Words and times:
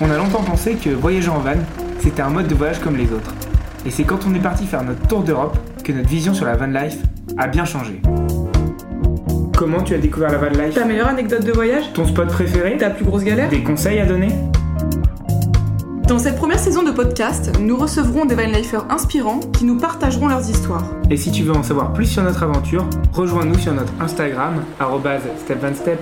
On 0.00 0.10
a 0.10 0.16
longtemps 0.16 0.42
pensé 0.42 0.74
que 0.74 0.90
voyager 0.90 1.28
en 1.28 1.38
van, 1.38 1.54
c'était 2.00 2.22
un 2.22 2.30
mode 2.30 2.48
de 2.48 2.54
voyage 2.54 2.80
comme 2.80 2.96
les 2.96 3.12
autres. 3.12 3.32
Et 3.86 3.90
c'est 3.90 4.02
quand 4.02 4.26
on 4.26 4.34
est 4.34 4.40
parti 4.40 4.66
faire 4.66 4.82
notre 4.82 5.06
tour 5.06 5.22
d'Europe 5.22 5.56
que 5.84 5.92
notre 5.92 6.08
vision 6.08 6.34
sur 6.34 6.46
la 6.46 6.56
van 6.56 6.66
life 6.66 6.98
a 7.38 7.46
bien 7.46 7.64
changé. 7.64 8.02
Comment 9.56 9.82
tu 9.82 9.94
as 9.94 9.98
découvert 9.98 10.32
la 10.32 10.38
van 10.38 10.48
life? 10.48 10.74
Ta 10.74 10.84
meilleure 10.84 11.08
anecdote 11.08 11.44
de 11.44 11.52
voyage? 11.52 11.92
Ton 11.92 12.06
spot 12.06 12.28
préféré? 12.28 12.76
Ta 12.76 12.90
plus 12.90 13.04
grosse 13.04 13.22
galère? 13.22 13.48
Des 13.50 13.62
conseils 13.62 14.00
à 14.00 14.06
donner? 14.06 14.30
Dans 16.08 16.18
cette 16.18 16.36
première 16.36 16.58
saison 16.58 16.82
de 16.82 16.90
podcast, 16.90 17.52
nous 17.60 17.76
recevrons 17.76 18.24
des 18.24 18.34
vanlifers 18.34 18.84
inspirants 18.90 19.38
qui 19.52 19.64
nous 19.64 19.78
partageront 19.78 20.26
leurs 20.26 20.50
histoires. 20.50 20.84
Et 21.08 21.16
si 21.16 21.30
tu 21.30 21.44
veux 21.44 21.54
en 21.54 21.62
savoir 21.62 21.92
plus 21.92 22.06
sur 22.06 22.24
notre 22.24 22.42
aventure, 22.42 22.84
rejoins-nous 23.12 23.58
sur 23.58 23.72
notre 23.72 23.92
Instagram, 24.00 24.54
step 25.36 26.00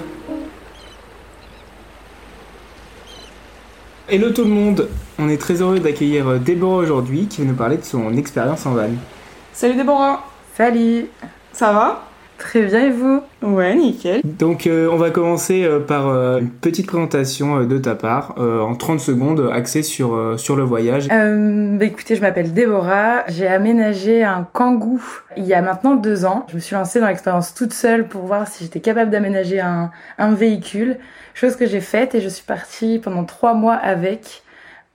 Hello 4.12 4.30
tout 4.30 4.42
le 4.42 4.50
monde, 4.50 4.88
on 5.20 5.28
est 5.28 5.40
très 5.40 5.62
heureux 5.62 5.78
d'accueillir 5.78 6.40
Déborah 6.40 6.78
aujourd'hui 6.78 7.28
qui 7.28 7.42
va 7.42 7.46
nous 7.46 7.54
parler 7.54 7.76
de 7.76 7.84
son 7.84 8.16
expérience 8.16 8.66
en 8.66 8.72
van. 8.72 8.88
Salut 9.52 9.76
Déborah. 9.76 10.24
Salut. 10.56 11.06
Ça 11.52 11.72
va? 11.72 12.09
Très 12.40 12.62
bien 12.62 12.86
et 12.86 12.90
vous? 12.90 13.20
Ouais, 13.42 13.74
nickel. 13.74 14.22
Donc 14.24 14.66
euh, 14.66 14.88
on 14.90 14.96
va 14.96 15.10
commencer 15.10 15.62
euh, 15.62 15.78
par 15.78 16.08
euh, 16.08 16.38
une 16.38 16.48
petite 16.48 16.86
présentation 16.86 17.64
de 17.64 17.78
ta 17.78 17.94
part, 17.94 18.34
en 18.38 18.74
30 18.74 18.98
secondes, 18.98 19.50
axée 19.52 19.82
sur, 19.82 20.38
sur 20.38 20.56
le 20.56 20.62
voyage. 20.62 21.06
bah, 21.08 21.84
écoutez, 21.84 22.16
je 22.16 22.22
m'appelle 22.22 22.54
Déborah, 22.54 23.24
j'ai 23.28 23.46
aménagé 23.46 24.24
un 24.24 24.48
kangou 24.52 25.02
il 25.36 25.44
y 25.44 25.52
a 25.52 25.60
maintenant 25.60 25.94
deux 25.96 26.24
ans. 26.24 26.46
Je 26.48 26.54
me 26.54 26.60
suis 26.60 26.74
lancée 26.74 26.98
dans 26.98 27.08
l'expérience 27.08 27.52
toute 27.52 27.74
seule 27.74 28.08
pour 28.08 28.22
voir 28.22 28.48
si 28.48 28.64
j'étais 28.64 28.80
capable 28.80 29.10
d'aménager 29.10 29.60
un, 29.60 29.90
un 30.16 30.32
véhicule, 30.32 30.96
chose 31.34 31.56
que 31.56 31.66
j'ai 31.66 31.80
faite 31.82 32.14
et 32.14 32.22
je 32.22 32.28
suis 32.30 32.44
partie 32.44 32.98
pendant 32.98 33.24
trois 33.24 33.52
mois 33.52 33.74
avec 33.74 34.42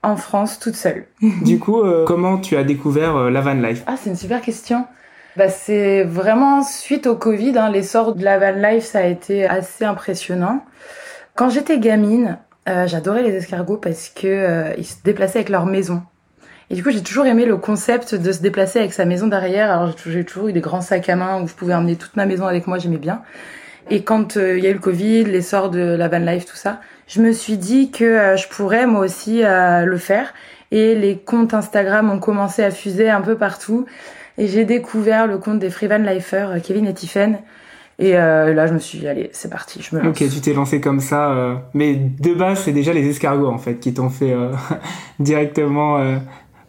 en 0.02 0.16
France 0.16 0.58
toute 0.59 0.75
seule. 0.75 1.06
du 1.44 1.59
coup, 1.59 1.84
comment 2.08 2.39
tu 2.39 2.58
as 2.58 2.64
découvert 2.64 3.30
la 3.30 3.41
van 3.41 3.53
life? 3.53 3.84
Ah, 3.86 3.95
c'est 4.02 4.09
une 4.09 4.16
super 4.16 4.41
question 4.41 4.86
bah, 5.38 5.50
C'est 5.50 6.03
vraiment 6.03 6.64
suite 6.64 7.08
au 7.08 7.16
Covid, 7.16 7.58
hein, 7.58 7.69
l'essor 7.69 8.16
de 8.16 8.23
la 8.23 8.39
van 8.39 8.59
life, 8.59 8.83
ça 8.83 9.00
a 9.00 9.03
été 9.03 9.45
assez 9.45 9.86
impressionnant. 9.86 10.64
Quand 11.36 11.50
j'étais 11.50 11.80
gamine, 11.80 12.38
euh, 12.67 12.88
j'adorais 12.88 13.23
les 13.23 13.36
escargots 13.36 13.78
parce 13.78 14.09
que 14.09 14.28
euh, 14.28 14.73
ils 14.78 14.86
se 14.86 15.03
déplaçaient 15.03 15.39
avec 15.39 15.50
leur 15.50 15.66
maison. 15.66 16.02
Et 16.69 16.75
du 16.75 16.83
coup, 16.83 16.89
j'ai 16.89 17.03
toujours 17.03 17.25
aimé 17.28 17.45
le 17.45 17.58
concept 17.58 18.16
de 18.16 18.31
se 18.31 18.41
déplacer 18.41 18.80
avec 18.80 18.94
sa 18.94 19.06
maison 19.06 19.28
derrière. 19.28 19.69
Alors, 19.72 19.94
j'ai 20.06 20.23
toujours 20.23 20.47
eu 20.47 20.53
des 20.53 20.61
grands 20.61 20.81
sacs 20.81 21.08
à 21.09 21.16
main 21.16 21.41
où 21.41 21.47
je 21.47 21.53
pouvais 21.53 21.75
emmener 21.75 21.95
toute 21.95 22.16
ma 22.16 22.25
maison 22.25 22.47
avec 22.47 22.66
moi, 22.66 22.80
j'aimais 22.80 22.97
bien. 22.97 23.22
Et 23.91 24.03
quand 24.03 24.38
euh, 24.38 24.58
il 24.58 24.63
y 24.63 24.67
a 24.67 24.72
eu 24.72 24.73
le 24.73 24.80
Covid, 24.80 25.25
l'essor 25.25 25.69
de 25.69 25.80
la 25.80 26.08
van 26.08 26.19
life, 26.19 26.45
tout 26.45 26.56
ça, 26.56 26.81
je 27.08 27.22
me 27.22 27.33
suis 27.33 27.58
dit 27.58 27.91
que 27.91 28.03
euh, 28.03 28.36
je 28.36 28.47
pourrais 28.47 28.88
moi 28.88 29.02
aussi 29.02 29.44
le 29.44 29.97
faire. 29.97 30.33
Et 30.72 30.95
les 30.95 31.19
comptes 31.19 31.53
Instagram 31.53 32.09
ont 32.09 32.19
commencé 32.19 32.63
à 32.63 32.72
fuser 32.72 33.09
un 33.09 33.22
peu 33.22 33.36
partout. 33.36 33.86
Et 34.38 34.47
j'ai 34.47 34.66
découvert 34.66 35.28
le 35.28 35.38
compte 35.38 35.59
des 35.59 35.69
Free 35.69 35.88
Van 35.88 35.97
Lifers, 35.97 36.52
euh, 36.52 36.59
Kevin 36.59 36.88
et 36.88 36.94
Tiffen. 36.94 37.39
Et 37.97 38.17
euh, 38.17 38.53
là, 38.53 38.67
je 38.67 38.73
me 38.73 38.80
suis 38.80 39.00
dit, 39.00 39.08
allez, 39.08 39.30
c'est 39.31 39.50
parti, 39.50 39.81
je 39.81 39.95
me 39.95 40.02
lance. 40.02 40.09
Ok, 40.09 40.30
tu 40.30 40.41
t'es 40.41 40.53
lancé 40.53 40.81
comme 40.81 41.00
ça. 41.00 41.31
Euh, 41.31 41.55
mais 41.73 41.95
de 41.95 42.33
base, 42.33 42.63
c'est 42.63 42.73
déjà 42.73 42.91
les 42.91 43.08
escargots, 43.08 43.47
en 43.47 43.58
fait, 43.58 43.80
qui 43.80 43.94
t'ont 43.94 44.09
fait 44.09 44.33
euh, 44.33 44.52
directement 45.19 45.97
euh, 46.00 46.17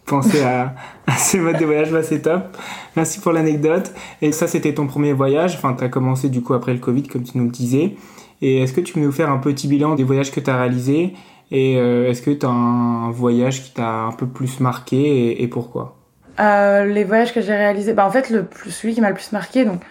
penser 0.05 0.43
à, 0.43 0.75
à, 1.07 1.17
ce 1.17 1.39
mode 1.39 1.59
de 1.59 1.65
voyage. 1.65 1.91
Bah, 1.91 2.05
c'est 2.05 2.21
top. 2.21 2.57
Merci 2.95 3.21
pour 3.21 3.33
l'anecdote. 3.33 3.93
Et 4.23 4.31
ça, 4.31 4.47
c'était 4.47 4.73
ton 4.73 4.87
premier 4.87 5.13
voyage. 5.13 5.57
Enfin, 5.57 5.75
tu 5.75 5.83
as 5.83 5.89
commencé 5.89 6.29
du 6.29 6.43
coup 6.43 6.55
après 6.55 6.73
le 6.73 6.79
Covid, 6.79 7.05
comme 7.05 7.25
tu 7.25 7.37
nous 7.39 7.45
le 7.45 7.51
disais. 7.51 7.97
Et 8.41 8.63
est-ce 8.63 8.73
que 8.73 8.81
tu 8.81 8.93
peux 8.93 9.01
nous 9.01 9.13
faire 9.13 9.31
un 9.31 9.39
petit 9.39 9.67
bilan 9.67 9.97
des 9.97 10.05
voyages 10.05 10.31
que 10.31 10.41
tu 10.41 10.51
as 10.51 10.57
réalisés? 10.57 11.15
Et 11.51 11.75
est-ce 11.75 12.23
que 12.23 12.33
tu 12.33 12.45
as 12.45 12.51
un 12.51 13.11
voyage 13.13 13.63
qui 13.63 13.73
t'a 13.73 13.89
un 13.89 14.13
peu 14.13 14.27
plus 14.27 14.59
marqué 14.61 15.41
et 15.41 15.47
pourquoi? 15.47 15.96
Euh, 16.41 16.85
les 16.85 17.05
voyages 17.05 17.33
que 17.33 17.41
j'ai 17.41 17.55
réalisés, 17.55 17.93
bah 17.93 18.07
en 18.07 18.11
fait 18.11 18.31
le 18.31 18.45
plus, 18.45 18.71
celui 18.71 18.95
qui 18.95 19.01
m'a 19.01 19.09
le 19.09 19.15
plus 19.15 19.33
marqué, 19.33 19.65
donc 19.65 19.83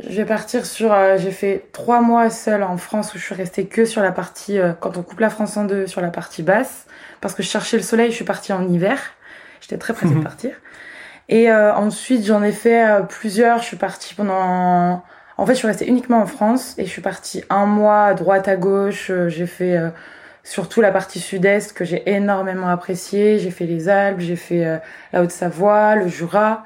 je 0.00 0.16
vais 0.16 0.24
partir 0.24 0.66
sur, 0.66 0.92
euh, 0.92 1.16
j'ai 1.18 1.30
fait 1.30 1.66
trois 1.72 2.00
mois 2.00 2.30
seule 2.30 2.62
en 2.62 2.76
France 2.76 3.14
où 3.14 3.18
je 3.18 3.24
suis 3.24 3.34
restée 3.34 3.66
que 3.66 3.84
sur 3.84 4.02
la 4.02 4.12
partie, 4.12 4.58
euh, 4.58 4.72
quand 4.78 4.96
on 4.96 5.02
coupe 5.02 5.20
la 5.20 5.30
France 5.30 5.56
en 5.56 5.64
deux, 5.64 5.86
sur 5.86 6.00
la 6.00 6.10
partie 6.10 6.42
basse, 6.42 6.86
parce 7.20 7.34
que 7.34 7.42
je 7.42 7.48
cherchais 7.48 7.76
le 7.76 7.82
soleil, 7.82 8.10
je 8.10 8.16
suis 8.16 8.24
partie 8.24 8.52
en 8.52 8.66
hiver, 8.68 9.00
j'étais 9.60 9.78
très 9.78 9.92
pressée 9.92 10.14
de 10.14 10.18
mhm. 10.18 10.24
partir. 10.24 10.52
Et 11.30 11.52
ensuite 11.52 12.24
j'en 12.24 12.42
ai 12.42 12.52
fait 12.52 12.86
plusieurs, 13.10 13.58
je 13.58 13.64
suis 13.64 13.76
partie 13.76 14.14
pendant, 14.14 15.04
en 15.36 15.46
fait 15.46 15.52
je 15.52 15.58
suis 15.58 15.66
restée 15.66 15.86
uniquement 15.86 16.22
en 16.22 16.26
France 16.26 16.74
et 16.78 16.86
je 16.86 16.90
suis 16.90 17.02
partie 17.02 17.44
un 17.50 17.66
mois 17.66 18.04
à 18.04 18.14
droite 18.14 18.48
à 18.48 18.56
gauche, 18.56 19.12
j'ai 19.26 19.46
fait 19.46 19.78
surtout 20.44 20.80
la 20.80 20.90
partie 20.90 21.20
sud-est 21.20 21.72
que 21.72 21.84
j'ai 21.84 22.10
énormément 22.10 22.68
apprécié. 22.68 23.38
J'ai 23.38 23.50
fait 23.50 23.66
les 23.66 23.88
Alpes, 23.88 24.20
j'ai 24.20 24.36
fait 24.36 24.66
euh, 24.66 24.78
la 25.12 25.22
Haute-Savoie, 25.22 25.96
le 25.96 26.08
Jura, 26.08 26.64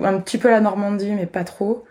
un 0.00 0.18
petit 0.18 0.38
peu 0.38 0.50
la 0.50 0.60
Normandie, 0.60 1.12
mais 1.12 1.26
pas 1.26 1.44
trop. 1.44 1.84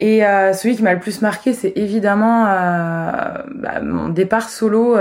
Et 0.00 0.26
euh, 0.26 0.52
celui 0.52 0.76
qui 0.76 0.82
m'a 0.82 0.94
le 0.94 1.00
plus 1.00 1.22
marqué, 1.22 1.52
c'est 1.52 1.72
évidemment 1.76 2.46
euh, 2.46 3.42
bah, 3.54 3.80
mon 3.82 4.08
départ 4.08 4.48
solo 4.48 4.96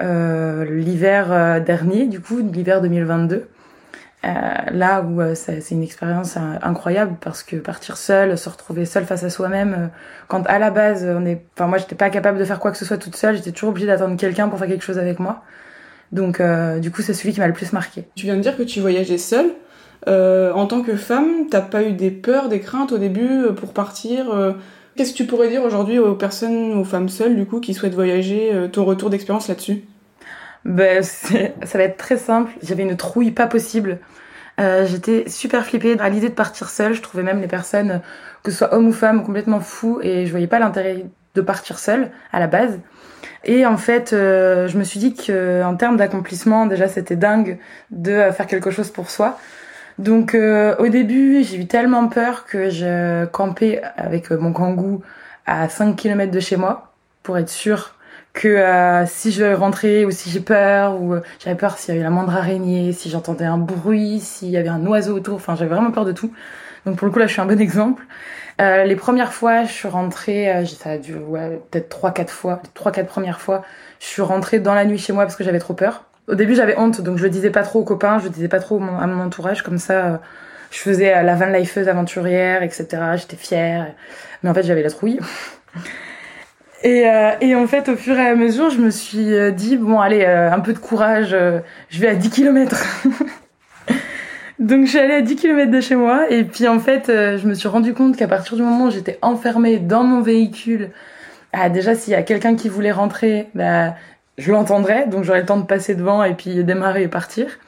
l'hiver 0.00 1.60
dernier, 1.62 2.06
du 2.06 2.20
coup, 2.20 2.38
l'hiver 2.38 2.80
2022. 2.80 3.48
Euh, 4.22 4.28
là 4.70 5.00
où 5.00 5.22
euh, 5.22 5.34
c'est 5.34 5.70
une 5.70 5.82
expérience 5.82 6.36
euh, 6.36 6.40
incroyable 6.60 7.16
parce 7.22 7.42
que 7.42 7.56
partir 7.56 7.96
seul, 7.96 8.36
se 8.36 8.50
retrouver 8.50 8.84
seul 8.84 9.06
face 9.06 9.24
à 9.24 9.30
soi-même, 9.30 9.90
quand 10.28 10.46
à 10.46 10.58
la 10.58 10.70
base 10.70 11.06
on 11.06 11.24
est, 11.24 11.42
enfin 11.54 11.66
moi 11.66 11.78
j'étais 11.78 11.94
pas 11.94 12.10
capable 12.10 12.38
de 12.38 12.44
faire 12.44 12.60
quoi 12.60 12.70
que 12.70 12.76
ce 12.76 12.84
soit 12.84 12.98
toute 12.98 13.16
seule, 13.16 13.36
j'étais 13.36 13.52
toujours 13.52 13.70
obligée 13.70 13.86
d'attendre 13.86 14.16
quelqu'un 14.18 14.48
pour 14.48 14.58
faire 14.58 14.68
quelque 14.68 14.84
chose 14.84 14.98
avec 14.98 15.20
moi. 15.20 15.42
Donc 16.12 16.42
du 16.80 16.90
coup 16.90 17.02
c'est 17.02 17.14
celui 17.14 17.32
qui 17.32 17.40
m'a 17.40 17.46
le 17.46 17.52
plus 17.52 17.72
marqué. 17.72 18.04
Tu 18.16 18.26
viens 18.26 18.36
de 18.36 18.40
dire 18.40 18.56
que 18.56 18.64
tu 18.64 18.80
voyageais 18.80 19.16
seule. 19.16 19.52
en 20.06 20.66
tant 20.66 20.82
que 20.82 20.96
femme, 20.96 21.48
t'as 21.50 21.60
pas 21.60 21.82
eu 21.84 21.92
des 21.92 22.10
peurs, 22.10 22.48
des 22.48 22.60
craintes 22.60 22.92
au 22.92 22.98
début 22.98 23.44
pour 23.56 23.72
partir 23.72 24.26
Qu'est-ce 24.96 25.12
que 25.12 25.18
tu 25.18 25.24
pourrais 25.24 25.48
dire 25.48 25.62
aujourd'hui 25.62 25.98
aux 26.00 26.16
personnes, 26.16 26.72
aux 26.76 26.84
femmes 26.84 27.08
seules 27.08 27.36
du 27.36 27.46
coup 27.46 27.60
qui 27.60 27.74
souhaitent 27.74 27.94
voyager 27.94 28.68
Ton 28.72 28.84
retour 28.84 29.08
d'expérience 29.08 29.48
là-dessus? 29.48 29.84
Ben, 30.64 31.02
ça 31.02 31.78
va 31.78 31.84
être 31.84 31.96
très 31.96 32.16
simple. 32.16 32.52
J'avais 32.62 32.82
une 32.82 32.96
trouille 32.96 33.30
pas 33.30 33.46
possible. 33.46 33.98
Euh, 34.60 34.86
J'étais 34.86 35.28
super 35.28 35.64
flippée 35.64 35.98
à 35.98 36.08
l'idée 36.08 36.28
de 36.28 36.34
partir 36.34 36.68
seule. 36.68 36.94
Je 36.94 37.02
trouvais 37.02 37.22
même 37.22 37.40
les 37.40 37.48
personnes, 37.48 38.00
que 38.42 38.50
ce 38.50 38.58
soit 38.58 38.74
hommes 38.74 38.88
ou 38.88 38.92
femmes, 38.92 39.24
complètement 39.24 39.60
fous 39.60 40.00
et 40.02 40.26
je 40.26 40.30
voyais 40.30 40.46
pas 40.46 40.58
l'intérêt 40.58 41.06
de 41.34 41.40
partir 41.40 41.78
seule 41.78 42.10
à 42.32 42.40
la 42.40 42.46
base. 42.46 42.78
Et 43.44 43.64
en 43.64 43.76
fait, 43.76 44.12
euh, 44.12 44.68
je 44.68 44.76
me 44.76 44.84
suis 44.84 45.00
dit 45.00 45.14
que 45.14 45.62
en 45.64 45.76
termes 45.76 45.96
d'accomplissement, 45.96 46.66
déjà 46.66 46.88
c'était 46.88 47.16
dingue 47.16 47.58
de 47.90 48.30
faire 48.32 48.46
quelque 48.46 48.70
chose 48.70 48.90
pour 48.90 49.10
soi. 49.10 49.38
Donc 49.98 50.34
euh, 50.34 50.74
au 50.78 50.88
début, 50.88 51.42
j'ai 51.42 51.58
eu 51.58 51.66
tellement 51.66 52.08
peur 52.08 52.44
que 52.44 52.70
je 52.70 53.24
campais 53.26 53.80
avec 53.96 54.30
mon 54.30 54.52
kangou 54.52 55.02
à 55.46 55.68
5 55.68 55.96
km 55.96 56.30
de 56.30 56.40
chez 56.40 56.56
moi 56.56 56.92
pour 57.22 57.38
être 57.38 57.48
sûre 57.48 57.94
que 58.32 58.48
euh, 58.48 59.06
si 59.06 59.32
je 59.32 59.52
rentrais 59.52 60.04
ou 60.04 60.10
si 60.10 60.30
j'ai 60.30 60.40
peur 60.40 61.00
ou 61.00 61.14
euh, 61.14 61.20
j'avais 61.42 61.56
peur 61.56 61.78
s'il 61.78 61.94
y 61.94 61.96
avait 61.96 62.04
la 62.04 62.10
moindre 62.10 62.34
araignée, 62.34 62.92
si 62.92 63.10
j'entendais 63.10 63.44
un 63.44 63.58
bruit, 63.58 64.20
s'il 64.20 64.50
y 64.50 64.56
avait 64.56 64.68
un 64.68 64.84
oiseau 64.86 65.16
autour, 65.16 65.36
enfin 65.36 65.56
j'avais 65.56 65.74
vraiment 65.74 65.90
peur 65.90 66.04
de 66.04 66.12
tout. 66.12 66.32
Donc 66.86 66.96
pour 66.96 67.06
le 67.06 67.12
coup 67.12 67.18
là 67.18 67.26
je 67.26 67.32
suis 67.32 67.40
un 67.40 67.46
bon 67.46 67.60
exemple. 67.60 68.04
Euh, 68.60 68.84
les 68.84 68.96
premières 68.96 69.32
fois 69.32 69.64
je 69.64 69.72
suis 69.72 69.88
rentrée, 69.88 70.50
euh, 70.52 70.66
ça 70.66 70.90
a 70.90 70.98
dû 70.98 71.16
ouais, 71.16 71.60
peut-être 71.70 71.88
trois 71.88 72.12
quatre 72.12 72.32
fois, 72.32 72.62
trois 72.74 72.92
quatre 72.92 73.08
premières 73.08 73.40
fois, 73.40 73.64
je 73.98 74.06
suis 74.06 74.22
rentrée 74.22 74.60
dans 74.60 74.74
la 74.74 74.84
nuit 74.84 74.98
chez 74.98 75.12
moi 75.12 75.24
parce 75.24 75.36
que 75.36 75.44
j'avais 75.44 75.58
trop 75.58 75.74
peur. 75.74 76.04
Au 76.28 76.34
début 76.34 76.54
j'avais 76.54 76.78
honte 76.78 77.00
donc 77.00 77.18
je 77.18 77.24
le 77.24 77.30
disais 77.30 77.50
pas 77.50 77.62
trop 77.62 77.80
aux 77.80 77.84
copains, 77.84 78.18
je 78.20 78.24
le 78.24 78.30
disais 78.30 78.48
pas 78.48 78.60
trop 78.60 78.76
à 78.76 79.06
mon 79.06 79.24
entourage 79.24 79.62
comme 79.62 79.78
ça. 79.78 80.20
je 80.70 80.78
faisais 80.78 81.22
la 81.24 81.34
van 81.34 81.46
lifeuse 81.46 81.88
aventurière, 81.88 82.62
etc. 82.62 82.86
J'étais 83.16 83.36
fière, 83.36 83.88
mais 84.42 84.50
en 84.50 84.54
fait 84.54 84.62
j'avais 84.62 84.82
la 84.82 84.90
trouille. 84.90 85.18
Et, 86.82 87.06
euh, 87.06 87.32
et, 87.40 87.54
en 87.54 87.66
fait, 87.66 87.88
au 87.90 87.96
fur 87.96 88.18
et 88.18 88.26
à 88.26 88.34
mesure, 88.34 88.70
je 88.70 88.78
me 88.78 88.90
suis 88.90 89.34
euh, 89.34 89.50
dit, 89.50 89.76
bon, 89.76 90.00
allez, 90.00 90.24
euh, 90.24 90.50
un 90.50 90.60
peu 90.60 90.72
de 90.72 90.78
courage, 90.78 91.36
je 91.90 92.00
vais 92.00 92.08
à 92.08 92.14
10 92.14 92.30
km. 92.30 92.84
Donc 94.58 94.84
je 94.84 94.90
suis 94.90 94.98
allée 94.98 95.14
à 95.14 95.22
10 95.22 95.36
km 95.36 95.70
de 95.70 95.80
chez 95.80 95.96
moi 95.96 96.28
et 96.28 96.44
puis 96.44 96.68
en 96.68 96.78
fait, 96.78 97.04
je 97.06 97.48
me 97.48 97.54
suis 97.54 97.66
rendu 97.66 97.94
compte 97.94 98.14
qu'à 98.14 98.28
partir 98.28 98.56
du 98.56 98.62
moment 98.62 98.88
où 98.88 98.90
j'étais 98.90 99.18
enfermée 99.22 99.78
dans 99.78 100.04
mon 100.04 100.20
véhicule, 100.20 100.90
ah, 101.54 101.70
déjà 101.70 101.94
s'il 101.94 102.12
y 102.12 102.16
a 102.16 102.22
quelqu'un 102.22 102.54
qui 102.56 102.68
voulait 102.68 102.92
rentrer, 102.92 103.48
bah, 103.54 103.94
je 104.36 104.52
l'entendrais, 104.52 105.06
donc 105.06 105.24
j'aurais 105.24 105.40
le 105.40 105.46
temps 105.46 105.56
de 105.56 105.64
passer 105.64 105.94
devant 105.94 106.22
et 106.24 106.34
puis 106.34 106.62
démarrer 106.62 107.04
et 107.04 107.08
partir. 107.08 107.58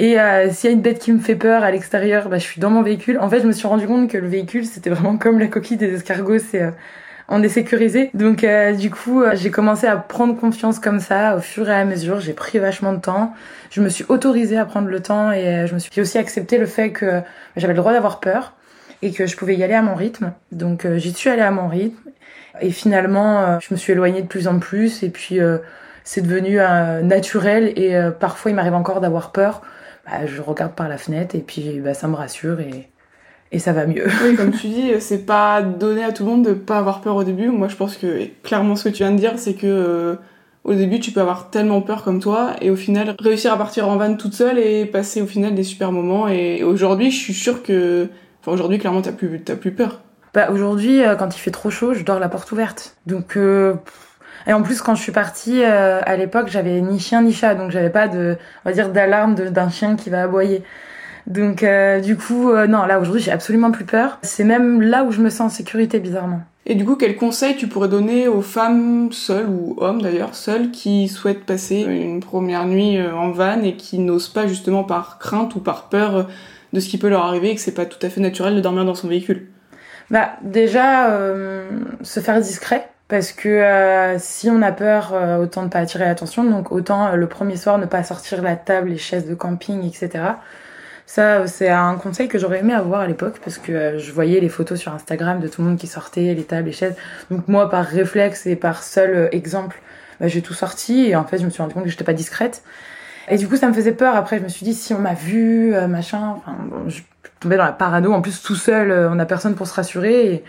Et 0.00 0.16
s'il 0.50 0.68
y 0.68 0.72
a 0.72 0.74
une 0.74 0.82
bête 0.82 0.98
qui 0.98 1.12
me 1.12 1.20
fait 1.20 1.36
peur 1.36 1.62
à 1.62 1.70
l'extérieur, 1.70 2.28
bah, 2.28 2.38
je 2.38 2.44
suis 2.44 2.60
dans 2.60 2.70
mon 2.70 2.82
véhicule. 2.82 3.20
En 3.20 3.30
fait, 3.30 3.40
je 3.40 3.46
me 3.46 3.52
suis 3.52 3.68
rendu 3.68 3.86
compte 3.86 4.10
que 4.10 4.18
le 4.18 4.26
véhicule, 4.26 4.66
c'était 4.66 4.90
vraiment 4.90 5.18
comme 5.18 5.38
la 5.38 5.46
coquille 5.46 5.76
des 5.76 5.94
escargots, 5.94 6.40
c'est 6.40 6.72
on 7.28 7.42
est 7.42 7.48
sécurisé. 7.48 8.10
Donc 8.14 8.44
euh, 8.44 8.72
du 8.72 8.90
coup, 8.90 9.22
euh, 9.22 9.32
j'ai 9.34 9.50
commencé 9.50 9.86
à 9.86 9.96
prendre 9.96 10.38
confiance 10.38 10.78
comme 10.78 11.00
ça 11.00 11.36
au 11.36 11.40
fur 11.40 11.68
et 11.68 11.74
à 11.74 11.84
mesure. 11.84 12.20
J'ai 12.20 12.32
pris 12.32 12.58
vachement 12.58 12.92
de 12.92 13.00
temps. 13.00 13.34
Je 13.70 13.80
me 13.80 13.88
suis 13.88 14.04
autorisée 14.08 14.58
à 14.58 14.64
prendre 14.64 14.88
le 14.88 15.00
temps 15.00 15.32
et 15.32 15.46
euh, 15.46 15.66
je 15.66 15.74
me 15.74 15.78
suis 15.78 16.00
aussi 16.00 16.18
accepté 16.18 16.58
le 16.58 16.66
fait 16.66 16.90
que 16.90 17.22
j'avais 17.56 17.74
le 17.74 17.78
droit 17.78 17.92
d'avoir 17.92 18.20
peur. 18.20 18.54
et 19.02 19.12
que 19.12 19.26
je 19.26 19.36
pouvais 19.36 19.54
y 19.56 19.62
aller 19.62 19.74
à 19.74 19.82
mon 19.82 19.94
rythme. 19.94 20.32
Donc 20.52 20.86
j'y 20.96 21.12
suis 21.12 21.28
allée 21.30 21.42
à 21.42 21.50
mon 21.50 21.68
rythme 21.68 22.10
et 22.62 22.70
finalement 22.70 23.60
je 23.60 23.68
me 23.70 23.76
suis 23.76 23.92
éloignée 23.92 24.22
de 24.22 24.26
plus 24.26 24.48
en 24.48 24.58
plus 24.58 25.02
et 25.02 25.10
puis 25.10 25.38
c'est 26.02 26.22
devenu 26.22 26.56
naturel 27.02 27.72
et 27.76 27.94
parfois 28.18 28.50
il 28.50 28.54
m'arrive 28.54 28.74
encore 28.74 29.02
d'avoir 29.02 29.32
peur. 29.32 29.60
Bah, 30.06 30.24
je 30.24 30.40
regarde 30.40 30.72
par 30.72 30.88
la 30.88 30.96
fenêtre 30.96 31.34
et 31.34 31.40
puis 31.40 31.80
bah, 31.80 31.92
ça 31.92 32.08
me 32.08 32.14
rassure 32.14 32.60
et 32.60 32.88
et 33.52 33.58
ça 33.58 33.72
va 33.72 33.86
mieux. 33.86 34.06
Oui, 34.24 34.34
comme 34.36 34.50
tu 34.52 34.68
dis, 34.68 34.92
c'est 35.00 35.24
pas 35.24 35.62
donné 35.62 36.02
à 36.04 36.12
tout 36.12 36.24
le 36.24 36.30
monde 36.30 36.44
de 36.44 36.52
pas 36.52 36.78
avoir 36.78 37.00
peur 37.00 37.16
au 37.16 37.24
début. 37.24 37.48
Moi, 37.48 37.68
je 37.68 37.76
pense 37.76 37.96
que 37.96 38.24
clairement, 38.42 38.76
ce 38.76 38.88
que 38.88 38.94
tu 38.94 39.02
viens 39.02 39.12
de 39.12 39.18
dire, 39.18 39.34
c'est 39.36 39.54
que 39.54 39.66
euh, 39.66 40.16
au 40.64 40.74
début, 40.74 40.98
tu 40.98 41.12
peux 41.12 41.20
avoir 41.20 41.50
tellement 41.50 41.80
peur 41.80 42.02
comme 42.02 42.20
toi, 42.20 42.56
et 42.60 42.70
au 42.70 42.76
final, 42.76 43.14
réussir 43.20 43.52
à 43.52 43.56
partir 43.56 43.88
en 43.88 43.96
van 43.96 44.14
toute 44.16 44.34
seule 44.34 44.58
et 44.58 44.84
passer 44.84 45.22
au 45.22 45.26
final 45.26 45.54
des 45.54 45.62
super 45.62 45.92
moments. 45.92 46.26
Et 46.26 46.64
aujourd'hui, 46.64 47.12
je 47.12 47.18
suis 47.18 47.34
sûre 47.34 47.62
que, 47.62 48.08
enfin, 48.40 48.50
aujourd'hui, 48.50 48.78
clairement, 48.78 49.00
t'as 49.00 49.12
plus, 49.12 49.40
t'as 49.40 49.54
plus 49.54 49.70
peur. 49.70 50.00
Bah, 50.34 50.50
aujourd'hui, 50.50 51.04
euh, 51.04 51.14
quand 51.14 51.34
il 51.34 51.38
fait 51.38 51.52
trop 51.52 51.70
chaud, 51.70 51.94
je 51.94 52.02
dors 52.02 52.18
la 52.18 52.28
porte 52.28 52.50
ouverte. 52.50 52.96
Donc, 53.06 53.36
euh... 53.36 53.74
et 54.48 54.52
en 54.52 54.62
plus, 54.62 54.82
quand 54.82 54.96
je 54.96 55.02
suis 55.02 55.12
partie, 55.12 55.62
euh, 55.62 56.00
à 56.04 56.16
l'époque, 56.16 56.48
j'avais 56.48 56.80
ni 56.80 56.98
chien 56.98 57.22
ni 57.22 57.32
chat, 57.32 57.54
donc 57.54 57.70
j'avais 57.70 57.90
pas 57.90 58.08
de, 58.08 58.36
on 58.64 58.68
va 58.68 58.74
dire, 58.74 58.90
d'alarme 58.90 59.36
d'un 59.36 59.70
chien 59.70 59.94
qui 59.94 60.10
va 60.10 60.24
aboyer. 60.24 60.64
Donc 61.26 61.62
euh, 61.62 62.00
du 62.00 62.16
coup, 62.16 62.50
euh, 62.50 62.66
non, 62.66 62.84
là 62.84 63.00
aujourd'hui 63.00 63.20
j'ai 63.20 63.32
absolument 63.32 63.70
plus 63.70 63.84
peur. 63.84 64.18
C'est 64.22 64.44
même 64.44 64.80
là 64.80 65.04
où 65.04 65.12
je 65.12 65.20
me 65.20 65.30
sens 65.30 65.52
en 65.52 65.56
sécurité 65.56 65.98
bizarrement. 65.98 66.42
Et 66.68 66.74
du 66.74 66.84
coup, 66.84 66.96
quel 66.96 67.14
conseil 67.14 67.56
tu 67.56 67.68
pourrais 67.68 67.88
donner 67.88 68.26
aux 68.26 68.42
femmes 68.42 69.12
seules 69.12 69.46
ou 69.46 69.76
hommes 69.78 70.02
d'ailleurs 70.02 70.34
seules 70.34 70.72
qui 70.72 71.06
souhaitent 71.06 71.44
passer 71.44 71.82
une 71.82 72.18
première 72.18 72.66
nuit 72.66 72.98
euh, 72.98 73.14
en 73.14 73.30
van 73.30 73.62
et 73.62 73.76
qui 73.76 74.00
n'osent 74.00 74.28
pas 74.28 74.48
justement 74.48 74.82
par 74.82 75.20
crainte 75.20 75.54
ou 75.54 75.60
par 75.60 75.88
peur 75.88 76.26
de 76.72 76.80
ce 76.80 76.88
qui 76.88 76.98
peut 76.98 77.08
leur 77.08 77.24
arriver 77.24 77.50
et 77.50 77.54
que 77.54 77.60
c'est 77.60 77.70
pas 77.70 77.86
tout 77.86 78.04
à 78.04 78.10
fait 78.10 78.20
naturel 78.20 78.56
de 78.56 78.60
dormir 78.60 78.84
dans 78.84 78.96
son 78.96 79.06
véhicule? 79.06 79.46
Bah 80.10 80.30
déjà 80.42 81.10
euh, 81.10 81.68
se 82.02 82.18
faire 82.18 82.40
discret 82.40 82.88
parce 83.06 83.30
que 83.30 83.48
euh, 83.48 84.18
si 84.18 84.50
on 84.50 84.60
a 84.60 84.72
peur, 84.72 85.14
autant 85.40 85.62
ne 85.62 85.68
pas 85.68 85.78
attirer 85.78 86.04
l'attention, 86.04 86.42
donc 86.42 86.72
autant 86.72 87.14
le 87.14 87.28
premier 87.28 87.56
soir 87.56 87.78
ne 87.78 87.86
pas 87.86 88.02
sortir 88.02 88.42
la 88.42 88.56
table, 88.56 88.88
les 88.88 88.98
chaises 88.98 89.28
de 89.28 89.36
camping, 89.36 89.84
etc. 89.86 90.24
Ça, 91.06 91.46
c'est 91.46 91.68
un 91.68 91.94
conseil 91.94 92.26
que 92.26 92.36
j'aurais 92.36 92.58
aimé 92.58 92.74
avoir 92.74 93.00
à 93.00 93.06
l'époque 93.06 93.38
parce 93.42 93.58
que 93.58 93.70
euh, 93.70 93.98
je 93.98 94.12
voyais 94.12 94.40
les 94.40 94.48
photos 94.48 94.78
sur 94.78 94.92
Instagram 94.92 95.38
de 95.38 95.46
tout 95.46 95.62
le 95.62 95.68
monde 95.68 95.78
qui 95.78 95.86
sortait, 95.86 96.34
les 96.34 96.42
tables, 96.42 96.66
les 96.66 96.72
chaises. 96.72 96.96
Donc 97.30 97.46
moi, 97.46 97.70
par 97.70 97.84
réflexe 97.84 98.44
et 98.46 98.56
par 98.56 98.82
seul 98.82 99.14
euh, 99.14 99.28
exemple, 99.30 99.80
bah, 100.20 100.26
j'ai 100.26 100.42
tout 100.42 100.52
sorti 100.52 101.06
et 101.06 101.14
en 101.14 101.24
fait, 101.24 101.38
je 101.38 101.44
me 101.44 101.50
suis 101.50 101.62
rendu 101.62 101.74
compte 101.74 101.84
que 101.84 101.90
j'étais 101.90 102.04
pas 102.04 102.12
discrète. 102.12 102.64
Et 103.28 103.38
du 103.38 103.46
coup, 103.46 103.56
ça 103.56 103.68
me 103.68 103.72
faisait 103.72 103.92
peur. 103.92 104.16
Après, 104.16 104.38
je 104.38 104.42
me 104.42 104.48
suis 104.48 104.64
dit, 104.64 104.74
si 104.74 104.94
on 104.94 104.98
m'a 104.98 105.14
vu, 105.14 105.74
euh, 105.74 105.86
machin, 105.86 106.34
enfin, 106.38 106.56
bon, 106.64 106.88
je 106.88 107.02
tombais 107.38 107.56
dans 107.56 107.64
la 107.64 107.72
parano. 107.72 108.12
En 108.12 108.20
plus, 108.20 108.42
tout 108.42 108.56
seul, 108.56 108.92
on 108.92 109.18
a 109.20 109.26
personne 109.26 109.54
pour 109.54 109.68
se 109.68 109.74
rassurer. 109.74 110.42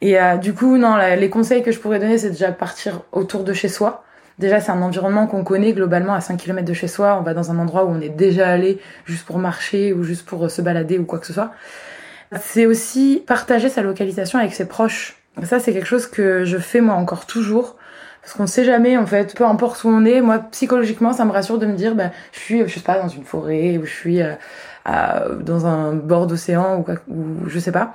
Et, 0.00 0.12
et 0.12 0.38
du 0.38 0.54
coup, 0.54 0.76
non, 0.76 0.96
les 0.96 1.30
conseils 1.30 1.62
que 1.62 1.72
je 1.72 1.78
pourrais 1.78 1.98
donner, 1.98 2.18
c'est 2.18 2.30
déjà 2.30 2.52
partir 2.52 3.02
autour 3.12 3.42
de 3.44 3.52
chez 3.52 3.68
soi 3.68 4.04
Déjà, 4.38 4.60
c'est 4.60 4.72
un 4.72 4.82
environnement 4.82 5.26
qu'on 5.26 5.44
connaît 5.44 5.72
globalement 5.72 6.14
à 6.14 6.20
5 6.20 6.36
km 6.36 6.66
de 6.66 6.74
chez 6.74 6.88
soi. 6.88 7.16
On 7.18 7.22
va 7.22 7.34
dans 7.34 7.50
un 7.50 7.58
endroit 7.58 7.84
où 7.84 7.88
on 7.88 8.00
est 8.00 8.08
déjà 8.08 8.48
allé 8.48 8.80
juste 9.04 9.24
pour 9.24 9.38
marcher 9.38 9.92
ou 9.92 10.02
juste 10.02 10.26
pour 10.26 10.44
euh, 10.44 10.48
se 10.48 10.60
balader 10.60 10.98
ou 10.98 11.04
quoi 11.04 11.18
que 11.18 11.26
ce 11.26 11.32
soit. 11.32 11.52
C'est 12.40 12.66
aussi 12.66 13.22
partager 13.26 13.68
sa 13.68 13.82
localisation 13.82 14.38
avec 14.38 14.54
ses 14.54 14.66
proches. 14.66 15.16
Ça, 15.42 15.60
c'est 15.60 15.72
quelque 15.72 15.86
chose 15.86 16.06
que 16.06 16.44
je 16.44 16.58
fais 16.58 16.80
moi 16.80 16.94
encore 16.94 17.26
toujours. 17.26 17.76
Parce 18.22 18.34
qu'on 18.34 18.46
sait 18.46 18.64
jamais, 18.64 18.96
en 18.96 19.04
fait, 19.04 19.36
peu 19.36 19.44
importe 19.44 19.84
où 19.84 19.88
on 19.88 20.04
est, 20.06 20.22
moi, 20.22 20.38
psychologiquement, 20.50 21.12
ça 21.12 21.26
me 21.26 21.30
rassure 21.30 21.58
de 21.58 21.66
me 21.66 21.74
dire, 21.74 21.94
bah, 21.94 22.10
je 22.32 22.40
suis, 22.40 22.66
je 22.66 22.72
sais 22.72 22.80
pas, 22.80 22.98
dans 22.98 23.08
une 23.08 23.24
forêt, 23.24 23.76
ou 23.76 23.84
je 23.84 23.92
suis 23.92 24.22
euh, 24.22 24.32
dans 25.40 25.66
un 25.66 25.92
bord 25.92 26.26
d'océan, 26.26 26.78
ou, 26.78 26.82
quoi, 26.82 26.94
ou 27.08 27.46
je 27.46 27.58
sais 27.58 27.70
pas. 27.70 27.94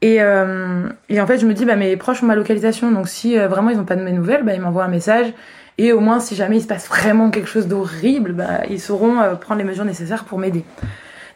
Et, 0.00 0.20
euh, 0.20 0.88
et 1.08 1.20
en 1.20 1.26
fait, 1.26 1.38
je 1.38 1.46
me 1.46 1.54
dis, 1.54 1.64
bah, 1.64 1.76
mes 1.76 1.96
proches 1.96 2.22
ont 2.22 2.26
ma 2.26 2.36
localisation, 2.36 2.92
donc 2.92 3.08
si 3.08 3.38
euh, 3.38 3.48
vraiment 3.48 3.70
ils 3.70 3.78
n'ont 3.78 3.84
pas 3.84 3.96
de 3.96 4.02
mes 4.02 4.12
nouvelles, 4.12 4.44
bah, 4.44 4.54
ils 4.54 4.60
m'envoient 4.60 4.84
un 4.84 4.88
message, 4.88 5.32
et 5.78 5.92
au 5.92 6.00
moins, 6.00 6.20
si 6.20 6.34
jamais 6.36 6.58
il 6.58 6.62
se 6.62 6.66
passe 6.66 6.86
vraiment 6.86 7.30
quelque 7.30 7.48
chose 7.48 7.66
d'horrible, 7.66 8.32
bah, 8.32 8.60
ils 8.70 8.80
sauront 8.80 9.20
euh, 9.20 9.34
prendre 9.34 9.58
les 9.58 9.64
mesures 9.66 9.84
nécessaires 9.84 10.24
pour 10.24 10.38
m'aider. 10.38 10.64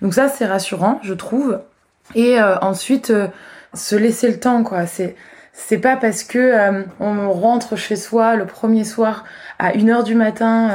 Donc 0.01 0.15
ça, 0.15 0.29
c'est 0.29 0.47
rassurant, 0.47 1.01
je 1.03 1.15
trouve. 1.15 1.61
Et 2.15 2.41
euh, 2.41 2.57
ensuite, 2.61 3.11
euh, 3.11 3.27
se 3.75 3.97
laisser 3.97 4.29
le 4.29 4.39
temps, 4.39 4.63
quoi. 4.63 4.87
C'est 4.87 5.17
c'est 5.61 5.79
pas 5.79 5.97
parce 5.97 6.23
que 6.23 6.85
on 7.01 7.33
rentre 7.33 7.75
chez 7.75 7.97
soi 7.97 8.37
le 8.37 8.47
premier 8.47 8.85
soir 8.85 9.25
à 9.59 9.73
1h 9.73 10.05
du 10.05 10.15
matin 10.15 10.71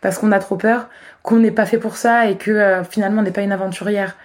parce 0.00 0.18
qu'on 0.18 0.32
a 0.32 0.40
trop 0.40 0.56
peur 0.56 0.88
qu'on 1.22 1.36
n'est 1.36 1.52
pas 1.52 1.64
fait 1.64 1.78
pour 1.78 1.96
ça 1.96 2.26
et 2.26 2.36
que 2.36 2.82
finalement 2.90 3.20
on 3.20 3.24
n'est 3.24 3.30
pas 3.30 3.42
une 3.42 3.52
aventurière 3.52 4.16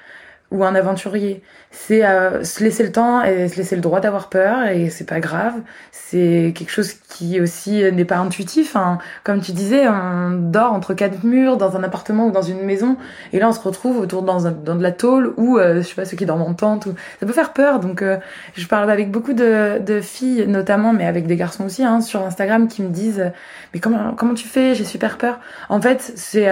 ou 0.51 0.63
un 0.63 0.73
aventurier. 0.73 1.43
C'est 1.71 2.03
euh, 2.03 2.43
se 2.43 2.63
laisser 2.63 2.83
le 2.83 2.91
temps 2.91 3.21
et 3.23 3.47
se 3.47 3.57
laisser 3.57 3.75
le 3.75 3.81
droit 3.81 3.99
d'avoir 3.99 4.29
peur 4.29 4.67
et 4.67 4.89
c'est 4.89 5.05
pas 5.05 5.19
grave. 5.19 5.53
C'est 5.91 6.53
quelque 6.55 6.71
chose 6.71 6.93
qui 6.93 7.39
aussi 7.39 7.83
n'est 7.91 8.05
pas 8.05 8.17
intuitif. 8.17 8.75
Hein. 8.75 8.97
Comme 9.23 9.41
tu 9.41 9.51
disais, 9.51 9.87
on 9.87 10.31
dort 10.31 10.73
entre 10.73 10.95
quatre 10.95 11.23
murs 11.23 11.57
dans 11.57 11.77
un 11.77 11.83
appartement 11.83 12.27
ou 12.27 12.31
dans 12.31 12.41
une 12.41 12.63
maison 12.63 12.97
et 13.31 13.39
là 13.39 13.47
on 13.47 13.51
se 13.51 13.59
retrouve 13.59 13.99
autour 13.99 14.23
dans, 14.23 14.47
un, 14.47 14.51
dans 14.51 14.75
de 14.75 14.81
la 14.81 14.91
tôle 14.91 15.33
ou 15.37 15.57
euh, 15.57 15.77
je 15.77 15.81
sais 15.81 15.95
pas 15.95 16.05
ceux 16.05 16.17
qui 16.17 16.25
dorment 16.25 16.41
en 16.41 16.53
tente. 16.55 16.87
Ou... 16.87 16.95
Ça 17.19 17.27
peut 17.27 17.33
faire 17.33 17.53
peur. 17.53 17.79
Donc 17.79 18.01
euh, 18.01 18.17
je 18.55 18.65
parle 18.65 18.89
avec 18.89 19.11
beaucoup 19.11 19.33
de, 19.33 19.79
de, 19.79 20.01
filles 20.01 20.47
notamment, 20.47 20.93
mais 20.93 21.05
avec 21.05 21.27
des 21.27 21.35
garçons 21.35 21.65
aussi 21.65 21.83
hein, 21.83 22.01
sur 22.01 22.25
Instagram 22.25 22.67
qui 22.67 22.81
me 22.81 22.89
disent 22.89 23.31
mais 23.73 23.79
comment 23.79 24.13
comment 24.15 24.33
tu 24.33 24.47
fais? 24.47 24.73
J'ai 24.73 24.85
super 24.85 25.17
peur. 25.19 25.39
En 25.69 25.79
fait 25.79 26.13
c'est 26.15 26.47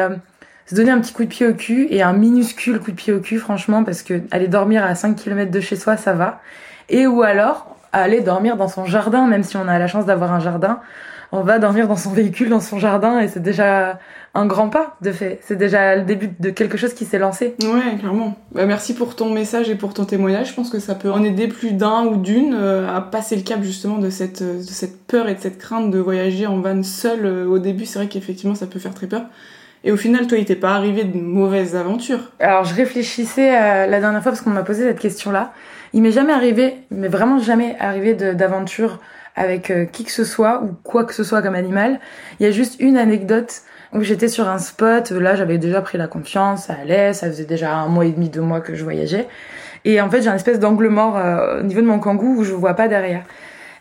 se 0.68 0.76
donner 0.76 0.92
un 0.92 1.00
petit 1.00 1.14
coup 1.14 1.24
de 1.24 1.30
pied 1.30 1.48
au 1.48 1.54
cul 1.54 1.88
et 1.90 2.02
un 2.02 2.14
minuscule 2.14 2.80
coup 2.80 2.92
de 2.92 2.96
pied 2.96 3.14
au 3.14 3.20
cul 3.20 3.40
franchement 3.40 3.84
parce 3.84 4.04
que 4.04 4.22
aller 4.32 4.48
dormir 4.48 4.84
à 4.84 4.94
5 4.96 5.16
km 5.16 5.50
de 5.50 5.60
chez 5.60 5.76
soi 5.76 5.98
ça 5.98 6.14
va. 6.14 6.42
Et 6.90 7.08
ou 7.08 7.24
alors 7.24 7.76
aller 7.94 8.22
dormir 8.22 8.58
dans 8.58 8.68
son 8.68 8.86
jardin 8.86 9.28
même 9.28 9.44
si 9.44 9.58
on 9.58 9.68
a 9.68 9.80
la 9.80 9.88
chance 9.88 10.06
d'avoir 10.06 10.34
un 10.34 10.40
jardin 10.40 10.80
on 11.32 11.42
va 11.42 11.60
dormir 11.60 11.88
dans 11.88 11.96
son 11.96 12.12
véhicule 12.12 12.50
dans 12.50 12.60
son 12.60 12.80
jardin 12.80 13.20
et 13.20 13.28
c'est 13.28 13.42
déjà 13.42 14.00
un 14.34 14.46
grand 14.46 14.70
pas 14.70 14.98
de 15.02 15.12
fait. 15.12 15.40
C'est 15.44 15.56
déjà 15.56 15.96
le 15.96 16.04
début 16.04 16.30
de 16.40 16.50
quelque 16.52 16.78
chose 16.78 16.94
qui 16.94 17.06
s'est 17.06 17.18
lancé. 17.18 17.56
Ouais 17.64 17.98
clairement. 18.00 18.36
Bah, 18.54 18.66
merci 18.66 18.94
pour 18.94 19.16
ton 19.16 19.30
message 19.34 19.70
et 19.70 19.76
pour 19.76 19.94
ton 19.94 20.06
témoignage. 20.06 20.50
Je 20.50 20.54
pense 20.54 20.70
que 20.70 20.80
ça 20.80 20.96
peut 20.96 21.12
en 21.12 21.24
aider 21.24 21.48
plus 21.48 21.74
d'un 21.74 22.06
ou 22.06 22.18
d'une 22.18 22.54
euh, 22.54 22.88
à 22.96 23.02
passer 23.02 23.36
le 23.36 23.42
cap 23.42 23.62
justement 23.62 23.98
de 23.98 24.10
cette 24.10 24.44
peur 25.08 25.28
et 25.28 25.36
de 25.36 25.40
cette 25.40 25.58
crainte 25.58 25.92
de 25.92 26.00
voyager 26.00 26.48
en 26.48 26.60
van 26.60 26.84
seul 26.84 27.26
euh, 27.26 27.46
au 27.46 27.60
début. 27.60 27.86
C'est 27.86 28.00
vrai 28.00 28.08
qu'effectivement 28.08 28.56
ça 28.56 28.68
peut 28.68 28.80
faire 28.80 28.94
très 28.94 29.08
peur 29.08 29.24
et 29.88 29.92
au 29.92 29.96
final, 29.96 30.28
toi, 30.28 30.38
il 30.38 30.44
t'est 30.44 30.58
pas 30.58 30.76
arrivé 30.76 31.06
de 31.06 31.18
mauvaises 31.18 31.74
aventures 31.74 32.34
Alors, 32.42 32.66
je 32.66 32.76
réfléchissais 32.76 33.56
euh, 33.56 33.88
la 33.88 34.02
dernière 34.02 34.22
fois 34.22 34.34
parce 34.34 34.42
qu'on 34.42 34.50
m'a 34.50 34.64
posé 34.64 34.84
cette 34.84 35.00
question-là. 35.00 35.54
Il 35.94 36.02
m'est 36.02 36.12
jamais 36.12 36.34
arrivé, 36.34 36.76
mais 36.92 37.08
vraiment 37.08 37.40
jamais 37.40 37.78
arrivé 37.80 38.14
d'aventure 38.14 39.00
avec 39.38 39.72
euh, 39.72 39.86
qui 39.86 40.04
que 40.04 40.12
ce 40.12 40.26
soit 40.26 40.62
ou 40.62 40.76
quoi 40.84 41.06
que 41.06 41.14
ce 41.14 41.24
soit 41.24 41.42
comme 41.42 41.56
animal. 41.56 42.02
Il 42.42 42.46
y 42.46 42.50
a 42.50 42.52
juste 42.52 42.76
une 42.82 42.98
anecdote 42.98 43.62
où 43.94 44.02
j'étais 44.02 44.28
sur 44.28 44.50
un 44.50 44.58
spot. 44.58 45.12
Là, 45.12 45.38
j'avais 45.38 45.58
déjà 45.58 45.80
pris 45.80 45.98
la 45.98 46.08
confiance, 46.08 46.66
ça 46.66 46.76
allait, 46.82 47.14
ça 47.14 47.28
faisait 47.28 47.46
déjà 47.46 47.74
un 47.74 47.88
mois 47.88 48.06
et 48.06 48.12
demi, 48.12 48.28
deux 48.28 48.42
mois 48.42 48.60
que 48.60 48.76
je 48.76 48.84
voyageais. 48.84 49.26
Et 49.86 50.02
en 50.02 50.10
fait, 50.10 50.22
j'ai 50.22 50.28
un 50.28 50.36
espèce 50.36 50.60
d'angle 50.60 50.90
mort 50.90 51.16
euh, 51.16 51.62
au 51.62 51.64
niveau 51.64 51.80
de 51.80 51.88
mon 51.88 52.00
kangou 52.00 52.40
où 52.40 52.44
je 52.44 52.52
vois 52.52 52.74
pas 52.74 52.90
derrière. 52.90 53.24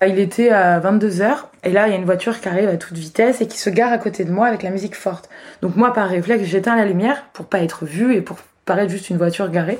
Il 0.04 0.18
était 0.18 0.50
à 0.50 0.78
22h 0.78 1.36
et 1.64 1.70
là 1.70 1.88
il 1.88 1.92
y 1.92 1.94
a 1.94 1.98
une 1.98 2.04
voiture 2.04 2.40
qui 2.40 2.48
arrive 2.48 2.68
à 2.68 2.76
toute 2.76 2.96
vitesse 2.96 3.40
et 3.40 3.48
qui 3.48 3.58
se 3.58 3.70
gare 3.70 3.92
à 3.92 3.98
côté 3.98 4.24
de 4.24 4.30
moi 4.30 4.46
avec 4.46 4.62
la 4.62 4.70
musique 4.70 4.94
forte. 4.94 5.30
Donc 5.62 5.76
moi 5.76 5.92
par 5.94 6.08
réflexe 6.08 6.44
j'éteins 6.44 6.76
la 6.76 6.84
lumière 6.84 7.24
pour 7.32 7.46
pas 7.46 7.60
être 7.60 7.86
vue 7.86 8.14
et 8.14 8.20
pour 8.20 8.36
paraître 8.66 8.90
juste 8.90 9.08
une 9.08 9.16
voiture 9.16 9.50
garée. 9.50 9.78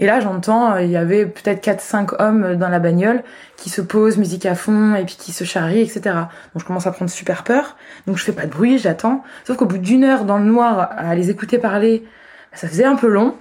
Et 0.00 0.06
là 0.06 0.18
j'entends 0.18 0.76
il 0.78 0.90
y 0.90 0.96
avait 0.96 1.24
peut-être 1.24 1.64
4-5 1.64 2.16
hommes 2.18 2.56
dans 2.56 2.68
la 2.68 2.80
bagnole 2.80 3.22
qui 3.56 3.70
se 3.70 3.80
posent 3.80 4.18
musique 4.18 4.44
à 4.44 4.56
fond 4.56 4.96
et 4.96 5.04
puis 5.04 5.16
qui 5.16 5.32
se 5.32 5.44
charrient 5.44 5.82
etc. 5.82 6.00
Donc 6.02 6.62
je 6.62 6.64
commence 6.64 6.88
à 6.88 6.90
prendre 6.90 7.10
super 7.10 7.44
peur. 7.44 7.76
Donc 8.08 8.16
je 8.16 8.24
fais 8.24 8.32
pas 8.32 8.46
de 8.46 8.50
bruit, 8.50 8.78
j'attends. 8.78 9.22
Sauf 9.46 9.56
qu'au 9.56 9.66
bout 9.66 9.78
d'une 9.78 10.02
heure 10.02 10.24
dans 10.24 10.38
le 10.38 10.44
noir 10.44 10.90
à 10.96 11.14
les 11.14 11.30
écouter 11.30 11.58
parler, 11.58 12.04
ça 12.52 12.66
faisait 12.66 12.84
un 12.84 12.96
peu 12.96 13.06
long. 13.06 13.36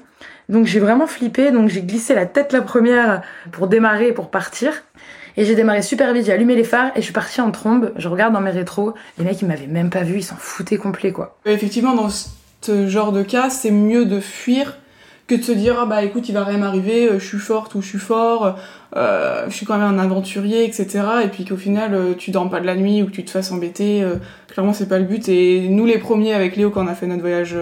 Donc 0.49 0.65
j'ai 0.65 0.79
vraiment 0.79 1.07
flippé, 1.07 1.51
donc 1.51 1.69
j'ai 1.69 1.81
glissé 1.81 2.13
la 2.13 2.25
tête 2.25 2.51
la 2.51 2.61
première 2.61 3.21
pour 3.51 3.67
démarrer 3.67 4.11
pour 4.11 4.29
partir. 4.29 4.83
Et 5.35 5.45
j'ai 5.45 5.55
démarré 5.55 5.81
super 5.81 6.13
vite, 6.13 6.25
j'ai 6.25 6.31
allumé 6.31 6.55
les 6.55 6.63
phares 6.63 6.91
et 6.95 6.99
je 6.99 7.05
suis 7.05 7.13
partie 7.13 7.41
en 7.41 7.51
trombe. 7.51 7.91
Je 7.97 8.07
regarde 8.07 8.33
dans 8.33 8.41
mes 8.41 8.51
rétros, 8.51 8.93
les 9.17 9.25
mecs 9.25 9.41
ils 9.41 9.47
m'avaient 9.47 9.67
même 9.67 9.89
pas 9.89 10.03
vu, 10.03 10.17
ils 10.17 10.23
s'en 10.23 10.35
foutaient 10.35 10.77
complet 10.77 11.11
quoi. 11.11 11.37
Effectivement, 11.45 11.95
dans 11.95 12.09
ce 12.09 12.87
genre 12.87 13.11
de 13.11 13.23
cas, 13.23 13.49
c'est 13.49 13.71
mieux 13.71 14.05
de 14.05 14.19
fuir 14.19 14.77
que 15.25 15.35
de 15.35 15.41
se 15.41 15.53
dire 15.53 15.77
ah 15.79 15.85
bah 15.85 16.03
écoute 16.03 16.27
il 16.27 16.33
va 16.33 16.43
rien 16.43 16.57
m'arriver, 16.57 17.07
euh, 17.07 17.17
je 17.17 17.25
suis 17.25 17.37
forte 17.37 17.75
ou 17.75 17.81
je 17.81 17.87
suis 17.87 17.97
fort, 17.97 18.57
euh, 18.95 19.45
je 19.47 19.55
suis 19.55 19.65
quand 19.65 19.77
même 19.77 19.97
un 19.97 19.99
aventurier 19.99 20.65
etc. 20.65 21.01
Et 21.23 21.29
puis 21.29 21.45
qu'au 21.45 21.55
final 21.55 21.93
euh, 21.93 22.13
tu 22.13 22.31
dors 22.31 22.49
pas 22.49 22.59
de 22.59 22.65
la 22.65 22.75
nuit 22.75 23.01
ou 23.01 23.05
que 23.05 23.11
tu 23.11 23.23
te 23.23 23.31
fasses 23.31 23.51
embêter. 23.51 24.05
clairement 24.49 24.73
c'est 24.73 24.89
pas 24.89 24.99
le 24.99 25.05
but. 25.05 25.29
Et 25.29 25.67
nous 25.69 25.85
les 25.85 25.97
premiers 25.97 26.33
avec 26.33 26.57
Léo 26.57 26.69
quand 26.69 26.83
on 26.83 26.87
a 26.87 26.95
fait 26.95 27.07
notre 27.07 27.21
voyage 27.21 27.55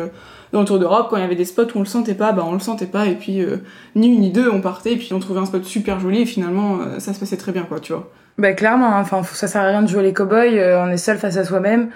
dans 0.51 0.59
le 0.59 0.65
Tour 0.65 0.79
d'Europe, 0.79 1.07
quand 1.09 1.17
il 1.17 1.21
y 1.21 1.25
avait 1.25 1.35
des 1.35 1.45
spots 1.45 1.63
où 1.75 1.77
on 1.77 1.79
le 1.79 1.85
sentait 1.85 2.13
pas, 2.13 2.31
bah 2.31 2.43
on 2.45 2.53
le 2.53 2.59
sentait 2.59 2.85
pas, 2.85 3.05
et 3.05 3.15
puis 3.15 3.41
euh, 3.41 3.57
ni 3.95 4.07
une 4.07 4.21
ni 4.21 4.31
deux, 4.31 4.49
on 4.49 4.61
partait, 4.61 4.93
et 4.93 4.97
puis 4.97 5.13
on 5.13 5.19
trouvait 5.19 5.39
un 5.39 5.45
spot 5.45 5.63
super 5.63 5.99
joli, 5.99 6.21
et 6.21 6.25
finalement 6.25 6.79
euh, 6.79 6.99
ça 6.99 7.13
se 7.13 7.19
passait 7.19 7.37
très 7.37 7.51
bien, 7.51 7.63
quoi, 7.63 7.79
tu 7.79 7.93
vois. 7.93 8.09
Bah 8.37 8.53
clairement, 8.53 8.95
hein. 8.95 9.01
enfin 9.01 9.23
ça 9.23 9.47
sert 9.47 9.61
à 9.61 9.67
rien 9.67 9.81
de 9.81 9.87
jouer 9.87 10.03
les 10.03 10.13
cow-boys, 10.13 10.57
euh, 10.57 10.83
on 10.83 10.89
est 10.89 10.97
seul 10.97 11.17
face 11.17 11.37
à 11.37 11.43
soi-même, 11.43 11.89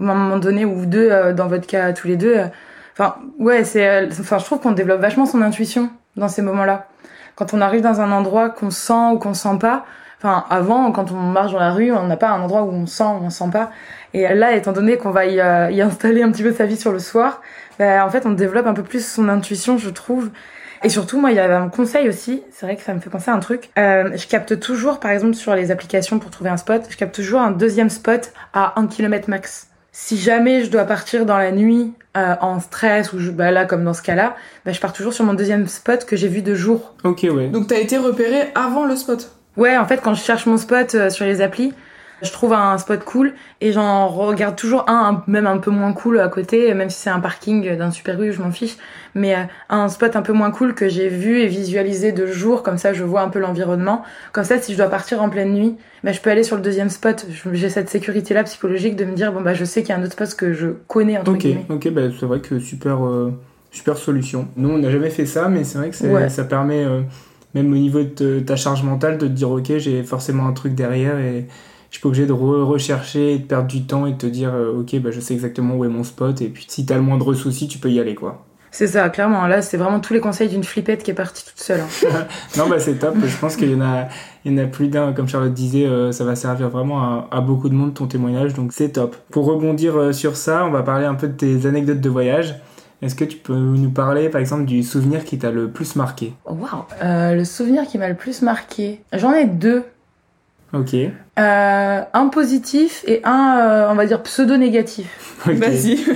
à 0.00 0.04
un 0.04 0.14
moment 0.14 0.38
donné, 0.38 0.64
ou 0.64 0.86
deux, 0.86 1.32
dans 1.34 1.46
votre 1.46 1.66
cas 1.66 1.92
tous 1.92 2.08
les 2.08 2.16
deux. 2.16 2.36
Enfin 2.92 3.16
ouais, 3.38 3.64
c'est, 3.64 4.08
enfin 4.10 4.38
je 4.38 4.44
trouve 4.44 4.60
qu'on 4.60 4.72
développe 4.72 5.00
vachement 5.00 5.26
son 5.26 5.42
intuition 5.42 5.90
dans 6.16 6.28
ces 6.28 6.42
moments-là 6.42 6.88
quand 7.40 7.54
on 7.54 7.62
arrive 7.62 7.80
dans 7.80 8.02
un 8.02 8.12
endroit 8.12 8.50
qu'on 8.50 8.70
sent 8.70 9.12
ou 9.14 9.18
qu'on 9.18 9.32
sent 9.32 9.56
pas. 9.58 9.86
Enfin, 10.18 10.44
avant, 10.50 10.92
quand 10.92 11.10
on 11.10 11.16
marche 11.16 11.52
dans 11.52 11.58
la 11.58 11.72
rue, 11.72 11.90
on 11.90 12.06
n'a 12.06 12.18
pas 12.18 12.28
un 12.28 12.42
endroit 12.42 12.64
où 12.64 12.70
on 12.70 12.84
sent 12.84 13.04
ou 13.04 13.24
on 13.24 13.30
sent 13.30 13.48
pas. 13.50 13.70
Et 14.12 14.28
là, 14.34 14.54
étant 14.54 14.72
donné 14.72 14.98
qu'on 14.98 15.10
va 15.10 15.24
y, 15.24 15.40
euh, 15.40 15.70
y, 15.70 15.80
installer 15.80 16.22
un 16.22 16.30
petit 16.30 16.42
peu 16.42 16.52
sa 16.52 16.66
vie 16.66 16.76
sur 16.76 16.92
le 16.92 16.98
soir, 16.98 17.40
bah, 17.80 18.04
en 18.06 18.10
fait, 18.10 18.26
on 18.26 18.32
développe 18.32 18.66
un 18.66 18.74
peu 18.74 18.82
plus 18.82 19.04
son 19.04 19.30
intuition, 19.30 19.78
je 19.78 19.88
trouve. 19.88 20.28
Et 20.84 20.90
surtout, 20.90 21.18
moi, 21.18 21.30
il 21.30 21.36
y 21.36 21.40
avait 21.40 21.54
un 21.54 21.70
conseil 21.70 22.10
aussi. 22.10 22.42
C'est 22.50 22.66
vrai 22.66 22.76
que 22.76 22.82
ça 22.82 22.92
me 22.92 23.00
fait 23.00 23.08
penser 23.08 23.30
à 23.30 23.34
un 23.34 23.40
truc. 23.40 23.70
Euh, 23.78 24.10
je 24.14 24.26
capte 24.26 24.60
toujours, 24.60 25.00
par 25.00 25.10
exemple, 25.10 25.34
sur 25.34 25.54
les 25.54 25.70
applications 25.70 26.18
pour 26.18 26.30
trouver 26.30 26.50
un 26.50 26.58
spot, 26.58 26.82
je 26.90 26.96
capte 26.98 27.14
toujours 27.14 27.40
un 27.40 27.50
deuxième 27.50 27.88
spot 27.88 28.32
à 28.52 28.78
un 28.78 28.86
kilomètre 28.86 29.30
max. 29.30 29.68
Si 29.92 30.18
jamais 30.18 30.62
je 30.62 30.70
dois 30.70 30.84
partir 30.84 31.24
dans 31.24 31.38
la 31.38 31.52
nuit 31.52 31.94
euh, 32.18 32.34
en 32.42 32.60
stress 32.60 33.14
ou 33.14 33.18
je, 33.18 33.30
bah 33.30 33.50
là 33.50 33.64
comme 33.64 33.82
dans 33.82 33.94
ce 33.94 34.02
cas-là, 34.02 34.36
bah, 34.66 34.72
je 34.72 34.80
pars 34.80 34.92
toujours 34.92 35.14
sur 35.14 35.24
mon 35.24 35.34
deuxième 35.34 35.66
spot 35.66 36.04
que 36.04 36.16
j'ai 36.16 36.28
vu 36.28 36.42
de 36.42 36.54
jour. 36.54 36.94
Ok 37.02 37.26
ouais. 37.30 37.48
Donc 37.48 37.66
t'as 37.66 37.78
été 37.78 37.96
repéré 37.96 38.50
avant 38.54 38.84
le 38.84 38.94
spot? 38.94 39.32
Ouais, 39.56 39.76
en 39.76 39.86
fait 39.86 40.00
quand 40.02 40.14
je 40.14 40.22
cherche 40.22 40.46
mon 40.46 40.58
spot 40.58 40.94
euh, 40.94 41.10
sur 41.10 41.24
les 41.24 41.40
applis, 41.40 41.72
je 42.22 42.30
trouve 42.32 42.52
un 42.52 42.76
spot 42.78 43.04
cool 43.04 43.32
et 43.60 43.72
j'en 43.72 44.08
regarde 44.08 44.56
toujours 44.56 44.84
un, 44.88 45.22
même 45.26 45.46
un 45.46 45.58
peu 45.58 45.70
moins 45.70 45.92
cool 45.92 46.20
à 46.20 46.28
côté, 46.28 46.72
même 46.74 46.90
si 46.90 46.98
c'est 46.98 47.10
un 47.10 47.20
parking 47.20 47.76
d'un 47.76 47.90
super 47.90 48.18
rue, 48.18 48.32
je 48.32 48.42
m'en 48.42 48.50
fiche. 48.50 48.76
Mais 49.14 49.34
euh, 49.34 49.42
un 49.70 49.88
spot 49.88 50.14
un 50.16 50.22
peu 50.22 50.32
moins 50.32 50.50
cool 50.50 50.74
que 50.74 50.88
j'ai 50.88 51.08
vu 51.08 51.40
et 51.40 51.46
visualisé 51.46 52.12
de 52.12 52.26
jour, 52.26 52.62
comme 52.62 52.78
ça 52.78 52.92
je 52.92 53.02
vois 53.04 53.22
un 53.22 53.28
peu 53.28 53.38
l'environnement. 53.40 54.02
Comme 54.32 54.44
ça, 54.44 54.58
si 54.60 54.72
je 54.72 54.78
dois 54.78 54.88
partir 54.88 55.22
en 55.22 55.28
pleine 55.28 55.52
nuit, 55.52 55.76
bah, 56.04 56.12
je 56.12 56.20
peux 56.20 56.30
aller 56.30 56.44
sur 56.44 56.56
le 56.56 56.62
deuxième 56.62 56.90
spot. 56.90 57.26
J'ai 57.52 57.68
cette 57.70 57.88
sécurité-là 57.90 58.44
psychologique 58.44 58.96
de 58.96 59.04
me 59.04 59.14
dire 59.14 59.32
bon 59.32 59.40
bah 59.40 59.54
je 59.54 59.64
sais 59.64 59.82
qu'il 59.82 59.90
y 59.90 59.92
a 59.92 60.00
un 60.00 60.02
autre 60.04 60.12
spot 60.12 60.34
que 60.34 60.52
je 60.52 60.68
connais 60.88 61.18
entre 61.18 61.32
Ok, 61.32 61.38
guillemets. 61.38 61.66
ok, 61.68 61.90
bah, 61.90 62.02
c'est 62.18 62.26
vrai 62.26 62.40
que 62.40 62.58
super, 62.60 63.04
euh, 63.04 63.32
super 63.70 63.96
solution. 63.96 64.48
Nous 64.56 64.68
on 64.70 64.78
n'a 64.78 64.90
jamais 64.90 65.10
fait 65.10 65.26
ça, 65.26 65.48
mais 65.48 65.64
c'est 65.64 65.78
vrai 65.78 65.90
que 65.90 66.06
Ouais. 66.06 66.28
ça 66.28 66.44
permet 66.44 66.84
euh, 66.84 67.00
même 67.54 67.72
au 67.72 67.76
niveau 67.76 68.02
de 68.02 68.38
ta 68.40 68.54
charge 68.54 68.84
mentale 68.84 69.18
de 69.18 69.26
te 69.26 69.32
dire 69.32 69.50
ok 69.50 69.72
j'ai 69.78 70.04
forcément 70.04 70.46
un 70.46 70.52
truc 70.52 70.74
derrière 70.76 71.18
et 71.18 71.46
je 71.90 71.96
suis 71.96 72.02
pas 72.02 72.08
obligé 72.08 72.26
de 72.26 72.32
re- 72.32 72.62
rechercher 72.62 73.38
de 73.38 73.44
perdre 73.44 73.66
du 73.68 73.82
temps 73.82 74.06
et 74.06 74.12
de 74.12 74.16
te 74.16 74.26
dire 74.26 74.52
euh, 74.54 74.80
ok 74.80 74.98
bah 75.00 75.10
je 75.10 75.20
sais 75.20 75.34
exactement 75.34 75.74
où 75.76 75.84
est 75.84 75.88
mon 75.88 76.04
spot 76.04 76.40
et 76.40 76.48
puis 76.48 76.64
si 76.68 76.86
t'as 76.86 76.94
le 76.96 77.02
moindre 77.02 77.34
souci 77.34 77.68
tu 77.68 77.78
peux 77.78 77.90
y 77.90 78.00
aller 78.00 78.14
quoi. 78.14 78.44
C'est 78.72 78.86
ça, 78.86 79.08
clairement. 79.08 79.48
Là, 79.48 79.62
c'est 79.62 79.76
vraiment 79.76 79.98
tous 79.98 80.12
les 80.14 80.20
conseils 80.20 80.48
d'une 80.48 80.62
flippette 80.62 81.02
qui 81.02 81.10
est 81.10 81.14
partie 81.14 81.44
toute 81.44 81.58
seule. 81.58 81.80
hein. 81.80 82.26
Non 82.56 82.68
bah 82.68 82.78
c'est 82.78 82.94
top, 83.00 83.16
je 83.26 83.36
pense 83.36 83.56
qu'il 83.56 83.68
y 83.72 83.74
en 83.74 83.80
a, 83.80 84.06
il 84.44 84.52
y 84.52 84.54
en 84.54 84.62
a 84.62 84.66
plus 84.68 84.86
d'un 84.86 85.12
comme 85.12 85.26
Charlotte 85.26 85.52
disait, 85.52 85.86
euh, 85.86 86.12
ça 86.12 86.22
va 86.24 86.36
servir 86.36 86.68
vraiment 86.68 87.00
à, 87.02 87.28
à 87.32 87.40
beaucoup 87.40 87.68
de 87.68 87.74
monde 87.74 87.94
ton 87.94 88.06
témoignage 88.06 88.54
donc 88.54 88.72
c'est 88.72 88.90
top. 88.90 89.16
Pour 89.32 89.46
rebondir 89.46 89.96
euh, 89.96 90.12
sur 90.12 90.36
ça, 90.36 90.64
on 90.64 90.70
va 90.70 90.84
parler 90.84 91.04
un 91.04 91.14
peu 91.16 91.26
de 91.26 91.32
tes 91.32 91.66
anecdotes 91.66 92.00
de 92.00 92.08
voyage. 92.08 92.54
Est-ce 93.02 93.16
que 93.16 93.24
tu 93.24 93.38
peux 93.38 93.54
nous 93.56 93.90
parler 93.90 94.28
par 94.28 94.40
exemple 94.40 94.66
du 94.66 94.84
souvenir 94.84 95.24
qui 95.24 95.36
t'a 95.36 95.50
le 95.50 95.68
plus 95.70 95.96
marqué? 95.96 96.34
Waouh 96.44 96.84
Le 97.02 97.42
souvenir 97.44 97.88
qui 97.88 97.98
m'a 97.98 98.08
le 98.08 98.14
plus 98.14 98.40
marqué, 98.42 99.00
j'en 99.12 99.32
ai 99.32 99.46
deux. 99.46 99.82
Ok. 100.72 100.94
Euh, 100.94 102.02
un 102.12 102.28
positif 102.28 103.04
et 103.06 103.20
un, 103.24 103.58
euh, 103.58 103.88
on 103.90 103.94
va 103.94 104.06
dire, 104.06 104.22
pseudo-négatif. 104.22 105.36
ok. 105.46 105.54
Vas-y. 105.54 105.98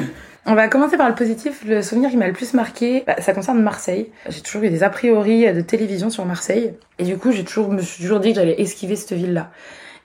On 0.47 0.55
va 0.55 0.69
commencer 0.69 0.99
par 0.99 1.09
le 1.09 1.15
positif. 1.15 1.65
Le 1.67 1.81
souvenir 1.81 2.11
qui 2.11 2.19
m'a 2.19 2.27
le 2.27 2.35
plus 2.35 2.53
marqué, 2.53 3.03
bah, 3.07 3.17
ça 3.19 3.33
concerne 3.33 3.63
Marseille. 3.63 4.11
J'ai 4.29 4.43
toujours 4.43 4.63
eu 4.63 4.69
des 4.69 4.83
a 4.83 4.91
priori 4.91 5.51
de 5.51 5.63
télévision 5.63 6.11
sur 6.11 6.27
Marseille. 6.27 6.75
Et 6.99 7.05
du 7.05 7.17
coup, 7.17 7.33
j'ai 7.33 7.45
toujours, 7.45 7.71
me 7.71 7.81
suis 7.81 8.03
toujours 8.03 8.21
dit 8.21 8.31
que 8.31 8.35
j'allais 8.35 8.61
esquiver 8.61 8.95
cette 8.95 9.15
ville-là. 9.15 9.51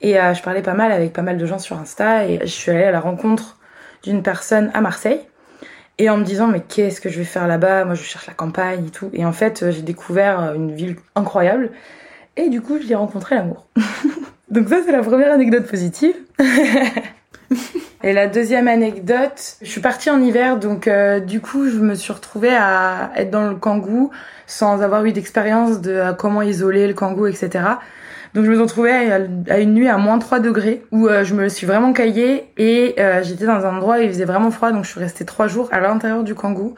Et 0.02 0.18
euh, 0.18 0.34
je 0.34 0.42
parlais 0.42 0.62
pas 0.62 0.74
mal 0.74 0.92
avec 0.92 1.14
pas 1.14 1.22
mal 1.22 1.38
de 1.38 1.46
gens 1.46 1.60
sur 1.60 1.78
Insta 1.78 2.26
et 2.26 2.40
je 2.42 2.48
suis 2.48 2.72
allée 2.72 2.84
à 2.84 2.92
la 2.92 3.02
rencontre 3.02 3.58
d'une 4.04 4.24
personne 4.24 4.72
à 4.74 4.82
Marseille. 4.82 5.20
Et 5.98 6.10
en 6.10 6.18
me 6.18 6.24
disant, 6.24 6.48
mais 6.48 6.62
qu'est-ce 6.62 7.02
que 7.02 7.10
je 7.10 7.18
vais 7.18 7.26
faire 7.26 7.46
là-bas? 7.46 7.84
Moi, 7.84 7.96
je 7.96 8.04
cherche 8.04 8.28
la 8.28 8.34
campagne 8.34 8.86
et 8.88 8.90
tout. 8.90 9.10
Et 9.12 9.26
en 9.26 9.34
fait, 9.34 9.64
euh, 9.64 9.72
j'ai 9.72 9.82
découvert 9.82 10.42
euh, 10.42 10.54
une 10.54 10.74
ville 10.74 10.96
incroyable. 11.16 11.72
Et 12.38 12.48
du 12.48 12.62
coup, 12.62 12.80
j'y 12.80 12.94
ai 12.94 12.96
rencontré 12.96 13.36
l'amour. 13.36 13.68
Donc 14.50 14.70
ça, 14.70 14.78
c'est 14.86 14.92
la 14.92 15.04
première 15.04 15.32
anecdote 15.32 15.68
positive. 15.68 16.16
Et 18.04 18.14
la 18.14 18.28
deuxième 18.28 18.68
anecdote, 18.68 19.58
je 19.62 19.70
suis 19.70 19.82
partie 19.82 20.10
en 20.10 20.22
hiver, 20.22 20.58
donc 20.58 20.88
euh, 20.88 21.20
du 21.20 21.42
coup, 21.42 21.68
je 21.70 21.78
me 21.80 21.96
suis 21.96 22.14
retrouvée 22.14 22.56
à 22.56 23.12
être 23.16 23.30
dans 23.30 23.50
le 23.50 23.56
kangou 23.56 24.12
sans 24.48 24.82
avoir 24.82 25.04
eu 25.06 25.12
d'expérience 25.12 25.82
de 25.82 25.92
euh, 25.92 26.14
comment 26.14 26.42
isoler 26.42 26.88
le 26.88 26.94
kangou, 26.94 27.28
etc. 27.28 27.66
Donc 28.34 28.46
je 28.46 28.50
me 28.50 28.56
suis 28.56 28.64
retrouvée 28.64 28.92
à, 28.92 29.20
à 29.50 29.60
une 29.60 29.74
nuit 29.74 29.88
à 29.88 29.98
moins 29.98 30.20
3 30.20 30.40
degrés 30.40 30.84
où 30.92 31.08
euh, 31.08 31.24
je 31.24 31.34
me 31.34 31.50
suis 31.50 31.66
vraiment 31.66 31.94
caillée 31.94 32.52
et 32.58 32.96
euh, 33.00 33.24
j'étais 33.24 33.46
dans 33.46 33.66
un 33.66 33.78
endroit 33.78 33.98
où 33.98 34.02
il 34.02 34.10
faisait 34.10 34.26
vraiment 34.26 34.52
froid, 34.52 34.72
donc 34.72 34.86
je 34.86 34.92
suis 34.92 35.00
restée 35.00 35.26
trois 35.26 35.48
jours 35.48 35.68
à 35.72 35.80
l'intérieur 35.80 36.24
du 36.24 36.36
kangou 36.36 36.76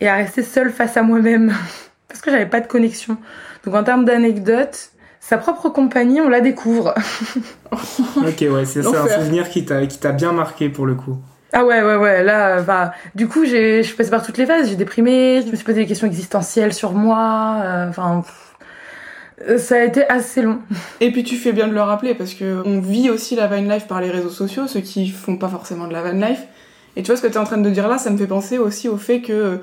et 0.00 0.08
à 0.08 0.16
rester 0.16 0.42
seule 0.42 0.70
face 0.70 0.96
à 0.96 1.02
moi-même 1.02 1.52
parce 2.08 2.20
que 2.20 2.30
j'avais 2.30 2.46
pas 2.46 2.60
de 2.60 2.66
connexion. 2.66 3.16
Donc 3.64 3.74
en 3.74 3.84
termes 3.84 4.04
d'anecdotes, 4.04 4.90
sa 5.30 5.38
propre 5.38 5.68
compagnie, 5.68 6.20
on 6.20 6.28
la 6.28 6.40
découvre. 6.40 6.92
Ok, 8.16 8.44
ouais, 8.50 8.64
c'est 8.64 8.82
ça, 8.82 9.02
un 9.04 9.08
souvenir 9.08 9.48
qui 9.48 9.64
t'a 9.64 9.86
qui 9.86 9.98
t'a 9.98 10.10
bien 10.10 10.32
marqué 10.32 10.68
pour 10.68 10.86
le 10.86 10.96
coup. 10.96 11.18
Ah 11.52 11.64
ouais, 11.64 11.80
ouais, 11.82 11.94
ouais, 11.94 12.24
là, 12.24 12.58
enfin, 12.60 12.90
du 13.14 13.28
coup, 13.28 13.44
j'ai, 13.44 13.84
je 13.84 13.86
suis 13.86 13.96
passée 13.96 14.10
par 14.10 14.26
toutes 14.26 14.38
les 14.38 14.46
phases, 14.46 14.68
j'ai 14.68 14.74
déprimé, 14.74 15.40
je 15.46 15.48
me 15.48 15.54
suis 15.54 15.64
posé 15.64 15.82
des 15.82 15.86
questions 15.86 16.08
existentielles 16.08 16.74
sur 16.74 16.94
moi, 16.94 17.60
euh, 17.62 17.88
enfin, 17.88 18.24
euh, 19.48 19.56
ça 19.56 19.76
a 19.76 19.84
été 19.84 20.04
assez 20.08 20.42
long. 20.42 20.58
Et 21.00 21.12
puis 21.12 21.22
tu 21.22 21.36
fais 21.36 21.52
bien 21.52 21.68
de 21.68 21.74
le 21.74 21.82
rappeler 21.82 22.16
parce 22.16 22.34
que 22.34 22.60
on 22.66 22.80
vit 22.80 23.08
aussi 23.08 23.36
la 23.36 23.46
van 23.46 23.62
life 23.62 23.86
par 23.86 24.00
les 24.00 24.10
réseaux 24.10 24.30
sociaux, 24.30 24.66
ceux 24.66 24.80
qui 24.80 25.08
font 25.10 25.36
pas 25.36 25.48
forcément 25.48 25.86
de 25.86 25.92
la 25.92 26.02
van 26.02 26.18
life. 26.26 26.42
Et 26.96 27.04
tu 27.04 27.06
vois 27.06 27.16
ce 27.16 27.22
que 27.22 27.28
tu 27.28 27.34
es 27.34 27.38
en 27.38 27.44
train 27.44 27.58
de 27.58 27.70
dire 27.70 27.86
là, 27.86 27.98
ça 27.98 28.10
me 28.10 28.18
fait 28.18 28.26
penser 28.26 28.58
aussi 28.58 28.88
au 28.88 28.96
fait 28.96 29.20
que 29.20 29.32
euh, 29.32 29.56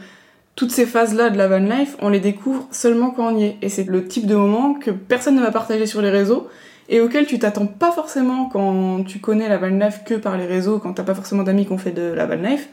toutes 0.57 0.71
ces 0.71 0.87
phases-là 0.87 1.29
de 1.29 1.37
la 1.37 1.47
van 1.47 1.59
life, 1.59 1.95
on 2.01 2.09
les 2.09 2.19
découvre 2.19 2.67
seulement 2.71 3.11
quand 3.11 3.31
on 3.31 3.37
y 3.37 3.45
est. 3.45 3.57
Et 3.61 3.69
c'est 3.69 3.83
le 3.83 4.07
type 4.07 4.25
de 4.25 4.35
moment 4.35 4.73
que 4.73 4.89
personne 4.89 5.35
ne 5.35 5.41
va 5.41 5.51
partager 5.51 5.85
sur 5.85 6.01
les 6.01 6.09
réseaux 6.09 6.47
et 6.89 6.99
auquel 6.99 7.27
tu 7.27 7.37
t'attends 7.37 7.67
pas 7.67 7.91
forcément 7.91 8.49
quand 8.51 9.03
tu 9.05 9.19
connais 9.19 9.47
la 9.47 9.57
van 9.57 9.67
life 9.67 10.01
que 10.03 10.15
par 10.15 10.35
les 10.35 10.47
réseaux, 10.47 10.79
quand 10.79 10.93
t'as 10.93 11.03
pas 11.03 11.13
forcément 11.13 11.43
d'amis 11.43 11.67
qui 11.67 11.73
ont 11.73 11.77
fait 11.77 11.91
de 11.91 12.11
la 12.11 12.25
van 12.25 12.35
life. 12.35 12.69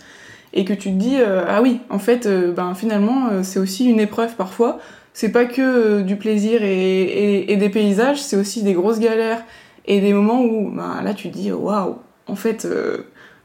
Et 0.54 0.64
que 0.64 0.72
tu 0.72 0.90
te 0.92 0.96
dis, 0.96 1.16
euh, 1.18 1.44
ah 1.46 1.60
oui, 1.60 1.80
en 1.90 1.98
fait, 1.98 2.26
euh, 2.26 2.52
ben 2.52 2.74
finalement, 2.74 3.28
euh, 3.30 3.42
c'est 3.42 3.58
aussi 3.58 3.84
une 3.84 4.00
épreuve 4.00 4.34
parfois. 4.34 4.78
C'est 5.12 5.30
pas 5.30 5.44
que 5.44 6.00
du 6.00 6.16
plaisir 6.16 6.60
et, 6.62 7.54
des 7.54 7.68
paysages, 7.68 8.22
c'est 8.22 8.36
aussi 8.36 8.62
des 8.62 8.72
grosses 8.72 8.98
galères 8.98 9.44
et 9.84 10.00
des 10.00 10.14
moments 10.14 10.42
où 10.42 10.70
ben, 10.70 11.02
là 11.04 11.12
tu 11.12 11.30
te 11.30 11.36
dis 11.36 11.52
waouh 11.52 11.98
en 12.26 12.34
fait 12.34 12.66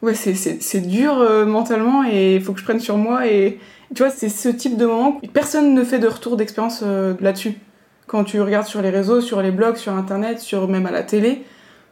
ouais 0.01 0.15
c'est, 0.15 0.79
dur 0.79 1.46
mentalement 1.46 2.03
et 2.10 2.38
il 2.38 2.41
faut 2.41 2.53
que 2.53 2.60
je 2.60 2.63
prenne 2.63 2.79
sur 2.79 2.98
moi 2.98 3.27
et 3.27 3.60
tu 3.96 4.03
vois 4.03 4.12
c'est 4.12 4.29
ce 4.29 4.50
type 4.50 4.77
de 4.77 4.86
moment 4.86 5.19
personne 5.34 5.74
ne 5.74 5.84
fait 5.84 6.00
de 6.00 6.08
retour 6.08 6.38
d'expérience 6.38 6.81
euh, 6.84 7.15
là-dessus. 7.19 7.55
Quand 8.08 8.24
tu 8.24 8.41
regardes 8.41 8.67
sur 8.67 8.81
les 8.81 8.89
réseaux 8.89 9.22
sur 9.22 9.41
les 9.41 9.51
blogs 9.51 9.77
sur 9.77 9.93
internet 9.93 10.39
sur 10.39 10.67
même 10.67 10.86
à 10.86 10.91
la 10.91 11.03
télé 11.03 11.43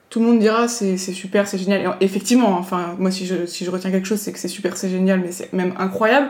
tout 0.10 0.20
le 0.20 0.26
monde 0.26 0.40
dira 0.40 0.68
c'est, 0.68 0.98
super 0.98 1.48
c'est 1.48 1.58
génial. 1.58 1.98
Effectivement 2.02 2.58
enfin 2.58 2.96
moi 3.00 3.12
si 3.12 3.26
je, 3.26 3.72
retiens 3.72 3.92
quelque 3.92 4.08
chose 4.08 4.20
c'est 4.20 4.32
que 4.32 4.40
c'est 4.40 4.48
super 4.48 4.78
c'est 4.78 4.90
génial 4.90 5.20
mais 5.22 5.32
c'est 5.32 5.52
même 5.54 5.74
incroyable. 5.78 6.30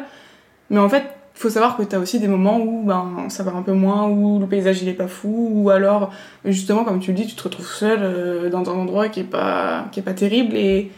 Mais 0.69 0.79
en 0.79 0.89
fait 0.89 1.03
il 1.35 1.39
faut 1.39 1.49
savoir 1.49 1.77
que 1.77 1.83
t'as 1.83 1.99
aussi 1.99 2.19
des 2.19 2.27
moments 2.27 2.59
où 2.59 2.83
ben 2.83 3.27
ça 3.29 3.43
va 3.43 3.53
un 3.53 3.61
peu 3.61 3.73
moins 3.73 4.07
où 4.07 4.39
le 4.39 4.47
paysage 4.47 4.81
il 4.81 4.89
est 4.89 4.93
pas 4.93 5.07
fou 5.07 5.51
ou 5.53 5.69
alors 5.69 6.11
justement 6.45 6.83
comme 6.83 6.99
tu 6.99 7.11
le 7.11 7.17
dis 7.17 7.27
tu 7.27 7.35
te 7.35 7.43
retrouves 7.43 7.67
seul 7.67 7.99
euh, 8.01 8.49
dans 8.49 8.67
un 8.71 8.73
endroit 8.73 9.09
qui 9.09 9.19
est 9.19 9.23
pas 9.23 9.85
qui 9.91 9.99
est 9.99 10.03
pas 10.03 10.13
terrible 10.13 10.55
et 10.55 10.91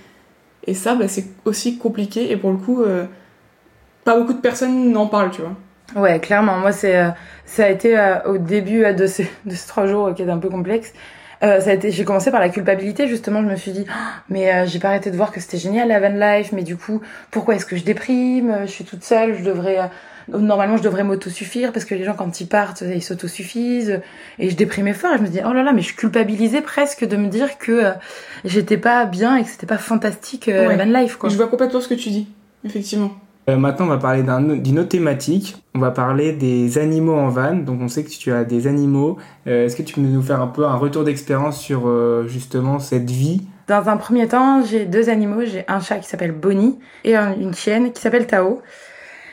ça 0.73 0.95
bah, 0.95 1.07
c'est 1.07 1.25
aussi 1.45 1.77
compliqué 1.77 2.31
et 2.31 2.37
pour 2.37 2.51
le 2.51 2.57
coup 2.57 2.81
euh, 2.81 3.05
pas 4.09 4.17
beaucoup 4.17 4.33
de 4.33 4.39
personnes 4.41 4.91
n'en 4.91 5.05
parlent 5.07 5.29
tu 5.31 5.41
vois 5.41 5.55
Ouais, 5.95 6.19
clairement, 6.19 6.57
moi, 6.59 6.71
c'est, 6.71 6.97
euh, 6.97 7.09
ça 7.45 7.65
a 7.65 7.69
été 7.69 7.97
euh, 7.97 8.21
au 8.25 8.37
début 8.37 8.83
euh, 8.85 8.93
de, 8.93 9.07
ces, 9.07 9.23
de 9.45 9.53
ces 9.55 9.67
trois 9.67 9.85
jours 9.87 10.13
qui 10.15 10.21
est 10.23 10.29
un 10.29 10.37
peu 10.37 10.49
complexe. 10.49 10.93
Euh, 11.41 11.61
ça 11.61 11.69
a 11.69 11.73
été, 11.73 11.89
j'ai 11.91 12.03
commencé 12.05 12.31
par 12.31 12.39
la 12.39 12.49
culpabilité 12.49 13.07
justement. 13.07 13.41
Je 13.41 13.47
me 13.47 13.55
suis 13.55 13.71
dit, 13.71 13.85
mais 14.29 14.51
euh, 14.53 14.65
j'ai 14.67 14.79
pas 14.79 14.89
arrêté 14.89 15.09
de 15.11 15.15
voir 15.15 15.31
que 15.31 15.39
c'était 15.39 15.57
génial 15.57 15.87
la 15.87 15.99
van 15.99 16.09
life, 16.09 16.51
mais 16.53 16.63
du 16.63 16.75
coup, 16.75 17.01
pourquoi 17.31 17.55
est-ce 17.55 17.65
que 17.65 17.75
je 17.77 17.83
déprime 17.83 18.57
Je 18.65 18.71
suis 18.71 18.83
toute 18.83 19.03
seule, 19.03 19.35
je 19.37 19.43
devrais 19.43 19.79
euh, 19.79 19.85
normalement 20.37 20.77
je 20.77 20.83
devrais 20.83 21.03
m'autosuffire 21.03 21.71
parce 21.71 21.85
que 21.85 21.95
les 21.95 22.03
gens 22.03 22.13
quand 22.13 22.39
ils 22.39 22.45
partent 22.47 22.81
ils 22.81 23.01
s'autosuffisent 23.01 23.99
et 24.37 24.51
je 24.51 24.55
déprimais 24.55 24.93
fort 24.93 25.15
et 25.15 25.17
je 25.17 25.23
me 25.23 25.27
dis 25.27 25.39
oh 25.43 25.53
là 25.53 25.63
là 25.63 25.71
mais 25.73 25.81
je 25.81 25.95
culpabilisais 25.95 26.61
presque 26.61 27.03
de 27.03 27.17
me 27.17 27.29
dire 27.29 27.57
que 27.57 27.93
j'étais 28.45 28.77
pas 28.77 29.05
bien 29.05 29.37
et 29.37 29.43
que 29.43 29.49
c'était 29.49 29.65
pas 29.65 29.79
fantastique 29.79 30.43
Ouais. 30.47 30.67
la 30.77 30.85
van 30.85 30.99
life 30.99 31.15
quoi. 31.15 31.29
je 31.31 31.35
vois 31.35 31.47
complètement 31.47 31.81
ce 31.81 31.87
que 31.87 31.95
tu 31.95 32.09
dis 32.09 32.27
effectivement 32.63 33.09
Euh, 33.49 33.57
maintenant, 33.57 33.85
on 33.85 33.89
va 33.89 33.97
parler 33.97 34.21
d'un- 34.21 34.41
d'une 34.41 34.79
autre 34.79 34.89
thématique. 34.89 35.55
On 35.73 35.79
va 35.79 35.89
parler 35.89 36.33
des 36.33 36.77
animaux 36.77 37.15
en 37.15 37.29
van. 37.29 37.55
Donc, 37.55 37.79
on 37.81 37.87
sait 37.87 38.03
que 38.03 38.09
tu 38.09 38.31
as 38.31 38.43
des 38.43 38.67
animaux. 38.67 39.17
Euh, 39.47 39.65
Est-ce 39.65 39.75
que 39.75 39.81
tu 39.81 39.95
peux 39.95 40.01
nous 40.01 40.21
faire 40.21 40.41
un 40.41 40.47
peu 40.47 40.65
un 40.65 40.75
retour 40.75 41.03
d'expérience 41.03 41.59
sur 41.59 41.87
euh, 41.87 42.27
justement 42.27 42.77
cette 42.79 43.09
vie? 43.09 43.41
Dans 43.67 43.89
un 43.89 43.97
premier 43.97 44.27
temps, 44.27 44.63
j'ai 44.63 44.85
deux 44.85 45.09
animaux. 45.09 45.41
J'ai 45.45 45.65
un 45.67 45.79
chat 45.79 45.97
qui 45.97 46.07
s'appelle 46.07 46.31
Bonnie 46.31 46.77
et 47.03 47.15
un- 47.15 47.33
une 47.33 47.55
chienne 47.55 47.91
qui 47.91 48.01
s'appelle 48.01 48.27
Tao. 48.27 48.61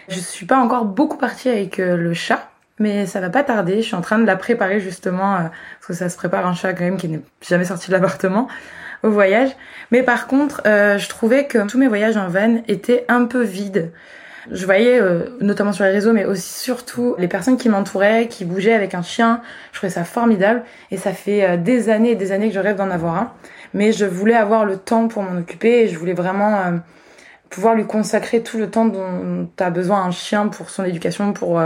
Je 0.08 0.18
suis 0.18 0.46
pas 0.46 0.58
encore 0.58 0.84
beaucoup 0.86 1.18
partie 1.18 1.48
avec 1.48 1.78
le 1.78 2.14
chat, 2.14 2.48
mais 2.78 3.04
ça 3.06 3.20
va 3.20 3.28
pas 3.28 3.42
tarder. 3.42 3.76
Je 3.82 3.86
suis 3.88 3.96
en 3.96 4.00
train 4.02 4.18
de 4.18 4.24
la 4.24 4.36
préparer 4.36 4.78
justement, 4.80 5.32
parce 5.36 5.86
que 5.88 5.94
ça 5.94 6.08
se 6.08 6.16
prépare 6.16 6.46
un 6.46 6.54
chat 6.54 6.72
quand 6.74 6.84
même 6.84 6.96
qui 6.96 7.08
n'est 7.08 7.20
jamais 7.46 7.64
sorti 7.64 7.88
de 7.88 7.92
l'appartement 7.92 8.46
voyage. 9.10 9.50
Mais 9.90 10.02
par 10.02 10.26
contre, 10.26 10.62
euh, 10.66 10.98
je 10.98 11.08
trouvais 11.08 11.46
que 11.46 11.66
tous 11.66 11.78
mes 11.78 11.88
voyages 11.88 12.16
en 12.16 12.28
van 12.28 12.62
étaient 12.68 13.04
un 13.08 13.24
peu 13.24 13.42
vides. 13.42 13.92
Je 14.50 14.64
voyais, 14.64 15.00
euh, 15.00 15.24
notamment 15.40 15.72
sur 15.72 15.84
les 15.84 15.90
réseaux, 15.90 16.12
mais 16.12 16.24
aussi 16.24 16.60
surtout 16.60 17.16
les 17.18 17.26
personnes 17.26 17.56
qui 17.56 17.68
m'entouraient, 17.68 18.28
qui 18.28 18.44
bougeaient 18.44 18.74
avec 18.74 18.94
un 18.94 19.02
chien. 19.02 19.40
Je 19.72 19.78
trouvais 19.78 19.92
ça 19.92 20.04
formidable. 20.04 20.62
Et 20.90 20.96
ça 20.96 21.12
fait 21.12 21.44
euh, 21.44 21.56
des 21.56 21.88
années 21.88 22.12
et 22.12 22.14
des 22.14 22.32
années 22.32 22.48
que 22.48 22.54
je 22.54 22.60
rêve 22.60 22.76
d'en 22.76 22.90
avoir 22.90 23.16
un. 23.16 23.32
Mais 23.74 23.92
je 23.92 24.04
voulais 24.04 24.34
avoir 24.34 24.64
le 24.64 24.76
temps 24.76 25.08
pour 25.08 25.22
m'en 25.22 25.38
occuper 25.40 25.82
et 25.82 25.88
je 25.88 25.98
voulais 25.98 26.14
vraiment 26.14 26.80
pouvoir 27.50 27.74
lui 27.74 27.84
consacrer 27.84 28.42
tout 28.42 28.58
le 28.58 28.70
temps 28.70 28.86
dont 28.86 29.48
tu 29.56 29.70
besoin 29.70 30.02
un 30.04 30.12
chien 30.12 30.46
pour 30.48 30.70
son 30.70 30.84
éducation, 30.84 31.32
pour, 31.32 31.60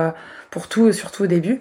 pour 0.50 0.68
tout, 0.68 0.92
surtout 0.92 1.24
au 1.24 1.26
début. 1.26 1.60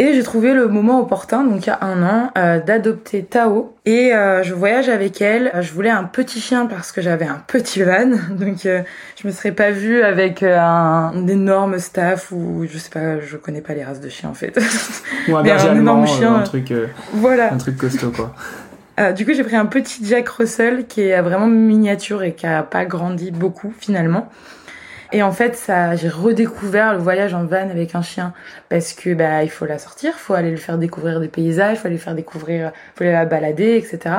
Et 0.00 0.14
j'ai 0.14 0.22
trouvé 0.22 0.54
le 0.54 0.68
moment 0.68 1.00
opportun, 1.00 1.42
donc 1.42 1.66
il 1.66 1.70
y 1.70 1.72
a 1.72 1.78
un 1.82 2.04
an, 2.04 2.30
euh, 2.38 2.60
d'adopter 2.60 3.24
Tao. 3.24 3.74
Et 3.84 4.14
euh, 4.14 4.44
je 4.44 4.54
voyage 4.54 4.88
avec 4.88 5.20
elle. 5.20 5.50
Je 5.60 5.72
voulais 5.72 5.90
un 5.90 6.04
petit 6.04 6.40
chien 6.40 6.66
parce 6.66 6.92
que 6.92 7.02
j'avais 7.02 7.26
un 7.26 7.42
petit 7.44 7.82
van, 7.82 8.06
donc 8.30 8.64
euh, 8.64 8.82
je 9.20 9.26
me 9.26 9.32
serais 9.32 9.50
pas 9.50 9.72
vue 9.72 10.04
avec 10.04 10.44
un, 10.44 11.26
énorme 11.26 11.80
staff 11.80 12.30
ou 12.30 12.64
je 12.70 12.78
sais 12.78 12.90
pas, 12.90 13.18
je 13.18 13.36
connais 13.36 13.60
pas 13.60 13.74
les 13.74 13.82
races 13.82 14.00
de 14.00 14.08
chiens 14.08 14.30
en 14.30 14.34
fait. 14.34 14.56
Ou 15.28 15.36
un 15.36 15.42
berger 15.42 15.70
allemand, 15.70 16.04
un 16.22 16.42
truc, 16.42 16.72
voilà. 17.14 17.52
un 17.52 17.58
truc 17.58 17.76
costaud 17.76 18.12
quoi. 18.12 19.12
du 19.14 19.26
coup, 19.26 19.32
j'ai 19.34 19.42
pris 19.42 19.56
un 19.56 19.66
petit 19.66 20.06
Jack 20.06 20.28
Russell 20.28 20.86
qui 20.86 21.00
est 21.00 21.20
vraiment 21.20 21.48
miniature 21.48 22.22
et 22.22 22.34
qui 22.34 22.46
a 22.46 22.62
pas 22.62 22.84
grandi 22.84 23.32
beaucoup 23.32 23.74
finalement. 23.76 24.28
Et 25.12 25.22
en 25.22 25.32
fait, 25.32 25.56
ça, 25.56 25.96
j'ai 25.96 26.08
redécouvert 26.08 26.92
le 26.92 26.98
voyage 26.98 27.32
en 27.32 27.44
van 27.44 27.70
avec 27.70 27.94
un 27.94 28.02
chien 28.02 28.34
parce 28.68 28.92
que 28.92 29.14
bah 29.14 29.42
il 29.42 29.50
faut 29.50 29.64
la 29.64 29.78
sortir, 29.78 30.14
faut 30.14 30.34
aller 30.34 30.50
lui 30.50 30.58
faire 30.58 30.76
découvrir 30.76 31.18
des 31.20 31.28
paysages, 31.28 31.78
faut 31.78 31.86
aller 31.86 31.96
lui 31.96 32.02
faire 32.02 32.14
découvrir, 32.14 32.72
faut 32.94 33.04
aller 33.04 33.12
la 33.12 33.24
balader, 33.24 33.76
etc. 33.76 34.16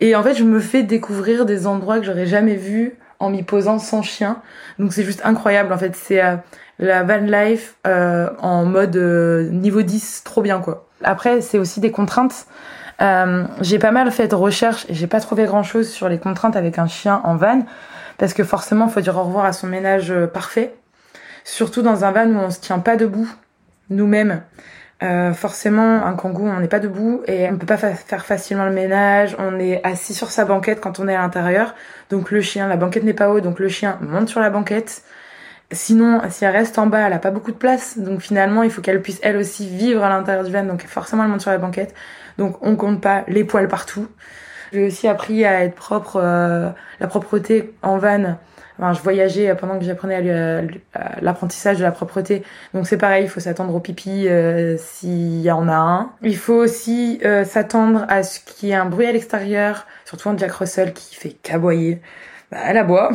Et 0.00 0.16
en 0.16 0.22
fait, 0.22 0.34
je 0.34 0.44
me 0.44 0.58
fais 0.58 0.82
découvrir 0.82 1.46
des 1.46 1.66
endroits 1.66 2.00
que 2.00 2.06
j'aurais 2.06 2.26
jamais 2.26 2.56
vus 2.56 2.94
en 3.20 3.30
m'y 3.30 3.44
posant 3.44 3.78
sans 3.78 4.02
chien. 4.02 4.42
Donc 4.78 4.92
c'est 4.92 5.04
juste 5.04 5.22
incroyable. 5.24 5.72
En 5.72 5.78
fait, 5.78 5.94
c'est 5.94 6.22
euh, 6.22 6.36
la 6.80 7.04
van 7.04 7.18
life 7.18 7.76
euh, 7.86 8.28
en 8.40 8.64
mode 8.64 8.96
euh, 8.96 9.48
niveau 9.48 9.82
10, 9.82 10.22
trop 10.24 10.42
bien 10.42 10.60
quoi. 10.60 10.86
Après, 11.04 11.40
c'est 11.40 11.58
aussi 11.58 11.78
des 11.78 11.92
contraintes. 11.92 12.46
j'ai 13.60 13.78
pas 13.78 13.92
mal 13.92 14.10
fait 14.10 14.28
de 14.28 14.34
recherches 14.34 14.86
et 14.88 14.94
j'ai 14.94 15.06
pas 15.06 15.20
trouvé 15.20 15.44
grand 15.44 15.62
chose 15.62 15.88
sur 15.88 16.08
les 16.08 16.18
contraintes 16.18 16.56
avec 16.56 16.78
un 16.78 16.88
chien 16.88 17.20
en 17.22 17.36
van 17.36 17.64
parce 18.18 18.34
que 18.34 18.44
forcément, 18.44 18.86
il 18.86 18.92
faut 18.92 19.00
dire 19.00 19.16
au 19.16 19.22
revoir 19.22 19.44
à 19.44 19.52
son 19.52 19.66
ménage 19.66 20.10
euh, 20.10 20.26
parfait. 20.26 20.74
Surtout 21.44 21.82
dans 21.82 22.04
un 22.04 22.12
van 22.12 22.26
où 22.26 22.38
on 22.38 22.50
se 22.50 22.60
tient 22.60 22.78
pas 22.78 22.96
debout 22.96 23.28
nous-mêmes. 23.90 24.42
Euh, 25.02 25.34
forcément, 25.34 26.06
un 26.06 26.14
kangou, 26.14 26.46
on 26.48 26.58
n'est 26.58 26.68
pas 26.68 26.80
debout 26.80 27.20
et 27.26 27.48
on 27.50 27.56
peut 27.58 27.66
pas 27.66 27.76
faire 27.76 28.24
facilement 28.24 28.64
le 28.64 28.72
ménage. 28.72 29.36
On 29.38 29.58
est 29.58 29.84
assis 29.84 30.14
sur 30.14 30.30
sa 30.30 30.44
banquette 30.44 30.80
quand 30.80 30.98
on 30.98 31.08
est 31.08 31.14
à 31.14 31.20
l'intérieur. 31.20 31.74
Donc 32.10 32.30
le 32.30 32.40
chien, 32.40 32.66
la 32.66 32.76
banquette 32.76 33.04
n'est 33.04 33.12
pas 33.14 33.30
haute, 33.30 33.44
donc 33.44 33.58
le 33.58 33.68
chien 33.68 33.98
monte 34.00 34.28
sur 34.28 34.40
la 34.40 34.50
banquette. 34.50 35.02
Sinon, 35.72 36.22
si 36.30 36.44
elle 36.44 36.52
reste 36.52 36.78
en 36.78 36.86
bas, 36.86 37.06
elle 37.06 37.12
a 37.12 37.18
pas 37.18 37.30
beaucoup 37.30 37.52
de 37.52 37.56
place. 37.56 37.98
Donc 37.98 38.20
finalement, 38.20 38.62
il 38.62 38.70
faut 38.70 38.80
qu'elle 38.80 39.02
puisse 39.02 39.18
elle 39.22 39.36
aussi 39.36 39.68
vivre 39.68 40.02
à 40.02 40.08
l'intérieur 40.08 40.44
du 40.44 40.52
van. 40.52 40.64
Donc 40.64 40.82
forcément, 40.86 41.24
elle 41.24 41.30
monte 41.30 41.42
sur 41.42 41.50
la 41.50 41.58
banquette. 41.58 41.94
Donc 42.38 42.56
on 42.62 42.76
compte 42.76 43.00
pas 43.02 43.24
les 43.28 43.44
poils 43.44 43.68
partout. 43.68 44.08
J'ai 44.72 44.86
aussi 44.86 45.08
appris 45.08 45.44
à 45.44 45.64
être 45.64 45.74
propre, 45.74 46.20
euh, 46.22 46.70
la 47.00 47.06
propreté 47.06 47.74
en 47.82 47.98
van. 47.98 48.36
Enfin, 48.78 48.92
je 48.92 49.00
voyageais 49.00 49.54
pendant 49.54 49.78
que 49.78 49.84
j'apprenais 49.84 50.68
l'apprentissage 51.22 51.78
de 51.78 51.82
la 51.82 51.92
propreté. 51.92 52.42
Donc 52.74 52.86
c'est 52.86 52.98
pareil, 52.98 53.24
il 53.24 53.30
faut 53.30 53.40
s'attendre 53.40 53.74
au 53.74 53.80
pipi 53.80 54.28
euh, 54.28 54.76
s'il 54.78 55.40
y 55.40 55.50
en 55.50 55.66
a 55.68 55.76
un. 55.76 56.10
Il 56.22 56.36
faut 56.36 56.54
aussi 56.54 57.18
euh, 57.24 57.44
s'attendre 57.44 58.04
à 58.08 58.22
ce 58.22 58.38
qu'il 58.40 58.68
y 58.68 58.72
ait 58.72 58.76
un 58.76 58.84
bruit 58.84 59.06
à 59.06 59.12
l'extérieur, 59.12 59.86
surtout 60.04 60.28
un 60.28 60.36
Jack 60.36 60.52
Russell 60.52 60.92
qui 60.92 61.14
fait 61.16 61.30
caboyer. 61.30 62.02
Bah, 62.50 62.58
elle 62.66 62.76
aboie. 62.76 63.12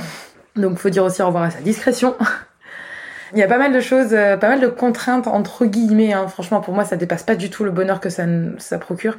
Donc 0.56 0.80
faut 0.80 0.90
dire 0.90 1.04
aussi 1.04 1.22
au 1.22 1.28
revoir 1.28 1.44
à 1.44 1.52
sa 1.52 1.60
discrétion. 1.60 2.16
Il 3.34 3.40
y 3.40 3.44
a 3.44 3.48
pas 3.48 3.60
mal 3.60 3.72
de 3.72 3.80
choses, 3.80 4.10
pas 4.10 4.50
mal 4.50 4.60
de 4.60 4.68
contraintes 4.68 5.28
entre 5.28 5.66
guillemets. 5.66 6.12
Hein. 6.12 6.28
Franchement, 6.28 6.60
pour 6.60 6.74
moi, 6.74 6.84
ça 6.84 6.98
dépasse 6.98 7.24
pas 7.24 7.36
du 7.36 7.50
tout 7.50 7.64
le 7.64 7.72
bonheur 7.72 8.02
que 8.02 8.10
ça, 8.10 8.26
ça 8.58 8.78
procure. 8.78 9.16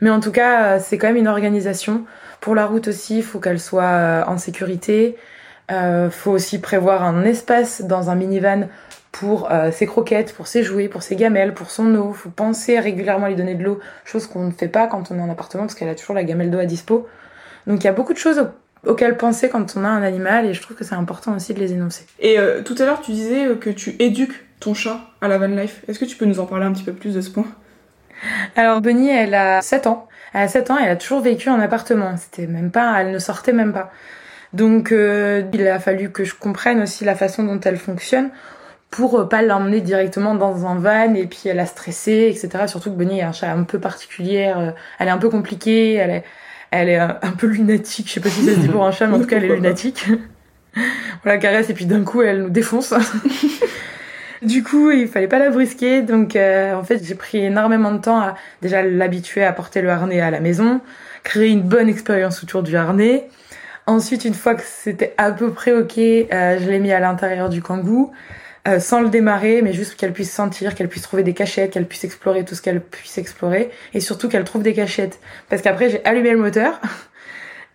Mais 0.00 0.10
en 0.10 0.20
tout 0.20 0.32
cas, 0.32 0.64
euh, 0.64 0.78
c'est 0.82 0.98
quand 0.98 1.08
même 1.08 1.16
une 1.16 1.28
organisation. 1.28 2.04
Pour 2.44 2.54
la 2.54 2.66
route 2.66 2.88
aussi, 2.88 3.16
il 3.18 3.22
faut 3.22 3.40
qu'elle 3.40 3.58
soit 3.58 3.84
euh, 3.84 4.22
en 4.26 4.36
sécurité. 4.36 5.16
Euh, 5.70 6.10
faut 6.10 6.30
aussi 6.32 6.60
prévoir 6.60 7.02
un 7.02 7.24
espace 7.24 7.80
dans 7.80 8.10
un 8.10 8.14
minivan 8.16 8.68
pour 9.12 9.50
euh, 9.50 9.70
ses 9.70 9.86
croquettes, 9.86 10.34
pour 10.34 10.46
ses 10.46 10.62
jouets, 10.62 10.88
pour 10.88 11.02
ses 11.02 11.16
gamelles, 11.16 11.54
pour 11.54 11.70
son 11.70 11.94
eau. 11.94 12.12
Faut 12.12 12.28
penser 12.28 12.76
à 12.76 12.82
régulièrement 12.82 13.28
lui 13.28 13.34
donner 13.34 13.54
de 13.54 13.64
l'eau, 13.64 13.80
chose 14.04 14.26
qu'on 14.26 14.44
ne 14.44 14.50
fait 14.50 14.68
pas 14.68 14.88
quand 14.88 15.10
on 15.10 15.18
est 15.18 15.22
en 15.22 15.30
appartement 15.30 15.62
parce 15.62 15.74
qu'elle 15.74 15.88
a 15.88 15.94
toujours 15.94 16.14
la 16.14 16.22
gamelle 16.22 16.50
d'eau 16.50 16.58
à 16.58 16.66
dispo. 16.66 17.08
Donc 17.66 17.82
il 17.82 17.84
y 17.84 17.88
a 17.88 17.94
beaucoup 17.94 18.12
de 18.12 18.18
choses 18.18 18.46
auxquelles 18.86 19.16
penser 19.16 19.48
quand 19.48 19.74
on 19.78 19.84
a 19.86 19.88
un 19.88 20.02
animal 20.02 20.44
et 20.44 20.52
je 20.52 20.60
trouve 20.60 20.76
que 20.76 20.84
c'est 20.84 20.96
important 20.96 21.34
aussi 21.34 21.54
de 21.54 21.60
les 21.60 21.72
énoncer. 21.72 22.04
Et 22.20 22.36
tout 22.66 22.74
à 22.78 22.84
l'heure 22.84 23.00
tu 23.00 23.12
disais 23.12 23.56
que 23.58 23.70
tu 23.70 23.96
éduques 24.00 24.44
ton 24.60 24.74
chat 24.74 25.00
à 25.22 25.28
la 25.28 25.38
van 25.38 25.46
life. 25.46 25.82
Est-ce 25.88 25.98
que 25.98 26.04
tu 26.04 26.16
peux 26.16 26.26
nous 26.26 26.40
en 26.40 26.44
parler 26.44 26.66
un 26.66 26.72
petit 26.72 26.84
peu 26.84 26.92
plus 26.92 27.14
de 27.14 27.22
ce 27.22 27.30
point? 27.30 27.46
Alors 28.56 28.80
Bunny, 28.80 29.10
elle 29.10 29.34
a 29.34 29.62
7 29.62 29.86
ans. 29.86 30.08
Elle 30.32 30.42
a 30.42 30.48
7 30.48 30.70
ans, 30.70 30.78
elle 30.82 30.90
a 30.90 30.96
toujours 30.96 31.20
vécu 31.20 31.48
en 31.48 31.60
appartement. 31.60 32.16
C'était 32.16 32.46
même 32.46 32.70
pas, 32.70 33.00
elle 33.00 33.10
ne 33.12 33.18
sortait 33.18 33.52
même 33.52 33.72
pas. 33.72 33.90
Donc 34.54 34.92
euh, 34.92 35.42
il 35.52 35.66
a 35.66 35.80
fallu 35.80 36.10
que 36.10 36.24
je 36.24 36.34
comprenne 36.34 36.80
aussi 36.80 37.04
la 37.04 37.16
façon 37.16 37.42
dont 37.42 37.58
elle 37.60 37.76
fonctionne 37.76 38.30
pour 38.90 39.18
euh, 39.18 39.28
pas 39.28 39.42
l'emmener 39.42 39.80
directement 39.80 40.36
dans 40.36 40.66
un 40.66 40.76
van 40.76 41.14
et 41.14 41.26
puis 41.26 41.42
elle 41.46 41.58
a 41.58 41.66
stressé, 41.66 42.32
etc. 42.32 42.68
Surtout 42.68 42.90
que 42.92 42.96
Bunny 42.96 43.18
est 43.18 43.24
un 43.24 43.32
chat 43.32 43.50
un 43.50 43.64
peu 43.64 43.80
particulière, 43.80 44.58
euh, 44.58 44.70
elle 45.00 45.08
est 45.08 45.10
un 45.12 45.18
peu 45.18 45.28
compliquée, 45.28 45.94
elle 45.94 46.10
est, 46.10 46.24
elle 46.70 46.88
est 46.88 46.98
un, 46.98 47.34
peu 47.36 47.48
lunatique. 47.48 48.06
Je 48.06 48.12
sais 48.12 48.20
pas 48.20 48.28
si 48.28 48.44
ça 48.44 48.54
se 48.54 48.60
dit 48.60 48.68
pour 48.68 48.86
un 48.86 48.92
chat, 48.92 49.08
mais 49.08 49.16
en 49.16 49.20
tout 49.20 49.26
cas 49.26 49.38
elle 49.38 49.44
est 49.46 49.54
lunatique. 49.56 50.06
on 50.76 51.28
la 51.28 51.38
caresse 51.38 51.68
et 51.70 51.74
puis 51.74 51.86
d'un 51.86 52.04
coup 52.04 52.22
elle 52.22 52.42
nous 52.42 52.50
défonce. 52.50 52.94
Du 54.44 54.62
coup, 54.62 54.90
il 54.90 55.08
fallait 55.08 55.28
pas 55.28 55.38
la 55.38 55.48
brusquer, 55.48 56.02
donc 56.02 56.36
euh, 56.36 56.74
en 56.74 56.84
fait, 56.84 57.02
j'ai 57.02 57.14
pris 57.14 57.38
énormément 57.38 57.92
de 57.92 57.98
temps 57.98 58.20
à 58.20 58.34
déjà 58.60 58.82
l'habituer 58.82 59.42
à 59.42 59.54
porter 59.54 59.80
le 59.80 59.88
harnais 59.88 60.20
à 60.20 60.30
la 60.30 60.40
maison, 60.40 60.82
créer 61.22 61.48
une 61.48 61.62
bonne 61.62 61.88
expérience 61.88 62.42
autour 62.42 62.62
du 62.62 62.76
harnais. 62.76 63.28
Ensuite, 63.86 64.26
une 64.26 64.34
fois 64.34 64.54
que 64.54 64.62
c'était 64.62 65.14
à 65.16 65.30
peu 65.32 65.50
près 65.50 65.72
ok, 65.72 65.96
euh, 65.96 66.58
je 66.60 66.68
l'ai 66.68 66.78
mis 66.78 66.92
à 66.92 67.00
l'intérieur 67.00 67.48
du 67.48 67.62
kangou, 67.62 68.12
euh, 68.68 68.80
sans 68.80 69.00
le 69.00 69.08
démarrer, 69.08 69.62
mais 69.62 69.72
juste 69.72 69.94
qu'elle 69.94 70.12
puisse 70.12 70.32
sentir, 70.32 70.74
qu'elle 70.74 70.88
puisse 70.88 71.04
trouver 71.04 71.22
des 71.22 71.32
cachettes, 71.32 71.72
qu'elle 71.72 71.86
puisse 71.86 72.04
explorer 72.04 72.44
tout 72.44 72.54
ce 72.54 72.60
qu'elle 72.60 72.82
puisse 72.82 73.16
explorer, 73.16 73.70
et 73.94 74.00
surtout 74.00 74.28
qu'elle 74.28 74.44
trouve 74.44 74.62
des 74.62 74.74
cachettes. 74.74 75.20
Parce 75.48 75.62
qu'après, 75.62 75.88
j'ai 75.88 76.04
allumé 76.04 76.32
le 76.32 76.38
moteur. 76.38 76.80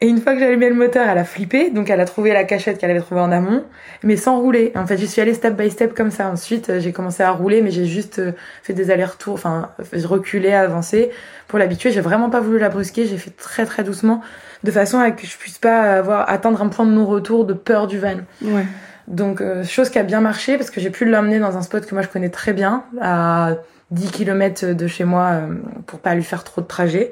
Et 0.01 0.07
une 0.07 0.21
fois 0.21 0.33
que 0.33 0.41
allumé 0.41 0.69
le 0.69 0.75
moteur, 0.75 1.09
elle 1.09 1.17
a 1.17 1.25
flippé, 1.25 1.71
donc 1.71 1.89
elle 1.89 1.99
a 1.99 2.05
trouvé 2.05 2.31
la 2.31 2.45
cachette 2.45 2.77
qu'elle 2.77 2.89
avait 2.89 3.01
trouvée 3.01 3.19
en 3.19 3.33
amont, 3.33 3.65
mais 4.01 4.15
sans 4.15 4.39
rouler. 4.39 4.71
En 4.75 4.87
fait, 4.87 4.97
je 4.97 5.05
suis 5.05 5.19
allée 5.19 5.33
step 5.33 5.57
by 5.57 5.69
step 5.69 5.93
comme 5.93 6.09
ça. 6.09 6.29
Ensuite, 6.29 6.69
euh, 6.69 6.79
j'ai 6.79 6.93
commencé 6.93 7.21
à 7.21 7.31
rouler, 7.31 7.61
mais 7.61 7.69
j'ai 7.69 7.85
juste 7.85 8.19
euh, 8.19 8.31
fait 8.63 8.71
des 8.71 8.91
allers-retours, 8.91 9.33
enfin, 9.33 9.71
reculé, 10.05 10.53
avancé 10.53 11.11
pour 11.49 11.59
l'habituer. 11.59 11.91
J'ai 11.91 11.99
vraiment 11.99 12.29
pas 12.29 12.39
voulu 12.39 12.59
la 12.59 12.69
brusquer, 12.69 13.07
j'ai 13.07 13.17
fait 13.17 13.35
très 13.35 13.65
très 13.65 13.83
doucement, 13.83 14.21
de 14.63 14.71
façon 14.71 14.99
à 14.99 15.11
que 15.11 15.27
je 15.27 15.37
puisse 15.37 15.57
pas 15.57 15.97
avoir 15.97 16.29
atteindre 16.29 16.61
un 16.61 16.69
point 16.69 16.85
de 16.85 16.91
non-retour 16.91 17.43
de 17.43 17.53
peur 17.53 17.87
du 17.87 17.99
van. 17.99 18.19
Ouais. 18.41 18.65
Donc, 19.09 19.41
euh, 19.41 19.65
chose 19.65 19.89
qui 19.89 19.99
a 19.99 20.03
bien 20.03 20.21
marché 20.21 20.55
parce 20.55 20.69
que 20.69 20.79
j'ai 20.79 20.91
pu 20.91 21.03
l'emmener 21.03 21.39
dans 21.39 21.57
un 21.57 21.61
spot 21.61 21.85
que 21.85 21.93
moi 21.93 22.03
je 22.03 22.07
connais 22.07 22.29
très 22.29 22.53
bien, 22.53 22.85
à 23.01 23.55
10 23.91 24.11
km 24.11 24.67
de 24.67 24.87
chez 24.87 25.03
moi, 25.03 25.41
pour 25.87 25.99
pas 25.99 26.15
lui 26.15 26.23
faire 26.23 26.45
trop 26.45 26.61
de 26.61 26.67
trajet. 26.67 27.11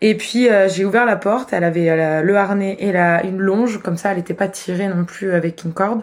Et 0.00 0.16
puis 0.16 0.48
euh, 0.48 0.68
j'ai 0.68 0.84
ouvert 0.84 1.04
la 1.04 1.16
porte, 1.16 1.52
elle 1.52 1.64
avait 1.64 1.90
euh, 1.90 2.22
le 2.22 2.36
harnais 2.36 2.76
et 2.78 2.92
la, 2.92 3.24
une 3.24 3.38
longe, 3.38 3.82
comme 3.82 3.96
ça 3.96 4.10
elle 4.10 4.18
n'était 4.18 4.34
pas 4.34 4.48
tirée 4.48 4.86
non 4.86 5.04
plus 5.04 5.32
avec 5.32 5.64
une 5.64 5.72
corde. 5.72 6.02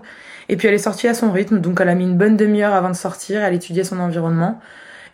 Et 0.50 0.58
puis 0.58 0.68
elle 0.68 0.74
est 0.74 0.80
sortie 0.80 1.08
à 1.08 1.14
son 1.14 1.32
rythme, 1.32 1.60
donc 1.60 1.80
elle 1.82 1.90
a 1.90 1.96
mis 1.96 2.04
une 2.04 2.18
bonne 2.18 2.36
demi-heure 2.36 2.74
avant 2.74 2.90
de 2.90 2.96
sortir, 2.96 3.42
elle 3.42 3.54
étudiait 3.54 3.84
son 3.84 4.00
environnement. 4.00 4.60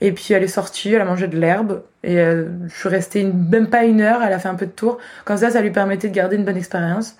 Et 0.04 0.12
puis 0.12 0.34
elle 0.34 0.42
est 0.42 0.48
sortie, 0.48 0.94
elle 0.94 1.02
a 1.02 1.06
mangé 1.06 1.28
de 1.28 1.38
l'herbe, 1.38 1.84
et 2.04 2.20
euh, 2.20 2.46
je 2.68 2.76
suis 2.76 2.90
restée 2.90 3.22
une, 3.22 3.50
même 3.50 3.68
pas 3.70 3.84
une 3.84 4.02
heure, 4.02 4.24
elle 4.24 4.34
a 4.34 4.40
fait 4.40 4.50
un 4.50 4.56
peu 4.56 4.66
de 4.66 4.72
tour. 4.72 4.98
Comme 5.26 5.38
ça, 5.38 5.52
ça 5.52 5.62
lui 5.62 5.70
permettait 5.70 6.08
de 6.08 6.14
garder 6.14 6.38
une 6.38 6.44
bonne 6.44 6.58
expérience. 6.58 7.18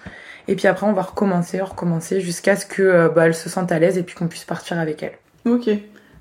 Et 0.48 0.56
puis 0.56 0.68
après, 0.68 0.88
on 0.88 0.94
va 0.94 1.04
recommencer, 1.04 1.62
recommencer, 1.62 2.22
jusqu'à 2.22 2.56
ce 2.56 2.66
que 2.66 3.08
bah, 3.16 3.28
elle 3.28 3.36
se 3.36 3.50
sente 3.50 3.72
à 3.72 3.78
l'aise 3.78 4.00
et 4.00 4.04
puis 4.04 4.16
qu'on 4.16 4.28
puisse 4.28 4.46
partir 4.46 4.80
avec 4.80 5.04
elle. 5.04 5.14
Ok. 5.46 5.70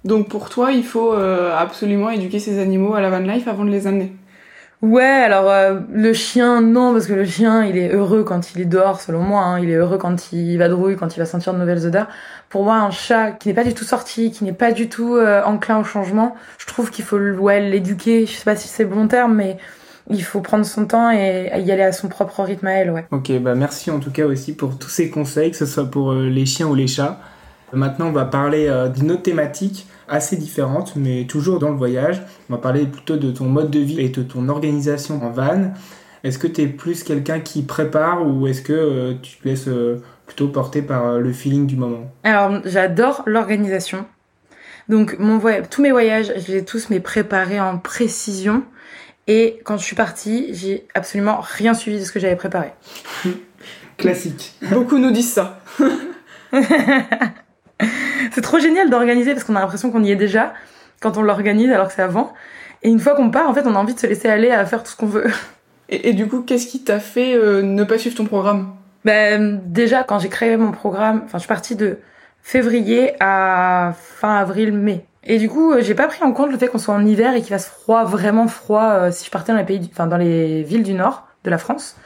Donc 0.05 0.29
pour 0.29 0.51
toi, 0.51 0.73
il 0.73 0.85
faut 0.85 1.13
absolument 1.13 2.11
éduquer 2.11 2.39
ces 2.39 2.59
animaux 2.59 2.95
à 2.95 3.01
la 3.01 3.09
van 3.09 3.21
life 3.21 3.49
avant 3.49 3.65
de 3.65 3.71
les 3.71 3.87
amener. 3.87 4.13
Ouais, 4.83 5.03
alors 5.03 5.51
euh, 5.51 5.81
le 5.93 6.15
chien, 6.15 6.63
non, 6.63 6.95
parce 6.95 7.07
que 7.07 7.13
le 7.13 7.27
chien, 7.27 7.65
il 7.67 7.77
est 7.77 7.93
heureux 7.93 8.25
quand 8.25 8.55
il 8.55 8.63
est 8.63 8.67
dehors, 8.67 9.01
selon 9.01 9.21
moi. 9.21 9.43
Hein. 9.43 9.61
Il 9.61 9.69
est 9.69 9.75
heureux 9.75 9.99
quand 9.99 10.33
il 10.33 10.57
va 10.57 10.69
drouiller, 10.69 10.97
quand 10.97 11.15
il 11.15 11.19
va 11.19 11.27
sentir 11.27 11.53
de 11.53 11.59
nouvelles 11.59 11.87
odeurs. 11.87 12.09
Pour 12.49 12.65
moi, 12.65 12.77
un 12.77 12.91
chat 12.91 13.33
qui 13.33 13.49
n'est 13.49 13.55
pas 13.55 13.65
du 13.65 13.75
tout 13.75 13.85
sorti, 13.85 14.31
qui 14.31 14.43
n'est 14.43 14.55
pas 14.55 14.73
du 14.73 14.89
tout 14.89 15.17
euh, 15.17 15.43
enclin 15.45 15.79
au 15.79 15.85
changement, 15.85 16.35
je 16.57 16.67
trouve 16.67 16.91
qu'il 16.91 17.05
faut 17.05 17.19
ouais, 17.19 17.61
l'éduquer. 17.61 18.25
Je 18.25 18.33
sais 18.33 18.45
pas 18.45 18.57
si 18.57 18.69
c'est 18.69 18.87
bon 18.87 19.07
terme, 19.07 19.35
mais 19.35 19.59
il 20.09 20.25
faut 20.25 20.41
prendre 20.41 20.65
son 20.65 20.87
temps 20.87 21.11
et 21.11 21.51
y 21.59 21.71
aller 21.71 21.83
à 21.83 21.93
son 21.93 22.09
propre 22.09 22.43
rythme 22.43 22.67
à 22.67 22.73
elle, 22.73 22.91
ouais. 22.91 23.05
Ok, 23.11 23.31
bah 23.41 23.55
merci 23.55 23.91
en 23.91 24.01
tout 24.01 24.11
cas 24.11 24.25
aussi 24.25 24.55
pour 24.55 24.79
tous 24.79 24.89
ces 24.89 25.11
conseils, 25.11 25.51
que 25.51 25.59
ce 25.59 25.67
soit 25.67 25.91
pour 25.91 26.13
euh, 26.13 26.27
les 26.27 26.47
chiens 26.47 26.69
ou 26.69 26.75
les 26.75 26.87
chats. 26.87 27.21
Maintenant, 27.73 28.07
on 28.07 28.13
va 28.13 28.25
parler 28.25 28.69
d'une 28.97 29.13
autre 29.13 29.23
thématique 29.23 29.87
assez 30.11 30.37
différentes, 30.37 30.97
mais 30.97 31.25
toujours 31.25 31.59
dans 31.59 31.71
le 31.71 31.77
voyage. 31.77 32.23
On 32.49 32.55
va 32.55 32.59
parler 32.61 32.87
plutôt 32.87 33.17
de 33.17 33.31
ton 33.31 33.45
mode 33.45 33.71
de 33.71 33.79
vie 33.79 34.01
et 34.01 34.09
de 34.09 34.23
ton 34.23 34.49
organisation 34.49 35.25
en 35.25 35.31
van. 35.31 35.73
Est-ce 36.23 36.39
que 36.39 36.47
tu 36.47 36.63
es 36.63 36.67
plus 36.67 37.03
quelqu'un 37.03 37.41
qui 37.41 37.63
prépare 37.63 38.27
ou 38.27 38.47
est-ce 38.47 38.61
que 38.61 38.73
euh, 38.73 39.15
tu 39.23 39.39
te 39.39 39.49
laisses 39.49 39.69
euh, 39.69 40.03
plutôt 40.27 40.49
porté 40.49 40.83
par 40.83 41.19
le 41.19 41.33
feeling 41.33 41.67
du 41.67 41.77
moment? 41.77 42.13
Alors, 42.25 42.61
j'adore 42.67 43.23
l'organisation. 43.25 44.05
Donc, 44.89 45.19
mon 45.19 45.39
voyage, 45.39 45.67
tous 45.71 45.81
mes 45.81 45.93
voyages, 45.93 46.33
je 46.37 46.53
les 46.53 46.59
ai 46.59 46.65
tous 46.65 46.91
mais 46.91 47.01
préparés 47.01 47.61
en 47.61 47.79
précision. 47.79 48.65
Et 49.29 49.61
quand 49.65 49.79
je 49.79 49.85
suis 49.85 49.97
partie, 49.97 50.53
j'ai 50.53 50.89
absolument 50.95 51.41
rien 51.41 51.73
suivi 51.73 52.01
de 52.01 52.05
ce 52.05 52.11
que 52.13 52.19
j'avais 52.19 52.37
préparé. 52.37 52.73
Classique. 53.97 54.55
Beaucoup 54.73 54.99
nous 54.99 55.13
disent 55.13 55.33
ça. 55.33 55.61
c'est 58.33 58.41
trop 58.41 58.59
génial 58.59 58.91
d'organiser 58.91 59.33
parce 59.33 59.45
qu'on 59.45 59.57
a 59.57 59.61
l'impression 59.61 59.91
qu'on 59.91 60.03
y 60.03 60.11
est 60.11 60.17
déjà 60.17 60.53
quand 61.01 61.17
on 61.17 61.23
l'organise 61.23 61.71
alors 61.71 61.89
que 61.89 61.95
c'est 61.95 62.03
avant. 62.03 62.33
Et 62.83 62.89
une 62.89 63.01
fois 63.01 63.15
qu'on 63.15 63.31
part, 63.31 63.49
en 63.49 63.55
fait, 63.55 63.67
on 63.67 63.75
a 63.75 63.79
envie 63.79 63.95
de 63.95 63.99
se 63.99 64.07
laisser 64.07 64.29
aller 64.29 64.51
à 64.51 64.65
faire 64.65 64.83
tout 64.83 64.91
ce 64.91 64.97
qu'on 64.97 65.07
veut. 65.07 65.27
Et, 65.93 66.13
du 66.13 66.29
coup, 66.29 66.43
qu'est-ce 66.43 66.69
qui 66.69 66.85
t'a 66.85 67.01
fait 67.01 67.35
euh, 67.35 67.63
ne 67.63 67.83
pas 67.83 67.99
suivre 67.99 68.17
ton 68.17 68.25
programme? 68.25 68.77
Ben 69.05 69.61
déjà, 69.67 70.05
quand 70.05 70.21
j'ai 70.21 70.29
créé 70.29 70.57
mon 70.57 70.71
programme, 70.71 71.23
enfin, 71.25 71.39
je 71.39 71.41
suis 71.41 71.49
partie 71.49 71.75
de 71.75 71.99
février 72.43 73.15
à 73.19 73.93
fin 73.99 74.37
avril-mai. 74.37 75.05
Et 75.25 75.39
du 75.39 75.49
coup, 75.49 75.73
euh, 75.73 75.83
j'ai 75.83 75.97
pas 75.97 76.07
pris 76.07 76.23
en 76.23 76.33
compte 76.33 76.53
le 76.53 76.59
fait 76.59 76.69
qu'on 76.69 76.79
soit 76.79 76.95
en 76.95 77.05
hiver 77.05 77.35
et 77.35 77.41
qu'il 77.41 77.49
fasse 77.49 77.67
froid, 77.67 78.05
vraiment 78.05 78.47
froid, 78.47 78.85
euh, 78.85 79.11
si 79.11 79.27
je 79.27 79.31
partais 79.33 79.51
dans 79.51 79.59
les 79.59 79.65
pays, 79.65 79.91
enfin 79.93 80.07
dans 80.07 80.17
les 80.17 80.63
villes 80.63 80.85
du 80.85 80.95
nord 80.95 81.27
de 81.43 81.51
la 81.51 81.59
France. 81.59 81.97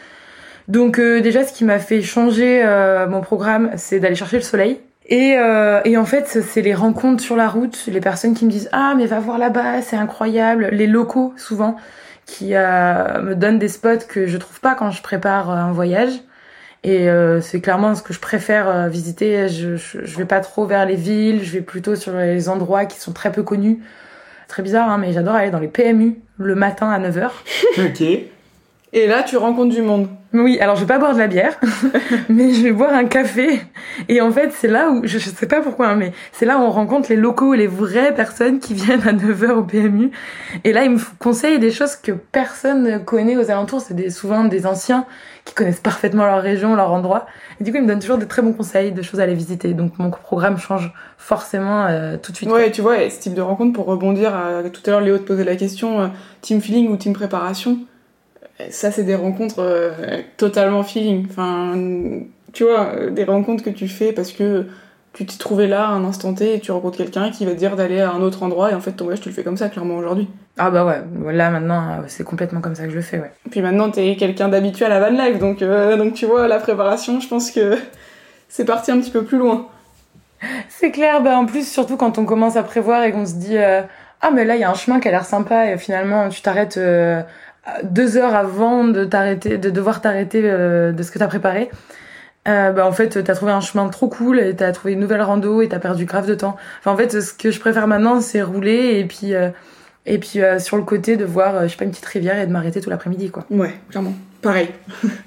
Donc 0.66 0.98
déjà, 0.98 1.44
ce 1.44 1.52
qui 1.52 1.62
m'a 1.62 1.78
fait 1.78 2.00
changer 2.00 2.64
mon 3.10 3.20
programme, 3.20 3.72
c'est 3.76 4.00
d'aller 4.00 4.14
chercher 4.14 4.38
le 4.38 4.42
soleil. 4.42 4.80
Et, 5.07 5.37
euh, 5.37 5.81
et 5.85 5.99
en 5.99 6.05
fait, 6.05 6.27
c'est 6.27 6.62
les 6.62 6.75
rencontres 6.75 7.23
sur 7.23 7.37
la 7.37 7.49
route, 7.49 7.85
les 7.88 8.01
personnes 8.01 8.35
qui 8.35 8.47
me 8.47 8.51
disent 8.51 8.71
ah 8.73 8.95
mais 8.97 9.07
va 9.07 9.21
voir 9.21 9.38
là-bas, 9.38 9.83
c'est 9.83 9.97
incroyable, 9.97 10.69
les 10.73 10.87
locaux 10.87 11.35
souvent 11.37 11.77
qui 12.27 12.55
euh, 12.55 13.21
me 13.23 13.35
donnent 13.35 13.59
des 13.59 13.69
spots 13.69 14.07
que 14.09 14.27
je 14.27 14.37
trouve 14.38 14.61
pas 14.61 14.75
quand 14.75 14.90
je 14.90 15.03
prépare 15.03 15.51
un 15.51 15.73
voyage. 15.73 16.12
Et 16.83 17.09
euh, 17.09 17.40
c'est 17.40 17.61
clairement 17.61 17.95
ce 17.95 18.03
que 18.03 18.12
je 18.12 18.21
préfère 18.21 18.69
euh, 18.69 18.88
visiter. 18.88 19.49
Je, 19.49 19.77
je, 19.77 20.05
je, 20.05 20.17
vais 20.19 20.27
pas 20.27 20.40
trop 20.40 20.67
vers 20.67 20.85
les 20.85 20.97
villes, 20.97 21.43
je 21.43 21.53
vais 21.53 21.62
plutôt 21.62 21.97
sur 21.97 22.14
les 22.14 22.49
endroits 22.49 22.85
qui 22.85 23.01
sont 23.01 23.12
très 23.12 23.33
peu 23.33 23.43
connus. 23.43 23.83
Très 24.49 24.62
bizarre, 24.62 24.90
hein, 24.90 24.99
mais 24.99 25.12
j'adore 25.12 25.35
aller 25.35 25.51
dans 25.51 25.61
les 25.61 25.69
PMU 25.69 26.19
le 26.37 26.55
matin 26.55 26.90
à 26.90 26.99
9h. 26.99 27.31
ok. 27.79 28.34
Et 28.96 29.09
là, 29.09 29.24
tu 29.24 29.37
rencontres 29.37 29.74
du 29.74 29.83
monde. 29.83 30.07
Oui, 30.33 30.61
alors 30.61 30.76
je 30.76 30.83
vais 30.83 30.87
pas 30.87 31.00
boire 31.00 31.14
de 31.14 31.18
la 31.18 31.26
bière, 31.26 31.59
mais 32.28 32.52
je 32.52 32.62
vais 32.62 32.70
boire 32.70 32.94
un 32.94 33.07
café. 33.07 33.61
Et 34.09 34.20
en 34.20 34.30
fait, 34.30 34.52
c'est 34.52 34.68
là 34.68 34.88
où, 34.88 35.00
je, 35.04 35.18
je 35.18 35.30
sais 35.30 35.46
pas 35.46 35.61
pourquoi, 35.61 35.88
hein, 35.88 35.96
mais 35.96 36.12
c'est 36.30 36.46
là 36.46 36.59
où 36.59 36.61
on 36.61 36.70
rencontre 36.70 37.09
les 37.11 37.16
locaux 37.16 37.54
et 37.54 37.57
les 37.57 37.66
vraies 37.66 38.14
personnes 38.14 38.61
qui 38.61 38.72
viennent 38.72 39.02
à 39.07 39.12
9h 39.12 39.50
au 39.50 39.64
PMU. 39.64 40.12
Et 40.62 40.72
là, 40.72 40.85
ils 40.85 40.92
me 40.92 40.98
conseillent 41.18 41.59
des 41.59 41.72
choses 41.72 41.96
que 41.96 42.12
personne 42.12 42.85
ne 42.85 42.98
connaît 42.98 43.37
aux 43.37 43.50
alentours. 43.50 43.80
C'est 43.80 43.94
des, 43.94 44.11
souvent 44.11 44.44
des 44.44 44.64
anciens 44.64 45.07
qui 45.44 45.54
connaissent 45.54 45.80
parfaitement 45.80 46.24
leur 46.24 46.40
région, 46.40 46.76
leur 46.76 46.92
endroit. 46.92 47.26
Et 47.61 47.64
du 47.64 47.72
coup, 47.72 47.78
ils 47.78 47.83
me 47.83 47.88
donnent 47.88 47.98
toujours 47.98 48.18
des 48.18 48.26
très 48.26 48.42
bons 48.42 48.52
conseils, 48.52 48.92
de 48.92 49.02
choses 49.02 49.18
à 49.18 49.24
aller 49.24 49.35
visiter. 49.35 49.74
Donc 49.74 49.98
mon 49.98 50.11
programme 50.11 50.57
change 50.57 50.92
forcément 51.18 51.87
euh, 51.87 52.16
tout 52.16 52.30
de 52.30 52.37
suite. 52.37 52.48
Ouais, 52.48 52.70
tu 52.70 52.80
vois, 52.80 53.02
et 53.02 53.11
ce 53.11 53.18
type 53.18 53.35
de 53.35 53.42
rencontre, 53.42 53.72
pour 53.72 53.87
rebondir 53.87 54.37
à 54.37 54.62
tout 54.70 54.83
à 54.87 54.90
l'heure, 54.90 55.00
Léo 55.00 55.18
te 55.18 55.24
posait 55.24 55.42
la 55.42 55.57
question, 55.57 56.00
euh, 56.00 56.07
team 56.42 56.61
feeling 56.61 56.88
ou 56.90 56.96
team 56.96 57.12
préparation 57.12 57.78
ça 58.70 58.90
c'est 58.90 59.05
des 59.05 59.14
rencontres 59.14 59.61
euh, 59.61 60.20
totalement 60.37 60.83
feeling. 60.83 61.27
Enfin, 61.29 61.74
tu 62.53 62.64
vois, 62.64 62.92
euh, 62.94 63.11
des 63.11 63.24
rencontres 63.24 63.64
que 63.64 63.70
tu 63.70 63.88
fais 63.88 64.12
parce 64.12 64.33
que 64.33 64.66
tu 65.12 65.24
t'y 65.27 65.38
trouvais 65.38 65.68
là 65.68 65.87
à 65.87 65.90
un 65.90 66.05
instant 66.05 66.35
T 66.35 66.55
et 66.55 66.61
tu 66.61 66.72
rencontres 66.72 66.96
quelqu'un 66.96 67.31
qui 67.31 67.44
va 67.44 67.53
te 67.53 67.57
dire 67.57 67.77
d'aller 67.77 68.00
à 68.00 68.11
un 68.12 68.20
autre 68.20 68.42
endroit 68.42 68.72
et 68.72 68.74
en 68.74 68.81
fait 68.81 68.92
ton 68.92 69.05
voyage 69.05 69.20
tu 69.20 69.29
le 69.29 69.35
fais 69.35 69.44
comme 69.44 69.57
ça 69.57 69.68
clairement 69.68 69.96
aujourd'hui. 69.96 70.29
Ah 70.59 70.70
bah 70.70 70.85
ouais, 70.85 71.33
là 71.33 71.50
maintenant 71.50 71.83
euh, 71.83 72.05
c'est 72.09 72.24
complètement 72.24 72.61
comme 72.61 72.74
ça 72.74 72.85
que 72.85 72.90
je 72.90 72.96
le 72.96 73.03
fais 73.03 73.18
ouais. 73.18 73.33
Puis 73.50 73.62
maintenant 73.62 73.90
t'es 73.90 74.16
quelqu'un 74.16 74.48
d'habitué 74.48 74.85
à 74.87 74.88
la 74.88 75.00
van 75.00 75.16
life 75.16 75.38
donc, 75.38 75.62
donc 75.62 76.14
tu 76.14 76.27
vois 76.27 76.48
la 76.48 76.59
préparation 76.59 77.20
je 77.20 77.29
pense 77.29 77.50
que 77.50 77.77
c'est 78.48 78.64
parti 78.64 78.90
un 78.90 79.00
petit 79.00 79.11
peu 79.11 79.24
plus 79.24 79.38
loin. 79.38 79.68
C'est 80.68 80.90
clair, 80.90 81.22
bah 81.22 81.38
en 81.38 81.46
plus 81.46 81.66
surtout 81.66 81.96
quand 81.96 82.18
on 82.18 82.24
commence 82.24 82.57
à 82.57 82.62
prévoir 82.62 83.03
et 83.05 83.12
qu'on 83.12 83.24
se 83.24 83.35
dit 83.35 83.57
ah 83.57 84.31
mais 84.33 84.44
là 84.44 84.57
il 84.57 84.61
y 84.61 84.64
a 84.64 84.70
un 84.70 84.74
chemin 84.74 85.00
qui 85.00 85.09
a 85.09 85.11
l'air 85.11 85.24
sympa 85.24 85.70
et 85.70 85.79
finalement 85.79 86.29
tu 86.29 86.42
t'arrêtes 86.42 86.79
deux 87.83 88.16
heures 88.16 88.35
avant 88.35 88.85
de 88.85 89.05
t'arrêter, 89.05 89.59
de 89.59 89.70
devoir 89.70 90.00
t'arrêter 90.00 90.42
euh, 90.44 90.92
de 90.92 91.03
ce 91.03 91.11
que 91.11 91.18
t'as 91.18 91.27
préparé, 91.27 91.70
euh, 92.46 92.72
bah 92.72 92.87
en 92.87 92.92
fait 92.92 93.22
t'as 93.24 93.35
trouvé 93.35 93.53
un 93.53 93.61
chemin 93.61 93.88
trop 93.88 94.09
cool 94.09 94.38
et 94.38 94.55
t'as 94.55 94.70
trouvé 94.72 94.92
une 94.92 95.00
nouvelle 95.00 95.22
rando 95.22 95.62
et 95.62 95.68
t'as 95.68 95.79
perdu 95.79 96.05
grave 96.05 96.27
de 96.27 96.35
temps. 96.35 96.57
Enfin 96.81 96.92
en 96.92 96.96
fait 96.96 97.20
ce 97.20 97.33
que 97.33 97.50
je 97.50 97.59
préfère 97.59 97.87
maintenant 97.87 98.20
c'est 98.20 98.42
rouler 98.42 98.98
et 98.98 99.05
puis 99.07 99.35
euh, 99.35 99.48
et 100.05 100.18
puis 100.18 100.42
euh, 100.42 100.59
sur 100.59 100.77
le 100.77 100.83
côté 100.83 101.16
de 101.16 101.24
voir 101.24 101.62
je 101.62 101.68
sais 101.68 101.77
pas 101.77 101.85
une 101.85 101.90
petite 101.90 102.05
rivière 102.05 102.38
et 102.38 102.46
de 102.46 102.53
m'arrêter 102.53 102.83
tout 102.83 102.90
l'après-midi 102.90 103.31
quoi. 103.31 103.46
Ouais 103.50 103.74
clairement. 103.88 104.12
Pareil. 104.44 104.68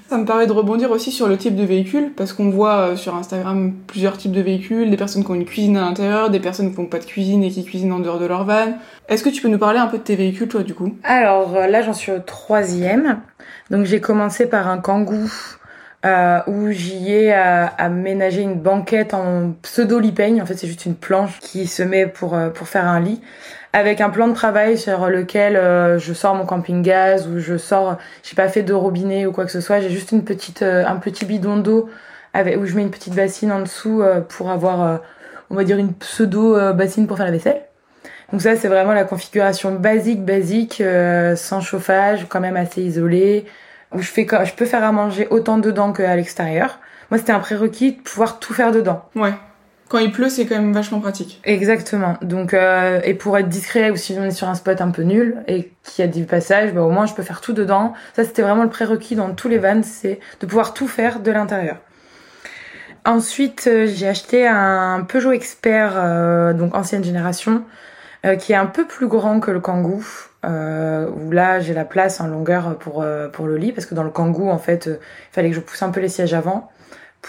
ça 0.08 0.16
me 0.16 0.24
permet 0.24 0.46
de 0.46 0.52
rebondir 0.52 0.92
aussi 0.92 1.10
sur 1.10 1.26
le 1.26 1.36
type 1.36 1.56
de 1.56 1.64
véhicule, 1.64 2.12
parce 2.16 2.32
qu'on 2.32 2.50
voit 2.50 2.96
sur 2.96 3.16
Instagram 3.16 3.74
plusieurs 3.88 4.16
types 4.16 4.30
de 4.30 4.40
véhicules, 4.40 4.88
des 4.90 4.96
personnes 4.96 5.24
qui 5.24 5.30
ont 5.32 5.34
une 5.34 5.44
cuisine 5.44 5.76
à 5.76 5.80
l'intérieur, 5.80 6.30
des 6.30 6.38
personnes 6.38 6.72
qui 6.72 6.80
n'ont 6.80 6.86
pas 6.86 7.00
de 7.00 7.04
cuisine 7.04 7.42
et 7.42 7.50
qui 7.50 7.64
cuisinent 7.64 7.92
en 7.92 7.98
dehors 7.98 8.20
de 8.20 8.26
leur 8.26 8.44
van. 8.44 8.78
Est-ce 9.08 9.24
que 9.24 9.28
tu 9.28 9.42
peux 9.42 9.48
nous 9.48 9.58
parler 9.58 9.80
un 9.80 9.88
peu 9.88 9.98
de 9.98 10.04
tes 10.04 10.14
véhicules, 10.14 10.46
toi, 10.46 10.62
du 10.62 10.72
coup? 10.72 10.96
Alors 11.02 11.56
euh, 11.56 11.66
là, 11.66 11.82
j'en 11.82 11.94
suis 11.94 12.12
au 12.12 12.20
troisième. 12.20 13.20
Donc 13.70 13.86
j'ai 13.86 14.00
commencé 14.00 14.46
par 14.46 14.68
un 14.68 14.78
Kangoo 14.78 15.28
euh, 16.06 16.38
où 16.46 16.70
j'y 16.70 17.12
ai 17.12 17.32
aménagé 17.32 18.42
une 18.42 18.54
banquette 18.54 19.14
en 19.14 19.54
pseudo-lit 19.62 20.14
En 20.40 20.46
fait, 20.46 20.54
c'est 20.54 20.68
juste 20.68 20.86
une 20.86 20.94
planche 20.94 21.40
qui 21.40 21.66
se 21.66 21.82
met 21.82 22.06
pour, 22.06 22.34
euh, 22.34 22.50
pour 22.50 22.68
faire 22.68 22.86
un 22.86 23.00
lit 23.00 23.20
avec 23.72 24.00
un 24.00 24.10
plan 24.10 24.28
de 24.28 24.34
travail 24.34 24.78
sur 24.78 25.08
lequel 25.08 25.56
euh, 25.56 25.98
je 25.98 26.12
sors 26.12 26.34
mon 26.34 26.46
camping 26.46 26.82
gaz 26.82 27.28
ou 27.28 27.38
je 27.38 27.58
sors 27.58 27.98
j'ai 28.22 28.34
pas 28.34 28.48
fait 28.48 28.62
de 28.62 28.72
robinet 28.72 29.26
ou 29.26 29.32
quoi 29.32 29.44
que 29.44 29.52
ce 29.52 29.60
soit. 29.60 29.80
J'ai 29.80 29.90
juste 29.90 30.12
une 30.12 30.24
petite 30.24 30.62
euh, 30.62 30.86
un 30.86 30.96
petit 30.96 31.24
bidon 31.24 31.56
d'eau 31.56 31.88
avec 32.34 32.56
où 32.58 32.66
je 32.66 32.74
mets 32.74 32.82
une 32.82 32.90
petite 32.90 33.14
bassine 33.14 33.52
en 33.52 33.60
dessous 33.60 34.02
euh, 34.02 34.20
pour 34.20 34.50
avoir 34.50 35.00
on 35.50 35.54
va 35.54 35.64
dire 35.64 35.78
une 35.78 35.94
pseudo 35.94 36.74
bassine 36.74 37.06
pour 37.06 37.16
faire 37.16 37.26
la 37.26 37.32
vaisselle. 37.32 37.62
Donc 38.32 38.42
ça 38.42 38.56
c'est 38.56 38.68
vraiment 38.68 38.92
la 38.92 39.04
configuration 39.04 39.72
basique 39.72 40.24
basique 40.24 40.82
sans 41.36 41.60
chauffage 41.60 42.26
quand 42.28 42.40
même 42.40 42.56
assez 42.56 42.82
isolé 42.82 43.46
où 43.94 44.02
je 44.02 44.10
fais 44.10 44.26
je 44.44 44.52
peux 44.52 44.66
faire 44.66 44.84
à 44.84 44.92
manger 44.92 45.26
autant 45.30 45.58
dedans 45.58 45.92
qu'à 45.92 46.14
l'extérieur. 46.16 46.80
Moi 47.10 47.18
c'était 47.18 47.32
un 47.32 47.40
prérequis 47.40 47.92
de 47.92 48.00
pouvoir 48.02 48.38
tout 48.38 48.52
faire 48.52 48.72
dedans. 48.72 49.02
Ouais 49.14 49.32
quand 49.88 49.98
il 49.98 50.12
pleut, 50.12 50.28
c'est 50.28 50.46
quand 50.46 50.56
même 50.56 50.72
vachement 50.72 51.00
pratique. 51.00 51.40
Exactement. 51.44 52.18
Donc, 52.20 52.52
euh, 52.52 53.00
et 53.04 53.14
pour 53.14 53.38
être 53.38 53.48
discret 53.48 53.90
ou 53.90 53.96
si 53.96 54.16
on 54.18 54.24
est 54.24 54.30
sur 54.30 54.48
un 54.48 54.54
spot 54.54 54.80
un 54.80 54.90
peu 54.90 55.02
nul 55.02 55.36
et 55.46 55.72
qu'il 55.82 56.04
y 56.04 56.08
a 56.08 56.10
des 56.10 56.22
passages, 56.22 56.72
bah, 56.74 56.82
au 56.82 56.90
moins 56.90 57.06
je 57.06 57.14
peux 57.14 57.22
faire 57.22 57.40
tout 57.40 57.54
dedans. 57.54 57.94
Ça, 58.14 58.24
c'était 58.24 58.42
vraiment 58.42 58.64
le 58.64 58.68
prérequis 58.68 59.14
dans 59.14 59.32
tous 59.32 59.48
les 59.48 59.58
vans, 59.58 59.82
c'est 59.82 60.20
de 60.40 60.46
pouvoir 60.46 60.74
tout 60.74 60.88
faire 60.88 61.20
de 61.20 61.30
l'intérieur. 61.30 61.78
Ensuite, 63.06 63.66
euh, 63.66 63.86
j'ai 63.86 64.06
acheté 64.06 64.46
un 64.46 65.06
Peugeot 65.08 65.32
Expert, 65.32 65.92
euh, 65.96 66.52
donc 66.52 66.74
ancienne 66.74 67.02
génération, 67.02 67.64
euh, 68.26 68.36
qui 68.36 68.52
est 68.52 68.56
un 68.56 68.66
peu 68.66 68.86
plus 68.86 69.06
grand 69.08 69.40
que 69.40 69.50
le 69.50 69.60
Kangoo. 69.60 70.02
où 70.44 71.30
là, 71.30 71.60
j'ai 71.60 71.72
la 71.72 71.86
place 71.86 72.20
en 72.20 72.26
longueur 72.26 72.76
pour 72.78 73.04
pour 73.32 73.46
le 73.46 73.56
lit 73.56 73.72
parce 73.72 73.86
que 73.86 73.94
dans 73.94 74.02
le 74.02 74.10
Kangoo, 74.10 74.50
en 74.50 74.58
fait, 74.58 74.86
il 74.86 74.98
fallait 75.32 75.48
que 75.48 75.56
je 75.56 75.60
pousse 75.60 75.82
un 75.82 75.90
peu 75.90 76.00
les 76.00 76.08
sièges 76.08 76.34
avant 76.34 76.70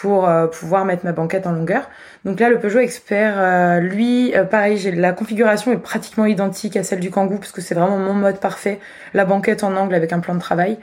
pour 0.01 0.29
euh, 0.29 0.47
pouvoir 0.47 0.85
mettre 0.85 1.03
ma 1.03 1.11
banquette 1.11 1.45
en 1.45 1.51
longueur. 1.51 1.89
Donc 2.23 2.39
là, 2.39 2.49
le 2.49 2.57
Peugeot 2.57 2.79
Expert, 2.79 3.33
euh, 3.37 3.79
lui, 3.81 4.33
euh, 4.33 4.45
pareil, 4.45 4.77
j'ai 4.77 4.91
la 4.91 5.11
configuration 5.11 5.73
est 5.73 5.77
pratiquement 5.77 6.25
identique 6.25 6.77
à 6.77 6.83
celle 6.83 7.01
du 7.01 7.11
Kangoo 7.11 7.37
parce 7.37 7.51
que 7.51 7.59
c'est 7.59 7.75
vraiment 7.75 7.97
mon 7.97 8.13
mode 8.13 8.39
parfait. 8.39 8.79
La 9.13 9.25
banquette 9.25 9.63
en 9.63 9.75
angle 9.75 9.95
avec 9.95 10.13
un 10.13 10.19
plan 10.19 10.35
de 10.35 10.39
travail. 10.39 10.77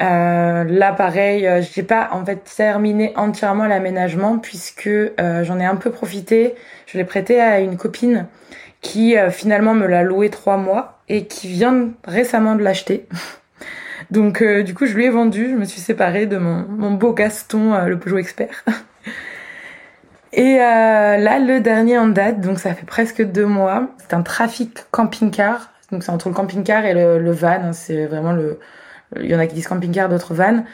là, 0.00 0.92
pareil, 0.92 1.48
j'ai 1.72 1.82
pas 1.82 2.08
en 2.12 2.24
fait 2.24 2.42
terminé 2.56 3.12
entièrement 3.16 3.66
l'aménagement 3.66 4.38
puisque 4.38 4.90
j'en 5.18 5.60
ai 5.60 5.64
un 5.64 5.76
peu 5.76 5.90
profité. 5.90 6.54
Je 6.86 6.98
l'ai 6.98 7.04
prêté 7.04 7.40
à 7.40 7.60
une 7.60 7.76
copine 7.76 8.26
qui 8.80 9.14
finalement 9.30 9.74
me 9.74 9.86
l'a 9.86 10.02
loué 10.02 10.30
trois 10.30 10.56
mois 10.56 11.00
et 11.08 11.26
qui 11.26 11.48
vient 11.48 11.90
récemment 12.04 12.54
de 12.56 12.62
l'acheter. 12.62 13.06
Donc 14.10 14.42
euh, 14.42 14.62
du 14.62 14.74
coup, 14.74 14.86
je 14.86 14.94
lui 14.94 15.04
ai 15.04 15.10
vendu, 15.10 15.50
je 15.50 15.54
me 15.54 15.64
suis 15.64 15.80
séparée 15.80 16.26
de 16.26 16.36
mon, 16.36 16.66
mon 16.68 16.90
beau 16.92 17.12
Gaston, 17.12 17.74
euh, 17.74 17.86
le 17.86 17.98
Peugeot 17.98 18.18
Expert. 18.18 18.64
Et 20.32 20.60
euh, 20.60 21.16
là, 21.16 21.38
le 21.38 21.60
dernier 21.60 21.98
en 21.98 22.06
date, 22.06 22.40
donc 22.40 22.58
ça 22.60 22.74
fait 22.74 22.86
presque 22.86 23.22
deux 23.22 23.46
mois, 23.46 23.88
c'est 23.98 24.14
un 24.14 24.22
trafic 24.22 24.84
camping-car. 24.90 25.70
Donc 25.90 26.04
c'est 26.04 26.12
entre 26.12 26.28
le 26.28 26.34
camping-car 26.34 26.84
et 26.84 26.94
le, 26.94 27.18
le 27.18 27.32
van, 27.32 27.48
hein, 27.48 27.72
c'est 27.72 28.06
vraiment 28.06 28.32
le... 28.32 28.60
Il 29.16 29.26
y 29.26 29.34
en 29.34 29.40
a 29.40 29.48
qui 29.48 29.56
disent 29.56 29.66
camping-car, 29.66 30.08
d'autres 30.08 30.34
van. 30.34 30.64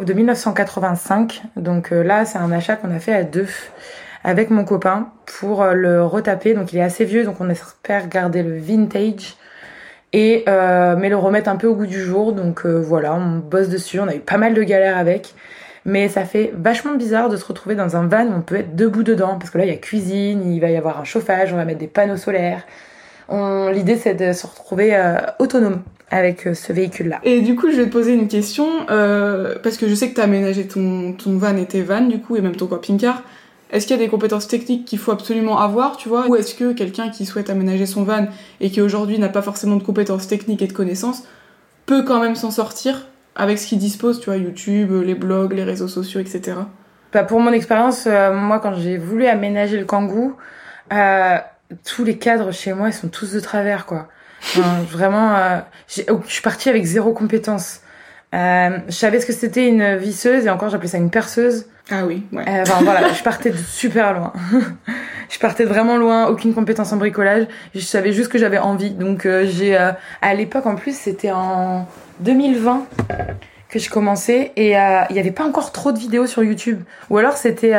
De 0.00 0.12
1985, 0.12 1.42
donc 1.56 1.90
là, 1.90 2.24
c'est 2.24 2.38
un 2.38 2.52
achat 2.52 2.76
qu'on 2.76 2.94
a 2.94 3.00
fait 3.00 3.12
à 3.12 3.24
deux 3.24 3.48
avec 4.22 4.50
mon 4.50 4.64
copain 4.64 5.10
pour 5.26 5.64
le 5.64 6.04
retaper. 6.04 6.54
Donc 6.54 6.72
il 6.72 6.78
est 6.78 6.82
assez 6.82 7.04
vieux, 7.04 7.24
donc 7.24 7.40
on 7.40 7.50
espère 7.50 8.06
garder 8.08 8.44
le 8.44 8.56
vintage 8.58 9.34
et 10.12 10.44
euh, 10.48 10.96
mais 10.98 11.08
le 11.08 11.16
remettre 11.16 11.48
un 11.48 11.56
peu 11.56 11.66
au 11.66 11.74
goût 11.74 11.86
du 11.86 12.00
jour. 12.00 12.32
Donc 12.32 12.64
euh, 12.64 12.80
voilà, 12.80 13.14
on 13.14 13.38
bosse 13.38 13.68
dessus. 13.68 14.00
On 14.00 14.08
a 14.08 14.14
eu 14.14 14.20
pas 14.20 14.38
mal 14.38 14.54
de 14.54 14.62
galères 14.62 14.98
avec, 14.98 15.34
mais 15.84 16.08
ça 16.08 16.24
fait 16.24 16.52
vachement 16.56 16.94
bizarre 16.94 17.28
de 17.28 17.36
se 17.36 17.44
retrouver 17.44 17.74
dans 17.74 17.96
un 17.96 18.06
van 18.06 18.26
où 18.26 18.34
on 18.36 18.42
peut 18.42 18.56
être 18.56 18.76
debout 18.76 19.02
dedans 19.02 19.36
parce 19.38 19.50
que 19.50 19.58
là 19.58 19.64
il 19.64 19.70
y 19.70 19.74
a 19.74 19.76
cuisine, 19.76 20.52
il 20.52 20.60
va 20.60 20.70
y 20.70 20.76
avoir 20.76 21.00
un 21.00 21.04
chauffage, 21.04 21.52
on 21.52 21.56
va 21.56 21.64
mettre 21.64 21.80
des 21.80 21.88
panneaux 21.88 22.16
solaires. 22.16 22.66
l'idée 23.30 23.96
c'est 23.96 24.14
de 24.14 24.32
se 24.32 24.46
retrouver 24.46 24.98
autonome 25.38 25.82
avec 26.12 26.48
ce 26.54 26.72
véhicule-là. 26.72 27.20
Et 27.22 27.40
du 27.40 27.54
coup, 27.54 27.70
je 27.70 27.76
vais 27.76 27.84
te 27.84 27.92
poser 27.92 28.14
une 28.14 28.26
question, 28.26 28.66
parce 28.86 29.76
que 29.76 29.88
je 29.88 29.94
sais 29.94 30.10
que 30.10 30.16
tu 30.16 30.20
aménagé 30.20 30.66
ton, 30.66 31.12
ton 31.12 31.36
van 31.38 31.56
et 31.56 31.66
tes 31.66 31.82
vannes, 31.82 32.08
du 32.08 32.18
coup, 32.18 32.34
et 32.34 32.40
même 32.40 32.56
ton 32.56 32.66
camping-car. 32.66 33.22
Est-ce 33.72 33.86
qu'il 33.86 33.96
y 33.96 34.00
a 34.00 34.02
des 34.02 34.10
compétences 34.10 34.48
techniques 34.48 34.84
qu'il 34.84 34.98
faut 34.98 35.12
absolument 35.12 35.60
avoir, 35.60 35.96
tu 35.96 36.08
vois? 36.08 36.26
Ou 36.28 36.36
est-ce 36.36 36.54
que 36.54 36.72
quelqu'un 36.72 37.08
qui 37.10 37.26
souhaite 37.26 37.50
aménager 37.50 37.86
son 37.86 38.02
van 38.02 38.26
et 38.60 38.70
qui 38.70 38.80
aujourd'hui 38.80 39.18
n'a 39.18 39.28
pas 39.28 39.42
forcément 39.42 39.76
de 39.76 39.82
compétences 39.82 40.26
techniques 40.26 40.62
et 40.62 40.66
de 40.66 40.72
connaissances 40.72 41.24
peut 41.86 42.02
quand 42.02 42.20
même 42.20 42.34
s'en 42.34 42.50
sortir 42.50 43.06
avec 43.36 43.58
ce 43.58 43.66
qu'il 43.66 43.78
dispose, 43.78 44.20
tu 44.20 44.26
vois, 44.26 44.36
YouTube, 44.36 44.92
les 44.92 45.14
blogs, 45.14 45.52
les 45.52 45.64
réseaux 45.64 45.88
sociaux, 45.88 46.20
etc. 46.20 46.58
Bah 47.12 47.24
pour 47.24 47.40
mon 47.40 47.52
expérience, 47.52 48.06
euh, 48.06 48.32
moi 48.32 48.60
quand 48.60 48.74
j'ai 48.74 48.96
voulu 48.96 49.26
aménager 49.26 49.78
le 49.78 49.84
Kangoo, 49.84 50.36
euh, 50.92 51.38
tous 51.84 52.04
les 52.04 52.18
cadres 52.18 52.52
chez 52.52 52.72
moi 52.72 52.88
ils 52.88 52.92
sont 52.92 53.08
tous 53.08 53.32
de 53.32 53.40
travers 53.40 53.86
quoi. 53.86 54.08
vraiment, 54.90 55.34
euh, 55.36 55.58
oh, 56.08 56.20
je 56.26 56.32
suis 56.32 56.42
partie 56.42 56.68
avec 56.68 56.84
zéro 56.84 57.12
compétence. 57.12 57.80
Euh, 58.34 58.78
je 58.86 58.92
savais 58.92 59.20
ce 59.20 59.26
que 59.26 59.32
c'était 59.32 59.66
une 59.66 59.96
visseuse 59.96 60.46
et 60.46 60.50
encore 60.50 60.70
j'appelais 60.70 60.88
ça 60.88 60.98
une 60.98 61.10
perceuse. 61.10 61.66
Ah 61.90 62.06
oui, 62.06 62.22
ouais. 62.32 62.44
Euh, 62.46 62.62
enfin 62.62 62.84
voilà, 62.84 63.12
je 63.12 63.22
partais 63.22 63.50
de 63.50 63.56
super 63.56 64.14
loin. 64.14 64.32
je 65.28 65.38
partais 65.38 65.64
vraiment 65.64 65.96
loin, 65.96 66.28
aucune 66.28 66.54
compétence 66.54 66.92
en 66.92 66.96
bricolage. 66.96 67.46
Je 67.74 67.80
savais 67.80 68.12
juste 68.12 68.30
que 68.30 68.38
j'avais 68.38 68.58
envie. 68.58 68.90
Donc 68.90 69.26
euh, 69.26 69.46
j'ai, 69.48 69.76
euh, 69.76 69.90
à 70.22 70.34
l'époque 70.34 70.66
en 70.66 70.76
plus, 70.76 70.96
c'était 70.96 71.32
en 71.32 71.88
2020 72.20 72.86
que 73.68 73.78
je 73.78 73.90
commençais 73.90 74.52
et 74.56 74.72
il 74.72 75.12
n'y 75.12 75.20
avait 75.20 75.30
pas 75.30 75.44
encore 75.44 75.70
trop 75.70 75.92
de 75.92 75.98
vidéos 75.98 76.26
sur 76.26 76.42
YouTube. 76.42 76.82
Ou 77.08 77.18
alors 77.18 77.36
c'était 77.36 77.72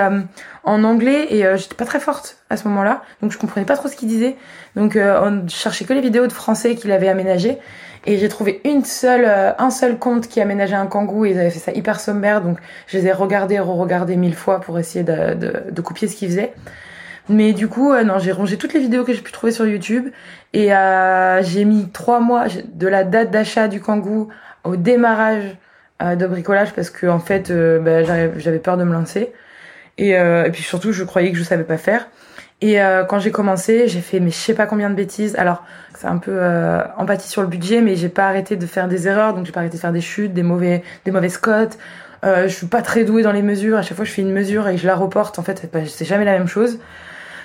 en 0.64 0.84
anglais 0.86 1.28
et 1.34 1.44
j'étais 1.58 1.76
pas 1.76 1.84
très 1.84 2.00
forte 2.00 2.38
à 2.50 2.56
ce 2.56 2.66
moment-là, 2.70 3.02
donc 3.22 3.34
je 3.34 3.38
comprenais 3.38 3.66
pas 3.66 3.76
trop 3.76 3.90
ce 3.90 3.98
qu'il 3.98 4.08
disait. 4.08 4.38
Donc 4.78 4.98
on 4.98 5.46
cherchait 5.50 5.84
que 5.84 5.92
les 5.92 6.00
vidéos 6.00 6.28
de 6.28 6.32
français 6.32 6.76
qu'il 6.76 6.94
avait 6.94 7.10
aménagées. 7.10 7.58
Et 8.06 8.18
j'ai 8.18 8.30
trouvé 8.30 8.62
une 8.66 8.84
seule, 8.84 9.26
euh, 9.26 9.52
un 9.60 9.70
seul 9.70 10.00
compte 10.00 10.28
qui 10.28 10.42
aménageait 10.42 10.76
un 10.76 10.88
kangou 10.88 11.26
et 11.26 11.32
ils 11.32 11.40
avaient 11.40 11.52
fait 11.52 11.60
ça 11.60 11.72
hyper 11.72 12.00
sommaire. 12.00 12.42
Donc 12.42 12.58
je 12.88 12.98
les 12.98 13.08
ai 13.08 13.12
regardés, 13.12 13.60
re-regardés 13.60 14.16
mille 14.16 14.36
fois 14.36 14.60
pour 14.60 14.80
essayer 14.80 15.04
de, 15.04 15.36
de, 15.36 15.72
de 15.72 15.82
copier 15.82 16.08
ce 16.08 16.16
qu'ils 16.16 16.30
faisaient. 16.30 16.54
Mais 17.30 17.54
du 17.54 17.68
coup, 17.68 17.94
euh, 17.94 18.04
non, 18.04 18.20
j'ai 18.20 18.32
rangé 18.32 18.58
toutes 18.58 18.74
les 18.74 18.80
vidéos 18.80 19.04
que 19.04 19.14
j'ai 19.14 19.22
pu 19.22 19.32
trouver 19.32 19.52
sur 19.52 19.68
YouTube 19.68 20.10
et 20.54 20.74
euh, 20.74 21.44
j'ai 21.44 21.66
mis 21.66 21.90
trois 21.92 22.20
mois 22.20 22.46
de 22.74 22.88
la 22.88 23.04
date 23.04 23.32
d'achat 23.32 23.68
du 23.68 23.80
kangou 23.80 24.30
au 24.64 24.76
démarrage 24.76 25.44
euh, 26.02 26.16
de 26.16 26.26
bricolage 26.26 26.74
parce 26.74 26.90
que 26.90 27.06
en 27.08 27.20
fait, 27.20 27.52
bah, 27.52 28.04
j'avais 28.04 28.60
peur 28.60 28.78
de 28.78 28.84
me 28.84 28.94
lancer 28.94 29.32
et, 29.98 30.12
et 30.12 30.50
puis 30.52 30.64
surtout, 30.64 30.92
je 30.92 31.04
croyais 31.04 31.32
que 31.32 31.38
je 31.38 31.44
savais 31.44 31.64
pas 31.64 31.78
faire. 31.78 32.08
Et 32.62 32.78
quand 33.10 33.18
j'ai 33.18 33.32
commencé, 33.32 33.88
j'ai 33.88 34.02
fait 34.02 34.20
mais 34.20 34.30
je 34.30 34.36
sais 34.36 34.54
pas 34.54 34.68
combien 34.68 34.92
de 34.92 34.96
bêtises. 34.96 35.36
Alors 35.36 35.64
c'est 36.02 36.08
un 36.08 36.18
peu 36.18 36.32
euh, 36.34 36.82
empathie 36.98 37.30
sur 37.30 37.44
le 37.44 37.48
budget, 37.48 37.82
mais 37.82 37.96
j'ai 37.96 38.10
pas 38.10 38.28
arrêté 38.28 38.56
de 38.56 38.66
faire 38.66 38.88
des 38.88 39.08
erreurs, 39.08 39.36
donc 39.36 39.46
j'ai 39.46 39.52
pas 39.52 39.60
arrêté 39.60 39.78
de 39.78 39.82
faire 39.82 39.92
des 39.92 40.02
chutes, 40.02 40.34
des 40.34 40.42
mauvais, 40.42 40.84
des 41.06 41.12
mauvaises 41.12 41.38
cotes. 41.38 41.78
Euh, 42.24 42.48
je 42.48 42.54
suis 42.56 42.68
pas 42.68 42.82
très 42.82 43.04
douée 43.04 43.22
dans 43.22 43.32
les 43.32 43.44
mesures. 43.44 43.78
À 43.78 43.82
chaque 43.84 43.96
fois, 43.96 44.06
je 44.06 44.12
fais 44.12 44.24
une 44.24 44.32
mesure 44.32 44.68
et 44.68 44.78
je 44.78 44.88
la 44.88 44.96
reporte. 44.96 45.38
En 45.38 45.44
fait, 45.44 45.70
c'est 45.88 46.06
jamais 46.06 46.26
la 46.26 46.34
même 46.34 46.48
chose. 46.48 46.80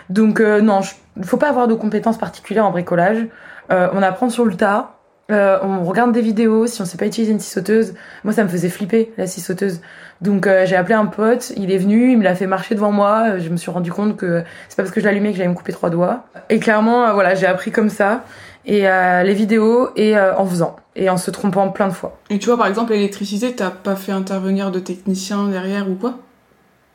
Donc 0.09 0.41
euh, 0.41 0.61
non, 0.61 0.81
il 1.17 1.25
faut 1.25 1.37
pas 1.37 1.49
avoir 1.49 1.69
de 1.69 1.75
compétences 1.75 2.19
particulières 2.19 2.65
en 2.65 2.71
bricolage. 2.71 3.27
Euh, 3.71 3.89
on 3.93 4.03
apprend 4.03 4.31
sur 4.31 4.45
le 4.45 4.55
tas. 4.55 4.97
Euh, 5.31 5.59
on 5.63 5.83
regarde 5.83 6.13
des 6.13 6.21
vidéos, 6.21 6.67
si 6.67 6.81
on 6.81 6.85
sait 6.85 6.97
pas 6.97 7.07
utiliser 7.07 7.33
une 7.33 7.41
scie 7.41 7.51
sauteuse. 7.51 7.95
Moi, 8.23 8.33
ça 8.33 8.45
me 8.45 8.49
faisait 8.49 8.69
flipper, 8.69 9.13
la 9.17 9.27
scie 9.27 9.41
sauteuse. 9.41 9.81
Donc, 10.21 10.47
euh, 10.47 10.65
j'ai 10.67 10.77
appelé 10.77 10.95
un 10.95 11.07
pote, 11.07 11.53
il 11.57 11.71
est 11.71 11.79
venu, 11.79 12.13
il 12.13 12.19
me 12.19 12.25
l'a 12.25 12.35
fait 12.35 12.47
marcher 12.47 12.75
devant 12.75 12.93
moi. 12.93 13.39
Je 13.39 13.49
me 13.51 13.57
suis 13.57 13.71
rendu 13.71 13.93
compte 13.93 14.17
que 14.17 14.43
c'est 14.69 14.77
pas 14.77 14.83
parce 14.83 14.95
que 14.95 15.01
je 15.01 15.07
l'allumais 15.07 15.31
que 15.31 15.37
j'allais 15.37 15.49
me 15.49 15.55
couper 15.55 15.73
trois 15.73 15.91
doigts. 15.91 16.25
Et 16.49 16.59
clairement, 16.59 17.13
voilà, 17.13 17.35
j'ai 17.35 17.47
appris 17.47 17.71
comme 17.71 17.91
ça 17.91 18.25
et 18.67 18.89
euh, 18.89 19.23
les 19.23 19.35
vidéos 19.35 19.91
et 19.97 20.17
euh, 20.17 20.37
en 20.37 20.45
faisant 20.45 20.77
et 20.97 21.09
en 21.09 21.17
se 21.17 21.31
trompant 21.31 21.69
plein 21.71 21.89
de 21.89 21.93
fois. 21.93 22.19
Et 22.31 22.39
tu 22.39 22.47
vois 22.47 22.59
par 22.59 22.67
exemple 22.67 22.93
l'électricité, 22.93 23.55
t'as 23.55 23.71
pas 23.71 23.97
fait 23.97 24.13
intervenir 24.13 24.71
de 24.71 24.81
technicien 24.81 25.49
derrière 25.49 25.89
ou 25.89 25.95
quoi? 25.95 26.19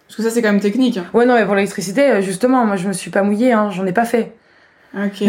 Parce 0.08 0.18
que 0.18 0.24
ça 0.24 0.30
c'est 0.30 0.42
quand 0.42 0.52
même 0.52 0.60
technique. 0.60 0.98
Hein. 0.98 1.06
Ouais 1.14 1.26
non 1.26 1.36
mais 1.36 1.46
pour 1.46 1.56
l'électricité 1.56 2.10
euh, 2.10 2.22
justement 2.22 2.66
moi 2.66 2.76
je 2.76 2.88
me 2.88 2.94
suis 2.94 3.10
pas 3.10 3.24
mouillée 3.24 3.54
hein, 3.54 3.70
j'en 3.72 3.86
ai 3.86 3.94
pas 3.94 4.06
fait. 4.06 4.34
Ok. 4.96 5.24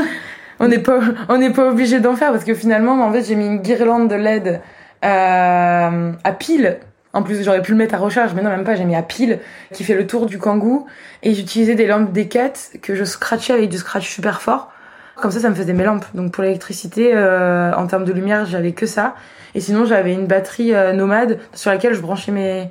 on 0.58 0.66
n'est 0.66 0.80
pas 0.80 1.00
on 1.28 1.38
n'est 1.38 1.52
pas 1.52 1.70
obligé 1.70 2.00
d'en 2.00 2.16
faire 2.16 2.32
parce 2.32 2.44
que 2.44 2.54
finalement 2.54 3.00
en 3.00 3.12
fait 3.12 3.22
j'ai 3.22 3.36
mis 3.36 3.46
une 3.46 3.58
guirlande 3.58 4.10
de 4.10 4.16
LED 4.16 4.60
euh, 5.04 6.12
à 6.24 6.32
pile. 6.32 6.78
En 7.14 7.22
plus, 7.22 7.42
j'aurais 7.42 7.62
pu 7.62 7.72
le 7.72 7.78
mettre 7.78 7.94
à 7.94 7.98
recharge, 7.98 8.34
mais 8.34 8.42
non, 8.42 8.50
même 8.50 8.64
pas, 8.64 8.74
j'ai 8.74 8.84
mis 8.84 8.96
à 8.96 9.02
pile, 9.02 9.38
qui 9.72 9.84
fait 9.84 9.94
le 9.94 10.06
tour 10.06 10.26
du 10.26 10.38
kangou. 10.38 10.86
Et 11.22 11.32
j'utilisais 11.32 11.74
des 11.74 11.86
lampes 11.86 12.12
Decat 12.12 12.52
que 12.82 12.94
je 12.94 13.04
scratchais 13.04 13.54
avec 13.54 13.70
du 13.70 13.78
scratch 13.78 14.08
super 14.08 14.42
fort 14.42 14.70
comme 15.16 15.30
ça, 15.30 15.40
ça 15.40 15.50
me 15.50 15.54
faisait 15.54 15.72
mes 15.72 15.84
lampes. 15.84 16.04
Donc 16.14 16.32
pour 16.32 16.42
l'électricité, 16.42 17.12
euh, 17.14 17.72
en 17.74 17.86
termes 17.86 18.04
de 18.04 18.12
lumière, 18.12 18.46
j'avais 18.46 18.72
que 18.72 18.86
ça. 18.86 19.14
Et 19.54 19.60
sinon, 19.60 19.84
j'avais 19.84 20.12
une 20.12 20.26
batterie 20.26 20.74
euh, 20.74 20.92
nomade 20.92 21.38
sur 21.52 21.70
laquelle 21.70 21.94
je 21.94 22.00
branchais 22.00 22.32
mes, 22.32 22.70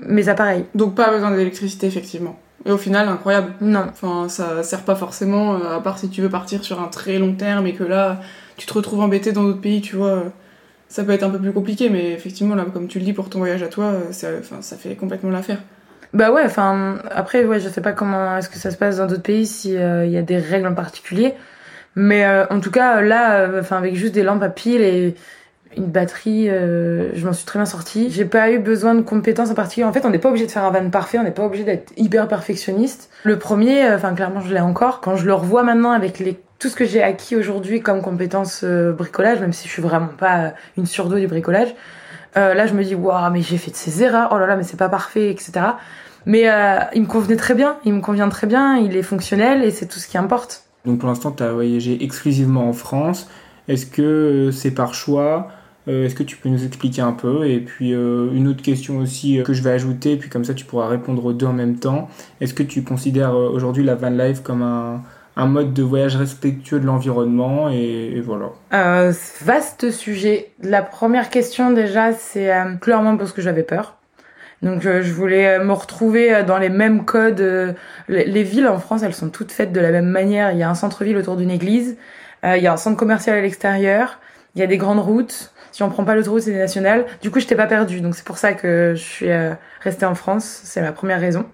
mes 0.00 0.28
appareils. 0.28 0.64
Donc 0.74 0.94
pas 0.94 1.10
besoin 1.10 1.30
d'électricité, 1.30 1.86
effectivement. 1.86 2.38
Et 2.66 2.72
au 2.72 2.76
final, 2.76 3.08
incroyable. 3.08 3.52
Non. 3.60 3.86
Enfin, 3.90 4.28
ça 4.28 4.62
sert 4.62 4.82
pas 4.82 4.96
forcément, 4.96 5.54
euh, 5.54 5.76
à 5.76 5.80
part 5.80 5.98
si 5.98 6.10
tu 6.10 6.20
veux 6.20 6.28
partir 6.28 6.64
sur 6.64 6.80
un 6.80 6.88
très 6.88 7.18
long 7.18 7.34
terme 7.34 7.66
et 7.66 7.74
que 7.74 7.84
là, 7.84 8.20
tu 8.56 8.66
te 8.66 8.74
retrouves 8.74 9.00
embêté 9.00 9.32
dans 9.32 9.44
d'autres 9.44 9.60
pays, 9.60 9.80
tu 9.80 9.96
vois. 9.96 10.24
Ça 10.90 11.04
peut 11.04 11.12
être 11.12 11.22
un 11.22 11.30
peu 11.30 11.38
plus 11.38 11.52
compliqué, 11.52 11.88
mais 11.88 12.12
effectivement, 12.12 12.54
là, 12.54 12.66
comme 12.70 12.86
tu 12.86 12.98
le 12.98 13.06
dis, 13.06 13.14
pour 13.14 13.30
ton 13.30 13.38
voyage 13.38 13.62
à 13.62 13.68
toi, 13.68 13.94
ça, 14.10 14.28
enfin, 14.38 14.60
ça 14.60 14.76
fait 14.76 14.96
complètement 14.96 15.30
l'affaire. 15.30 15.60
Bah 16.12 16.30
ouais, 16.30 16.42
enfin, 16.44 16.98
après, 17.10 17.44
ouais, 17.44 17.60
je 17.60 17.68
sais 17.68 17.80
pas 17.80 17.92
comment 17.92 18.36
est-ce 18.36 18.50
que 18.50 18.58
ça 18.58 18.70
se 18.70 18.76
passe 18.76 18.98
dans 18.98 19.06
d'autres 19.06 19.22
pays, 19.22 19.46
s'il 19.46 19.72
y 19.72 20.16
a 20.18 20.22
des 20.22 20.38
règles 20.38 20.66
en 20.66 20.74
particulier. 20.74 21.34
Mais 21.96 22.24
euh, 22.24 22.46
en 22.50 22.60
tout 22.60 22.70
cas, 22.70 23.00
là, 23.00 23.40
euh, 23.40 23.60
enfin 23.60 23.78
avec 23.78 23.94
juste 23.94 24.14
des 24.14 24.22
lampes 24.22 24.42
à 24.42 24.48
pile 24.48 24.80
et 24.80 25.14
une 25.76 25.86
batterie, 25.86 26.48
euh, 26.48 27.10
je 27.14 27.26
m'en 27.26 27.32
suis 27.32 27.44
très 27.44 27.58
bien 27.58 27.66
sortie. 27.66 28.10
J'ai 28.10 28.24
pas 28.24 28.50
eu 28.50 28.58
besoin 28.58 28.94
de 28.94 29.02
compétences 29.02 29.50
en 29.50 29.54
particulier. 29.54 29.84
En 29.84 29.92
fait, 29.92 30.04
on 30.04 30.10
n'est 30.10 30.18
pas 30.18 30.28
obligé 30.28 30.46
de 30.46 30.50
faire 30.50 30.64
un 30.64 30.70
van 30.70 30.88
parfait, 30.90 31.18
on 31.18 31.24
n'est 31.24 31.30
pas 31.30 31.44
obligé 31.44 31.64
d'être 31.64 31.92
hyper 31.96 32.28
perfectionniste. 32.28 33.10
Le 33.24 33.38
premier, 33.38 33.88
enfin 33.92 34.14
clairement, 34.14 34.40
je 34.40 34.52
l'ai 34.52 34.60
encore. 34.60 35.00
Quand 35.00 35.16
je 35.16 35.26
le 35.26 35.34
revois 35.34 35.62
maintenant 35.62 35.92
avec 35.92 36.18
les 36.18 36.40
tout 36.60 36.68
ce 36.68 36.76
que 36.76 36.84
j'ai 36.84 37.02
acquis 37.02 37.34
aujourd'hui 37.34 37.80
comme 37.80 38.02
compétences 38.02 38.64
bricolage, 38.64 39.40
même 39.40 39.52
si 39.52 39.66
je 39.66 39.72
suis 39.72 39.82
vraiment 39.82 40.10
pas 40.16 40.52
une 40.76 40.86
surdouée 40.86 41.20
du 41.20 41.26
bricolage, 41.26 41.74
là 42.36 42.66
je 42.66 42.74
me 42.74 42.84
dis 42.84 42.94
waouh, 42.94 43.32
mais 43.32 43.42
j'ai 43.42 43.58
fait 43.58 43.72
de 43.72 43.76
ces 43.76 44.02
erreurs. 44.02 44.28
Oh 44.32 44.38
là 44.38 44.46
là, 44.46 44.56
mais 44.56 44.62
c'est 44.62 44.76
pas 44.76 44.88
parfait, 44.88 45.30
etc. 45.30 45.52
Mais 46.26 46.42
il 46.94 47.02
me 47.02 47.06
convenait 47.06 47.36
très 47.36 47.54
bien, 47.54 47.78
il 47.84 47.94
me 47.94 48.00
convient 48.00 48.28
très 48.28 48.46
bien, 48.46 48.76
il 48.76 48.94
est 48.94 49.02
fonctionnel 49.02 49.64
et 49.64 49.70
c'est 49.70 49.86
tout 49.86 49.98
ce 49.98 50.06
qui 50.06 50.18
importe. 50.18 50.64
Donc 50.84 51.00
pour 51.00 51.08
l'instant, 51.08 51.30
tu 51.30 51.42
as 51.42 51.52
voyagé 51.52 52.02
exclusivement 52.02 52.68
en 52.68 52.72
France. 52.72 53.28
Est-ce 53.68 53.86
que 53.86 54.02
euh, 54.02 54.52
c'est 54.52 54.70
par 54.70 54.94
choix? 54.94 55.48
Euh, 55.88 56.06
Est-ce 56.06 56.14
que 56.14 56.22
tu 56.22 56.36
peux 56.36 56.48
nous 56.48 56.64
expliquer 56.64 57.02
un 57.02 57.12
peu? 57.12 57.46
Et 57.46 57.60
puis 57.60 57.92
euh, 57.92 58.30
une 58.32 58.48
autre 58.48 58.62
question 58.62 58.98
aussi 58.98 59.40
que 59.44 59.52
je 59.52 59.62
vais 59.62 59.70
ajouter, 59.70 60.16
puis 60.16 60.30
comme 60.30 60.44
ça 60.44 60.54
tu 60.54 60.64
pourras 60.64 60.88
répondre 60.88 61.24
aux 61.24 61.32
deux 61.32 61.46
en 61.46 61.52
même 61.52 61.76
temps. 61.76 62.08
Est-ce 62.40 62.54
que 62.54 62.62
tu 62.62 62.82
considères 62.82 63.34
aujourd'hui 63.34 63.84
la 63.84 63.94
van 63.94 64.10
life 64.10 64.42
comme 64.42 64.62
un, 64.62 65.02
un 65.40 65.46
mode 65.46 65.72
de 65.72 65.82
voyage 65.82 66.16
respectueux 66.16 66.78
de 66.78 66.86
l'environnement 66.86 67.68
et, 67.70 68.20
voilà. 68.24 68.50
Euh, 68.72 69.12
vaste 69.42 69.90
sujet. 69.90 70.52
La 70.62 70.82
première 70.82 71.30
question 71.30 71.72
déjà, 71.72 72.12
c'est 72.12 72.52
clairement 72.80 73.16
parce 73.16 73.32
que 73.32 73.42
j'avais 73.42 73.62
peur. 73.62 73.96
Donc 74.62 74.84
euh, 74.84 75.02
je 75.02 75.12
voulais 75.12 75.58
euh, 75.58 75.64
me 75.64 75.72
retrouver 75.72 76.34
euh, 76.34 76.42
dans 76.42 76.58
les 76.58 76.68
mêmes 76.68 77.04
codes. 77.04 77.74
Les, 78.08 78.42
villes 78.42 78.68
en 78.68 78.78
France, 78.78 79.02
elles 79.02 79.14
sont 79.14 79.30
toutes 79.30 79.52
faites 79.52 79.72
de 79.72 79.80
la 79.80 79.90
même 79.90 80.06
manière. 80.06 80.52
Il 80.52 80.58
y 80.58 80.62
a 80.62 80.68
un 80.70 80.74
centre-ville 80.74 81.16
autour 81.16 81.36
d'une 81.36 81.50
église, 81.50 81.96
il 82.44 82.62
y 82.62 82.66
a 82.66 82.72
un 82.72 82.76
centre 82.76 82.96
commercial 82.96 83.36
à 83.36 83.40
l'extérieur, 83.40 84.18
il 84.54 84.60
y 84.60 84.64
a 84.64 84.66
des 84.66 84.78
grandes 84.78 85.00
routes. 85.00 85.52
Si 85.72 85.82
on 85.82 85.88
prend 85.88 86.04
pas 86.04 86.14
l'autoroute, 86.14 86.42
c'est 86.42 86.52
des 86.52 86.58
nationales. 86.58 87.06
Du 87.22 87.30
coup, 87.30 87.38
je 87.38 87.44
n'étais 87.44 87.54
pas 87.54 87.66
perdue. 87.66 88.00
Donc 88.00 88.16
c'est 88.16 88.24
pour 88.24 88.38
ça 88.38 88.54
que 88.54 88.94
je 88.96 89.02
suis 89.02 89.30
restée 89.80 90.06
en 90.06 90.14
France. 90.14 90.60
C'est 90.64 90.80
ma 90.80 90.92
première 90.92 91.20
raison. 91.20 91.44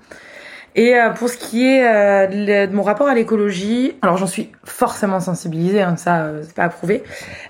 Et 0.77 0.95
euh, 0.95 1.09
pour 1.09 1.31
ce 1.31 1.39
qui 1.39 1.67
est 1.67 1.87
euh, 1.87 2.67
de 2.67 2.75
mon 2.75 2.83
rapport 2.83 3.09
à 3.09 3.15
l'écologie, 3.15 3.97
alors 4.03 4.19
j'en 4.19 4.27
suis 4.27 4.53
forcément 4.63 5.21
sensibilisée, 5.21 5.81
hein, 5.81 5.97
ça 5.97 6.25
euh, 6.25 6.43
c'est 6.45 6.55
pas 6.55 6.65
approuvé. 6.65 7.03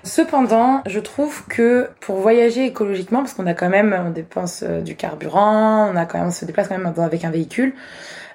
Cependant, 0.03 0.81
je 0.85 1.01
trouve 1.01 1.45
que 1.47 1.89
pour 1.99 2.21
voyager 2.21 2.65
écologiquement, 2.65 3.19
parce 3.19 3.33
qu'on 3.33 3.45
a 3.45 3.53
quand 3.53 3.67
même, 3.67 3.93
on 4.07 4.11
dépense 4.11 4.63
du 4.63 4.95
carburant, 4.95 5.91
on 5.91 5.97
a 5.97 6.05
quand 6.05 6.19
même, 6.19 6.29
on 6.29 6.31
se 6.31 6.45
déplace 6.45 6.69
quand 6.69 6.77
même 6.77 6.93
avec 6.97 7.25
un 7.25 7.29
véhicule, 7.29 7.73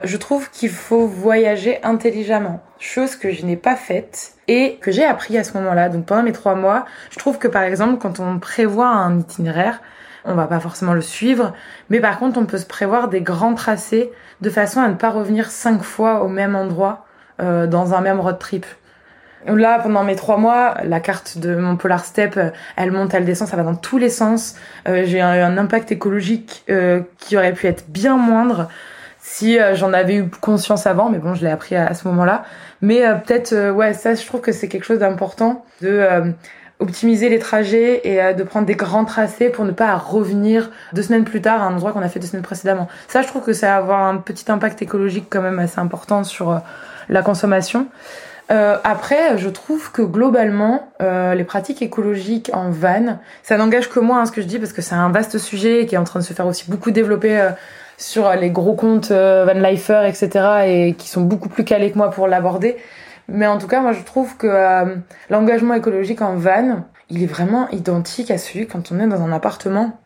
je 0.04 0.16
trouve 0.18 0.50
qu'il 0.50 0.68
faut 0.68 1.06
voyager 1.06 1.82
intelligemment, 1.82 2.60
chose 2.78 3.16
que 3.16 3.32
je 3.32 3.46
n'ai 3.46 3.56
pas 3.56 3.76
faite 3.76 4.32
et 4.46 4.76
que 4.82 4.90
j'ai 4.90 5.04
appris 5.04 5.38
à 5.38 5.44
ce 5.44 5.56
moment-là. 5.56 5.88
Donc 5.88 6.04
pendant 6.04 6.22
mes 6.22 6.32
trois 6.32 6.54
mois, 6.54 6.84
je 7.10 7.18
trouve 7.18 7.38
que 7.38 7.48
par 7.48 7.62
exemple, 7.62 7.96
quand 7.98 8.20
on 8.20 8.38
prévoit 8.38 8.88
un 8.88 9.20
itinéraire, 9.20 9.80
on 10.24 10.34
va 10.34 10.46
pas 10.46 10.60
forcément 10.60 10.94
le 10.94 11.00
suivre, 11.00 11.52
mais 11.90 12.00
par 12.00 12.18
contre, 12.18 12.38
on 12.38 12.46
peut 12.46 12.58
se 12.58 12.66
prévoir 12.66 13.08
des 13.08 13.20
grands 13.20 13.54
tracés 13.54 14.12
de 14.40 14.50
façon 14.50 14.80
à 14.80 14.88
ne 14.88 14.94
pas 14.94 15.10
revenir 15.10 15.50
cinq 15.50 15.82
fois 15.82 16.22
au 16.22 16.28
même 16.28 16.54
endroit 16.54 17.06
euh, 17.40 17.66
dans 17.66 17.94
un 17.94 18.00
même 18.00 18.20
road 18.20 18.38
trip. 18.38 18.66
Là, 19.46 19.80
pendant 19.80 20.04
mes 20.04 20.14
trois 20.14 20.36
mois, 20.36 20.76
la 20.84 21.00
carte 21.00 21.38
de 21.38 21.56
mon 21.56 21.76
Polar 21.76 22.04
Step, 22.04 22.38
elle 22.76 22.92
monte, 22.92 23.12
elle 23.12 23.24
descend, 23.24 23.48
ça 23.48 23.56
va 23.56 23.64
dans 23.64 23.74
tous 23.74 23.98
les 23.98 24.08
sens. 24.08 24.54
Euh, 24.88 25.02
j'ai 25.04 25.20
un, 25.20 25.30
un, 25.30 25.58
impact 25.58 25.90
écologique 25.90 26.64
euh, 26.70 27.00
qui 27.18 27.36
aurait 27.36 27.52
pu 27.52 27.66
être 27.66 27.84
bien 27.88 28.16
moindre. 28.16 28.68
si 29.22 29.58
euh, 29.58 29.74
j'en 29.74 29.92
avais 29.92 30.16
eu 30.16 30.28
conscience 30.28 30.86
avant, 30.86 31.08
mais 31.08 31.18
bon, 31.18 31.34
je 31.34 31.42
l'ai 31.44 31.50
appris 31.50 31.76
à, 31.76 31.94
ce 31.94 32.06
moment-là. 32.08 32.44
Mais 32.82 33.06
euh, 33.06 33.14
peut-être, 33.14 33.52
euh, 33.52 33.72
ouais, 33.72 33.94
ça, 33.94 34.14
je 34.14 34.26
trouve 34.26 34.40
que 34.40 34.52
c'est 34.52 34.68
quelque 34.68 34.84
chose 34.84 34.98
d'important 34.98 35.64
de 35.80 36.06
optimiser 36.82 37.28
les 37.28 37.38
trajets 37.38 38.00
et 38.04 38.34
de 38.34 38.42
prendre 38.42 38.66
des 38.66 38.74
grands 38.74 39.04
tracés 39.04 39.48
pour 39.48 39.64
ne 39.64 39.70
pas 39.70 39.96
revenir 39.96 40.70
deux 40.92 41.02
semaines 41.02 41.24
plus 41.24 41.40
tard 41.40 41.62
à 41.62 41.66
un 41.66 41.74
endroit 41.74 41.92
qu'on 41.92 42.02
a 42.02 42.08
fait 42.08 42.20
deux 42.20 42.26
semaines 42.26 42.42
précédemment. 42.42 42.88
Ça, 43.08 43.22
je 43.22 43.28
trouve 43.28 43.42
que 43.42 43.52
ça 43.52 43.68
va 43.68 43.76
avoir 43.76 44.02
un 44.02 44.16
petit 44.16 44.50
impact 44.50 44.82
écologique 44.82 45.26
quand 45.30 45.42
même 45.42 45.58
assez 45.58 45.78
important 45.78 46.24
sur 46.24 46.60
la 47.08 47.22
consommation. 47.22 47.86
Euh, 48.50 48.76
après, 48.84 49.38
je 49.38 49.48
trouve 49.48 49.92
que 49.92 50.02
globalement, 50.02 50.88
euh, 51.00 51.34
les 51.34 51.44
pratiques 51.44 51.80
écologiques 51.80 52.50
en 52.52 52.70
van, 52.70 53.18
ça 53.42 53.56
n'engage 53.56 53.88
que 53.88 54.00
moi, 54.00 54.18
hein, 54.18 54.26
ce 54.26 54.32
que 54.32 54.42
je 54.42 54.46
dis, 54.46 54.58
parce 54.58 54.72
que 54.72 54.82
c'est 54.82 54.94
un 54.94 55.10
vaste 55.10 55.38
sujet 55.38 55.86
qui 55.86 55.94
est 55.94 55.98
en 55.98 56.04
train 56.04 56.20
de 56.20 56.24
se 56.24 56.34
faire 56.34 56.46
aussi 56.46 56.70
beaucoup 56.70 56.90
développer 56.90 57.40
euh, 57.40 57.50
sur 57.96 58.30
les 58.34 58.50
gros 58.50 58.74
comptes 58.74 59.10
euh, 59.10 59.44
Van 59.46 59.58
Lifer, 59.58 60.02
etc., 60.06 60.30
et 60.66 60.94
qui 60.94 61.08
sont 61.08 61.22
beaucoup 61.22 61.48
plus 61.48 61.64
calés 61.64 61.92
que 61.92 61.98
moi 61.98 62.10
pour 62.10 62.26
l'aborder. 62.26 62.76
Mais 63.28 63.46
en 63.46 63.58
tout 63.58 63.66
cas, 63.66 63.80
moi, 63.80 63.92
je 63.92 64.02
trouve 64.02 64.36
que 64.36 64.46
euh, 64.46 64.96
l'engagement 65.30 65.74
écologique 65.74 66.22
en 66.22 66.36
van, 66.36 66.84
il 67.10 67.22
est 67.22 67.26
vraiment 67.26 67.68
identique 67.70 68.30
à 68.30 68.38
celui 68.38 68.66
quand 68.66 68.92
on 68.92 69.00
est 69.00 69.06
dans 69.06 69.22
un 69.22 69.32
appartement. 69.32 69.98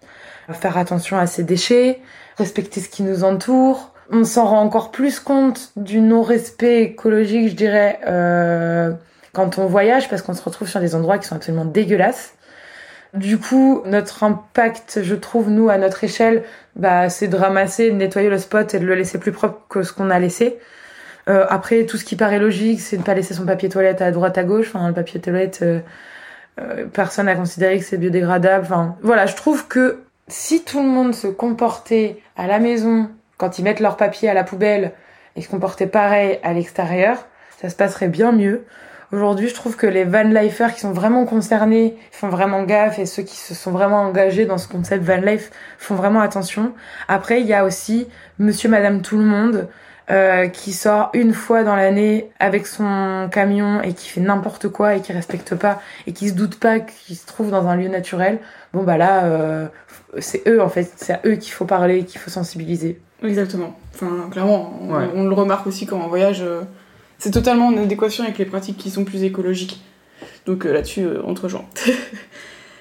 Faire 0.53 0.79
attention 0.79 1.19
à 1.19 1.27
ses 1.27 1.43
déchets, 1.43 2.01
respecter 2.37 2.81
ce 2.81 2.89
qui 2.89 3.03
nous 3.03 3.25
entoure. 3.25 3.93
On 4.11 4.23
s'en 4.23 4.45
rend 4.45 4.61
encore 4.61 4.93
plus 4.93 5.19
compte 5.19 5.73
du 5.75 6.01
non-respect 6.01 6.83
écologique, 6.83 7.49
je 7.49 7.55
dirais, 7.57 7.99
euh, 8.07 8.93
quand 9.33 9.59
on 9.59 9.67
voyage, 9.67 10.09
parce 10.09 10.23
qu'on 10.23 10.35
se 10.35 10.43
retrouve 10.43 10.69
sur 10.69 10.79
des 10.79 10.95
endroits 10.95 11.19
qui 11.19 11.27
sont 11.27 11.35
absolument 11.35 11.65
dégueulasses. 11.65 12.35
Du 13.15 13.39
coup, 13.39 13.83
notre 13.87 14.23
impact, 14.23 15.01
je 15.03 15.15
trouve, 15.15 15.51
nous, 15.51 15.69
à 15.69 15.79
notre 15.79 16.05
échelle, 16.05 16.45
bah, 16.77 17.09
c'est 17.09 17.29
de 17.29 17.37
ramasser, 17.37 17.91
de 17.91 17.97
nettoyer 17.97 18.29
le 18.29 18.39
spot 18.39 18.75
et 18.75 18.79
de 18.79 18.85
le 18.85 18.95
laisser 18.95 19.19
plus 19.19 19.33
propre 19.33 19.63
que 19.69 19.83
ce 19.83 19.93
qu'on 19.93 20.11
a 20.11 20.19
laissé. 20.19 20.59
Euh, 21.29 21.45
après, 21.49 21.87
tout 21.87 21.97
ce 21.97 22.05
qui 22.05 22.17
paraît 22.17 22.39
logique, 22.39 22.81
c'est 22.81 22.97
de 22.97 23.03
ne 23.03 23.07
pas 23.07 23.15
laisser 23.15 23.35
son 23.35 23.47
papier 23.47 23.69
toilette 23.69 24.01
à 24.01 24.11
droite 24.11 24.39
à 24.39 24.45
gauche. 24.45 24.69
Enfin, 24.69 24.87
le 24.89 24.95
papier 24.95 25.21
toilette, 25.21 25.61
euh, 25.63 25.81
euh, 26.61 26.87
personne 26.87 27.27
n'a 27.27 27.35
considéré 27.35 27.79
que 27.79 27.85
c'est 27.85 27.99
biodégradable. 27.99 28.65
Enfin, 28.65 28.97
voilà, 29.03 29.27
je 29.27 29.35
trouve 29.35 29.67
que 29.67 30.03
si 30.29 30.65
tout 30.65 30.81
le 30.81 30.89
monde 30.89 31.15
se 31.15 31.27
comportait 31.27 32.21
à 32.37 32.47
la 32.47 32.59
maison, 32.59 33.11
quand 33.39 33.59
ils 33.59 33.63
mettent 33.63 33.81
leur 33.81 33.97
papier 33.97 34.29
à 34.29 34.35
la 34.35 34.45
poubelle, 34.45 34.93
et 35.37 35.43
se 35.43 35.49
comportait 35.49 35.87
pareil 35.87 36.39
à 36.43 36.53
l'extérieur, 36.53 37.27
ça 37.61 37.69
se 37.69 37.77
passerait 37.77 38.09
bien 38.09 38.33
mieux. 38.33 38.65
Aujourd'hui, 39.13 39.49
je 39.49 39.55
trouve 39.55 39.77
que 39.77 39.87
les 39.87 40.03
van 40.03 40.25
lifers 40.25 40.75
qui 40.75 40.81
sont 40.81 40.93
vraiment 40.93 41.27
concernés 41.27 41.97
font 42.11 42.29
vraiment 42.29 42.65
gaffe 42.65 42.99
et 42.99 43.07
ceux 43.07 43.23
qui 43.23 43.37
se 43.37 43.55
sont 43.55 43.71
vraiment 43.71 44.03
engagés 44.03 44.47
dans 44.47 44.59
ce 44.59 44.67
concept 44.67 45.05
van 45.05 45.19
life 45.19 45.51
font 45.79 45.95
vraiment 45.95 46.21
attention. 46.21 46.73
Après, 47.07 47.41
il 47.41 47.47
y 47.47 47.55
a 47.55 47.65
aussi 47.65 48.09
monsieur, 48.39 48.69
madame, 48.69 49.03
tout 49.03 49.17
le 49.17 49.25
monde 49.25 49.69
euh, 50.11 50.49
qui 50.49 50.73
sort 50.73 51.11
une 51.15 51.35
fois 51.35 51.65
dans 51.65 51.77
l'année 51.77 52.31
avec 52.39 52.67
son 52.67 53.29
camion 53.31 53.83
et 53.83 53.93
qui 53.93 54.09
fait 54.09 54.21
n'importe 54.21 54.69
quoi 54.69 54.95
et 54.95 55.01
qui 55.01 55.13
respecte 55.13 55.55
pas 55.55 55.81
et 56.07 56.13
qui 56.13 56.29
se 56.29 56.35
doute 56.35 56.59
pas 56.61 56.81
qu'il 56.81 57.17
se 57.17 57.27
trouve 57.27 57.51
dans 57.51 57.67
un 57.67 57.77
lieu 57.77 57.89
naturel. 57.89 58.39
Bon 58.73 58.83
bah 58.83 58.97
là, 58.97 59.25
euh, 59.25 59.67
c'est 60.19 60.47
eux 60.49 60.63
en 60.63 60.69
fait, 60.69 60.93
c'est 60.97 61.15
à 61.15 61.21
eux 61.25 61.35
qu'il 61.35 61.53
faut 61.53 61.65
parler, 61.65 62.05
qu'il 62.05 62.21
faut 62.21 62.31
sensibiliser. 62.31 63.01
Exactement. 63.23 63.79
Enfin, 63.95 64.29
clairement, 64.31 64.79
on, 65.15 65.25
le 65.25 65.35
remarque 65.35 65.67
aussi 65.67 65.87
quand 65.87 65.99
on 65.99 66.09
voyage. 66.09 66.43
Euh, 66.43 66.63
c'est 67.19 67.31
totalement 67.31 67.69
en 67.69 67.77
adéquation 67.77 68.25
avec 68.25 68.39
les 68.39 68.45
pratiques 68.45 68.77
qui 68.77 68.91
sont 68.91 69.05
plus 69.05 69.25
écologiques. 69.25 69.81
Donc 70.45 70.67
euh, 70.67 70.73
là-dessus, 70.73 71.03
euh, 71.03 71.23
on 71.25 71.35
te 71.35 71.43
rejoint. 71.43 71.65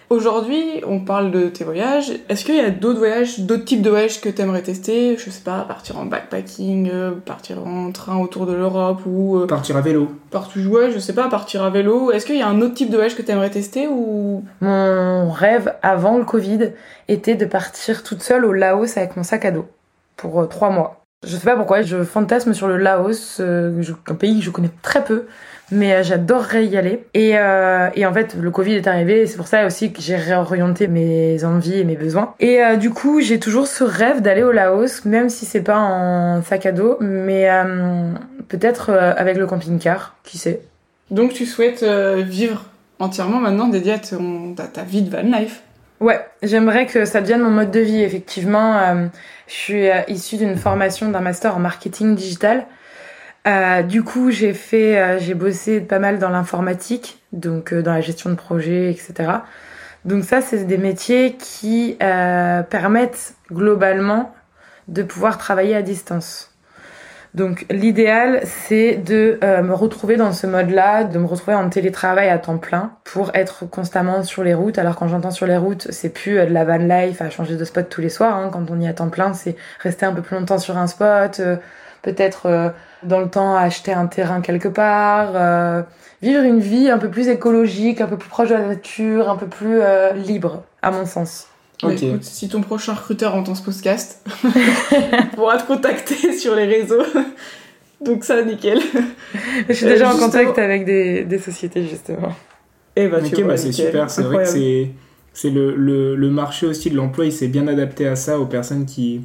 Aujourd'hui, 0.10 0.82
on 0.86 1.00
parle 1.00 1.32
de 1.32 1.48
tes 1.48 1.64
voyages. 1.64 2.12
Est-ce 2.30 2.46
qu'il 2.46 2.56
y 2.56 2.60
a 2.60 2.70
d'autres 2.70 3.00
voyages, 3.00 3.40
d'autres 3.40 3.66
types 3.66 3.82
de 3.82 3.90
voyages 3.90 4.22
que 4.22 4.30
tu 4.30 4.42
aimerais 4.42 4.62
tester? 4.62 5.18
Je 5.18 5.30
sais 5.32 5.44
pas, 5.44 5.62
partir 5.62 5.98
en 5.98 6.06
backpacking, 6.06 6.90
euh, 6.94 7.12
partir 7.12 7.66
en 7.66 7.92
train 7.92 8.18
autour 8.18 8.46
de 8.46 8.54
l'Europe 8.54 9.02
ou. 9.08 9.46
partir 9.48 9.78
à 9.78 9.82
vélo. 9.82 10.10
Partout, 10.30 10.60
ouais, 10.60 10.92
je 10.92 11.00
sais 11.00 11.14
pas, 11.14 11.28
partir 11.28 11.64
à 11.64 11.72
vélo. 11.72 12.12
Est-ce 12.12 12.26
qu'il 12.26 12.38
y 12.38 12.42
a 12.44 12.48
un 12.48 12.62
autre 12.62 12.76
type 12.76 12.90
de 12.90 12.96
voyage 12.96 13.16
que 13.16 13.24
tu 13.24 13.32
aimerais 13.32 13.50
tester 13.50 13.88
ou? 13.88 14.44
Mon 14.62 15.32
rêve 15.32 15.74
avant 15.82 16.18
le 16.18 16.26
Covid 16.26 16.72
était 17.08 17.36
de 17.36 17.46
partir 17.46 18.04
toute 18.04 18.22
seule 18.22 18.46
au 18.46 18.54
Laos 18.54 18.98
avec 18.98 19.18
mon 19.18 19.24
sac 19.24 19.46
à 19.46 19.52
dos 19.52 19.66
pour 20.18 20.48
trois 20.50 20.70
mois. 20.70 21.05
Je 21.26 21.36
sais 21.36 21.46
pas 21.46 21.56
pourquoi, 21.56 21.82
je 21.82 22.04
fantasme 22.04 22.54
sur 22.54 22.68
le 22.68 22.78
Laos, 22.78 23.38
euh, 23.40 23.82
un 24.08 24.14
pays 24.14 24.40
que 24.40 24.46
je 24.46 24.52
connais 24.52 24.70
très 24.82 25.04
peu, 25.04 25.26
mais 25.72 25.94
euh, 25.94 26.04
j'adorerais 26.04 26.66
y 26.66 26.78
aller. 26.78 27.04
Et, 27.14 27.38
euh, 27.38 27.90
et, 27.96 28.06
en 28.06 28.14
fait, 28.14 28.36
le 28.40 28.52
Covid 28.52 28.74
est 28.74 28.88
arrivé, 28.88 29.22
et 29.22 29.28
c'est 29.28 29.38
pour 29.38 29.48
ça 29.48 29.66
aussi 29.66 29.92
que 29.92 30.02
j'ai 30.02 30.16
réorienté 30.16 30.88
mes 30.88 31.44
envies 31.44 31.80
et 31.80 31.84
mes 31.84 31.96
besoins. 31.96 32.36
Et 32.40 32.60
du 32.78 32.92
coup, 32.92 33.22
j'ai 33.22 33.40
toujours 33.40 33.68
ce 33.68 33.84
rêve 33.84 34.22
d'aller 34.22 34.44
au 34.44 34.52
Laos, 34.52 35.06
même 35.06 35.30
si 35.30 35.46
c'est 35.46 35.62
pas 35.62 35.80
en 35.80 36.44
sac 36.44 36.66
à 36.68 36.72
dos, 36.72 36.98
mais 37.02 37.50
peut-être 38.48 38.92
avec 38.92 39.38
le 39.38 39.48
camping-car, 39.48 40.16
qui 40.24 40.38
sait. 40.38 40.62
Donc 41.12 41.34
tu 41.34 41.46
souhaites 41.46 41.84
vivre 41.84 42.66
entièrement 43.00 43.40
maintenant 43.40 43.68
dédié 43.68 43.94
à, 43.94 43.98
ta 43.98 44.84
vie 44.84 45.02
de 45.02 45.10
van 45.10 45.24
life 45.24 45.62
Ouais, 46.02 46.28
j'aimerais 46.44 46.88
que 46.88 47.06
ça 47.06 47.22
devienne 47.22 47.42
mon 47.42 47.52
mode 47.52 47.72
de 47.72 47.80
vie, 47.80 48.02
effectivement. 48.02 48.78
Euh, 48.78 49.08
je 49.48 49.54
suis 49.54 49.90
euh, 49.90 50.02
issue 50.10 50.36
d'une 50.36 50.58
formation 50.58 51.10
d'un 51.10 51.22
master 51.22 51.56
en 51.56 51.60
marketing 51.60 52.16
digital. 52.16 52.66
Euh, 53.48 53.82
du 53.82 54.04
coup, 54.04 54.30
j'ai 54.30 54.54
fait, 54.54 55.20
j'ai 55.20 55.36
bossé 55.36 55.80
pas 55.80 56.00
mal 56.00 56.20
dans 56.20 56.30
l'informatique, 56.30 57.22
donc 57.32 57.74
dans 57.74 57.94
la 57.94 58.02
gestion 58.02 58.30
de 58.30 58.36
projets, 58.36 58.90
etc. 58.90 59.32
Donc 60.04 60.24
ça, 60.24 60.42
c'est 60.42 60.66
des 60.66 60.80
métiers 60.80 61.38
qui 61.38 61.96
permettent 62.00 63.36
globalement 63.52 64.34
de 64.88 65.04
pouvoir 65.04 65.38
travailler 65.38 65.76
à 65.76 65.84
distance. 65.84 66.55
Donc 67.36 67.66
l'idéal, 67.70 68.40
c'est 68.46 68.96
de 68.96 69.38
euh, 69.44 69.62
me 69.62 69.74
retrouver 69.74 70.16
dans 70.16 70.32
ce 70.32 70.48
mode-là, 70.48 71.04
de 71.04 71.20
me 71.20 71.26
retrouver 71.26 71.54
en 71.54 71.70
télétravail 71.70 72.30
à 72.30 72.38
temps 72.38 72.58
plein 72.58 72.94
pour 73.04 73.36
être 73.36 73.66
constamment 73.70 74.24
sur 74.24 74.42
les 74.42 74.54
routes. 74.54 74.80
Alors 74.80 74.96
quand 74.96 75.10
j'entends 75.10 75.32
sur 75.32 75.46
les 75.46 75.58
routes, 75.58 75.86
c'est 75.90 76.14
plus 76.14 76.40
euh, 76.40 76.46
de 76.46 76.54
la 76.54 76.64
van 76.64 76.78
life 76.78 77.22
à 77.22 77.30
changer 77.30 77.58
de 77.58 77.66
spot 77.66 77.90
tous 77.90 78.00
les 78.00 78.08
soirs. 78.08 78.38
Hein. 78.38 78.50
Quand 78.54 78.72
on 78.72 78.80
y 78.80 78.86
est 78.86 78.88
à 78.88 78.94
temps 78.94 79.10
plein, 79.10 79.34
c'est 79.34 79.58
rester 79.82 80.06
un 80.06 80.14
peu 80.14 80.22
plus 80.22 80.38
longtemps 80.38 80.60
sur 80.60 80.78
un 80.78 80.88
spot, 80.88 81.42
euh, 81.42 81.58
peut-être 82.04 82.74
dans 83.04 83.20
le 83.20 83.28
temps 83.28 83.58
acheter 83.58 83.92
un 83.92 84.06
terrain 84.06 84.40
quelque 84.40 84.68
part, 84.68 85.34
vivre 86.22 86.44
une 86.44 86.60
vie 86.60 86.92
un 86.92 87.00
peu 87.00 87.10
plus 87.10 87.30
écologique, 87.30 88.00
un 88.00 88.06
peu 88.06 88.16
plus 88.16 88.30
proche 88.30 88.50
de 88.50 88.54
la 88.54 88.68
nature, 88.68 89.28
un 89.28 89.38
peu 89.38 89.48
plus 89.48 89.80
libre, 90.16 90.62
à 90.84 90.92
mon 90.92 91.08
sens. 91.08 91.48
Écoute, 91.84 92.24
si 92.24 92.48
ton 92.48 92.62
prochain 92.62 92.94
recruteur 92.94 93.36
entend 93.36 93.56
ce 93.56 93.64
podcast, 93.64 94.26
pourra 95.36 95.58
te 95.58 95.68
contacter 95.68 96.34
sur 96.38 96.56
les 96.56 96.66
réseaux. 96.66 97.04
Donc 98.02 98.24
ça, 98.24 98.42
nickel. 98.44 98.80
Je 99.68 99.74
suis 99.74 99.86
déjà 99.86 100.14
en 100.14 100.18
contact 100.18 100.58
avec 100.58 100.86
des, 100.86 101.24
des, 101.26 101.40
sociétés, 101.40 101.84
justement. 101.84 102.30
Et 102.96 103.04
eh 103.04 103.08
bah, 103.08 103.20
ok, 103.24 103.44
bah, 103.44 103.58
c'est 103.58 103.72
super. 103.72 104.10
C'est 104.10 104.22
vrai 104.24 104.44
que 104.44 104.50
c'est, 104.50 104.92
c'est 105.34 105.50
le, 105.50 105.76
le, 105.76 106.16
le, 106.16 106.30
marché 106.30 106.66
aussi 106.66 106.90
de 106.90 106.96
l'emploi, 106.96 107.26
il 107.26 107.32
s'est 107.32 107.50
bien 107.50 107.68
adapté 107.68 108.08
à 108.08 108.16
ça, 108.16 108.40
aux 108.40 108.46
personnes 108.46 108.86
qui 108.86 109.22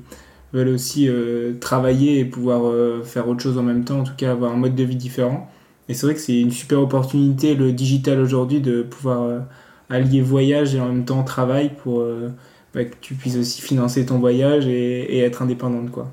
veulent 0.53 0.69
aussi 0.69 1.09
euh, 1.09 1.53
travailler 1.61 2.19
et 2.19 2.25
pouvoir 2.25 2.67
euh, 2.67 3.03
faire 3.05 3.29
autre 3.29 3.43
chose 3.43 3.59
en 3.59 3.63
même 3.63 3.85
temps, 3.85 4.01
en 4.01 4.05
tout 4.05 4.17
cas 4.17 4.33
avoir 4.33 4.53
un 4.53 4.57
mode 4.57 4.75
de 4.75 4.83
vie 4.83 4.97
différent. 4.97 5.49
Et 5.89 5.95
c'est 5.95 6.07
vrai 6.07 6.15
que 6.15 6.21
c'est 6.21 6.41
une 6.41 6.51
super 6.51 6.81
opportunité, 6.81 7.55
le 7.55 7.73
digital 7.73 8.19
aujourd'hui, 8.21 8.61
de 8.61 8.83
pouvoir... 8.83 9.43
Allier 9.91 10.21
voyage 10.21 10.75
et 10.75 10.81
en 10.81 10.87
même 10.87 11.05
temps 11.05 11.23
travail 11.23 11.71
pour 11.83 12.01
euh, 12.01 12.33
bah, 12.75 12.85
que 12.85 12.95
tu 13.01 13.15
puisses 13.15 13.37
aussi 13.37 13.61
financer 13.61 14.07
ton 14.07 14.19
voyage 14.19 14.67
et, 14.67 15.19
être 15.21 15.43
indépendante 15.43 15.91
quoi. 15.91 16.09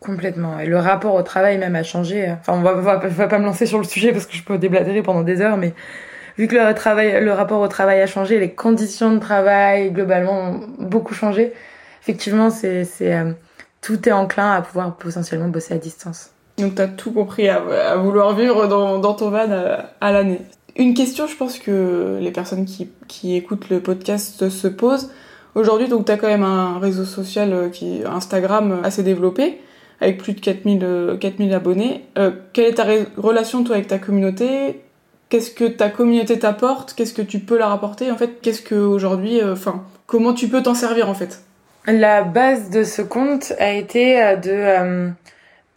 Complètement. 0.00 0.58
Et 0.60 0.66
le 0.66 0.78
rapport 0.78 1.14
au 1.14 1.22
travail 1.22 1.58
même 1.58 1.74
a 1.74 1.82
changé. 1.82 2.30
Enfin, 2.30 2.54
on 2.54 2.62
va, 2.62 2.74
va, 2.74 3.26
pas 3.26 3.38
me 3.38 3.44
lancer 3.44 3.66
sur 3.66 3.78
le 3.78 3.84
sujet 3.84 4.12
parce 4.12 4.26
que 4.26 4.36
je 4.36 4.44
peux 4.44 4.56
déblatérer 4.56 5.02
pendant 5.02 5.22
des 5.22 5.40
heures, 5.40 5.56
mais 5.56 5.74
vu 6.38 6.46
que 6.46 6.54
le, 6.54 6.72
travail, 6.72 7.22
le 7.22 7.32
rapport 7.32 7.60
au 7.60 7.68
travail 7.68 8.00
a 8.00 8.06
changé, 8.06 8.38
les 8.38 8.52
conditions 8.52 9.12
de 9.12 9.18
travail 9.18 9.90
globalement 9.90 10.50
ont 10.50 10.60
beaucoup 10.78 11.14
changé, 11.14 11.52
effectivement, 12.00 12.50
c'est, 12.50 12.84
c'est, 12.84 13.12
euh, 13.12 13.32
tout 13.80 14.08
est 14.08 14.12
enclin 14.12 14.52
à 14.52 14.62
pouvoir 14.62 14.94
potentiellement 14.96 15.48
bosser 15.48 15.74
à 15.74 15.78
distance. 15.78 16.30
Donc 16.58 16.76
tu 16.76 16.82
as 16.82 16.88
tout 16.88 17.12
compris 17.12 17.48
à, 17.48 17.96
vouloir 17.96 18.34
vivre 18.34 18.66
dans, 18.66 18.98
dans 18.98 19.14
ton 19.14 19.30
van 19.30 19.50
euh, 19.50 19.78
à 20.00 20.12
l'année. 20.12 20.40
Une 20.78 20.94
question, 20.94 21.26
je 21.26 21.36
pense 21.36 21.58
que 21.58 22.18
les 22.20 22.30
personnes 22.30 22.64
qui, 22.64 22.88
qui 23.08 23.34
écoutent 23.34 23.68
le 23.68 23.80
podcast 23.80 24.48
se 24.48 24.68
posent. 24.68 25.10
Aujourd'hui, 25.56 25.88
donc, 25.88 26.06
tu 26.06 26.12
as 26.12 26.16
quand 26.16 26.28
même 26.28 26.44
un 26.44 26.78
réseau 26.78 27.04
social 27.04 27.52
euh, 27.52 27.68
qui 27.68 28.02
Instagram 28.06 28.80
assez 28.84 29.02
développé, 29.02 29.58
avec 30.00 30.18
plus 30.18 30.34
de 30.34 30.40
4000, 30.40 31.18
4000 31.20 31.52
euh, 31.52 31.56
abonnés. 31.56 32.04
Euh, 32.16 32.30
quelle 32.52 32.66
est 32.66 32.74
ta 32.74 32.86
relation, 33.16 33.64
toi, 33.64 33.74
avec 33.74 33.88
ta 33.88 33.98
communauté? 33.98 34.80
Qu'est-ce 35.30 35.50
que 35.50 35.64
ta 35.64 35.90
communauté 35.90 36.38
t'apporte? 36.38 36.94
Qu'est-ce 36.94 37.12
que 37.12 37.22
tu 37.22 37.40
peux 37.40 37.58
leur 37.58 37.72
apporter? 37.72 38.12
En 38.12 38.16
fait, 38.16 38.40
qu'est-ce 38.40 38.62
que 38.62 38.76
aujourd'hui, 38.76 39.42
enfin, 39.42 39.84
comment 40.06 40.32
tu 40.32 40.48
peux 40.48 40.62
t'en 40.62 40.74
servir, 40.74 41.08
en 41.08 41.14
fait? 41.14 41.42
La 41.86 42.22
base 42.22 42.70
de 42.70 42.84
ce 42.84 43.02
compte 43.02 43.52
a 43.58 43.72
été 43.72 44.14
de 44.42 44.50
euh, 44.50 45.08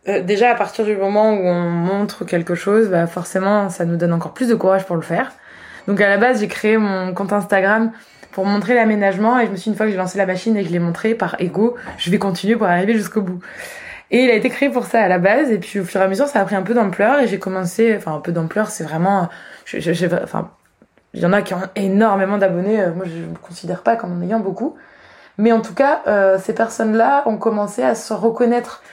déjà 0.06 0.52
à 0.52 0.56
partir 0.56 0.86
du 0.86 0.96
moment 0.96 1.34
où 1.34 1.46
on 1.46 1.70
montre 1.70 2.26
quelque 2.26 2.56
chose, 2.56 2.90
bah 2.90 3.08
forcément 3.08 3.70
ça 3.70 3.86
nous 3.86 3.98
donne 3.98 4.14
encore 4.14 4.34
plus 4.34 4.48
de 4.48 4.56
courage 4.56 4.86
pour 4.86 4.96
le 4.96 5.02
faire. 5.02 5.32
Donc 5.88 6.02
à 6.02 6.10
la 6.10 6.18
base 6.18 6.40
j'ai 6.40 6.48
créé 6.48 6.78
mon 6.78 7.14
compte 7.14 7.34
Instagram 7.34 7.92
pour 8.32 8.46
montrer 8.46 8.74
l'aménagement 8.74 9.40
et 9.40 9.46
je 9.46 9.52
me 9.52 9.56
suis 9.56 9.70
une 9.70 9.78
fois 9.78 9.86
que 9.86 9.92
j'ai 9.92 9.98
lancé 9.98 10.18
la 10.18 10.26
machine 10.26 10.56
et 10.58 10.62
que 10.62 10.68
je 10.68 10.74
l'ai 10.74 10.80
montré 10.80 11.16
par 11.16 11.36
ego, 11.40 11.76
je 11.98 12.10
vais 12.10 12.20
continuer 12.20 12.56
pour 12.56 12.68
arriver 12.68 12.94
jusqu'au 12.94 13.22
bout. 13.22 13.40
Et 14.12 14.26
il 14.26 14.30
a 14.30 14.34
été 14.34 14.50
créé 14.50 14.70
pour 14.70 14.86
ça 14.86 15.02
à 15.02 15.08
la 15.08 15.20
base. 15.20 15.52
Et 15.52 15.58
puis 15.58 15.80
au 15.80 15.86
fur 15.86 16.02
et 16.02 16.04
à 16.04 16.08
mesure, 16.08 16.28
ça 16.28 16.42
a 16.42 16.46
pris 16.46 16.56
un 16.56 16.62
peu 16.62 16.74
d'ampleur. 16.74 17.22
Et 17.22 17.28
j'ai 17.28 17.40
commencé, 17.40 17.96
enfin 17.96 18.16
un 18.16 18.20
peu 18.20 18.34
d'ampleur, 18.34 18.70
c'est 18.70 18.84
vraiment, 18.84 19.30
je, 19.66 19.80
je, 19.80 20.06
enfin, 20.22 20.52
il 21.14 21.22
y 21.22 21.26
en 21.26 21.34
a 21.34 21.42
qui 21.42 21.54
ont 21.54 21.62
énormément 21.76 22.38
d'abonnés. 22.38 22.86
Moi, 22.94 23.06
je 23.06 23.26
me 23.26 23.38
considère 23.42 23.84
pas 23.84 23.96
comme 23.96 24.18
en 24.18 24.22
ayant 24.22 24.42
beaucoup. 24.42 24.76
Mais 25.38 25.54
en 25.54 25.62
tout 25.62 25.74
cas, 25.74 26.02
euh, 26.08 26.38
ces 26.40 26.54
personnes-là 26.54 27.24
ont 27.26 27.38
commencé 27.38 27.84
à 27.84 27.96
se 27.96 28.14
reconnaître 28.14 28.84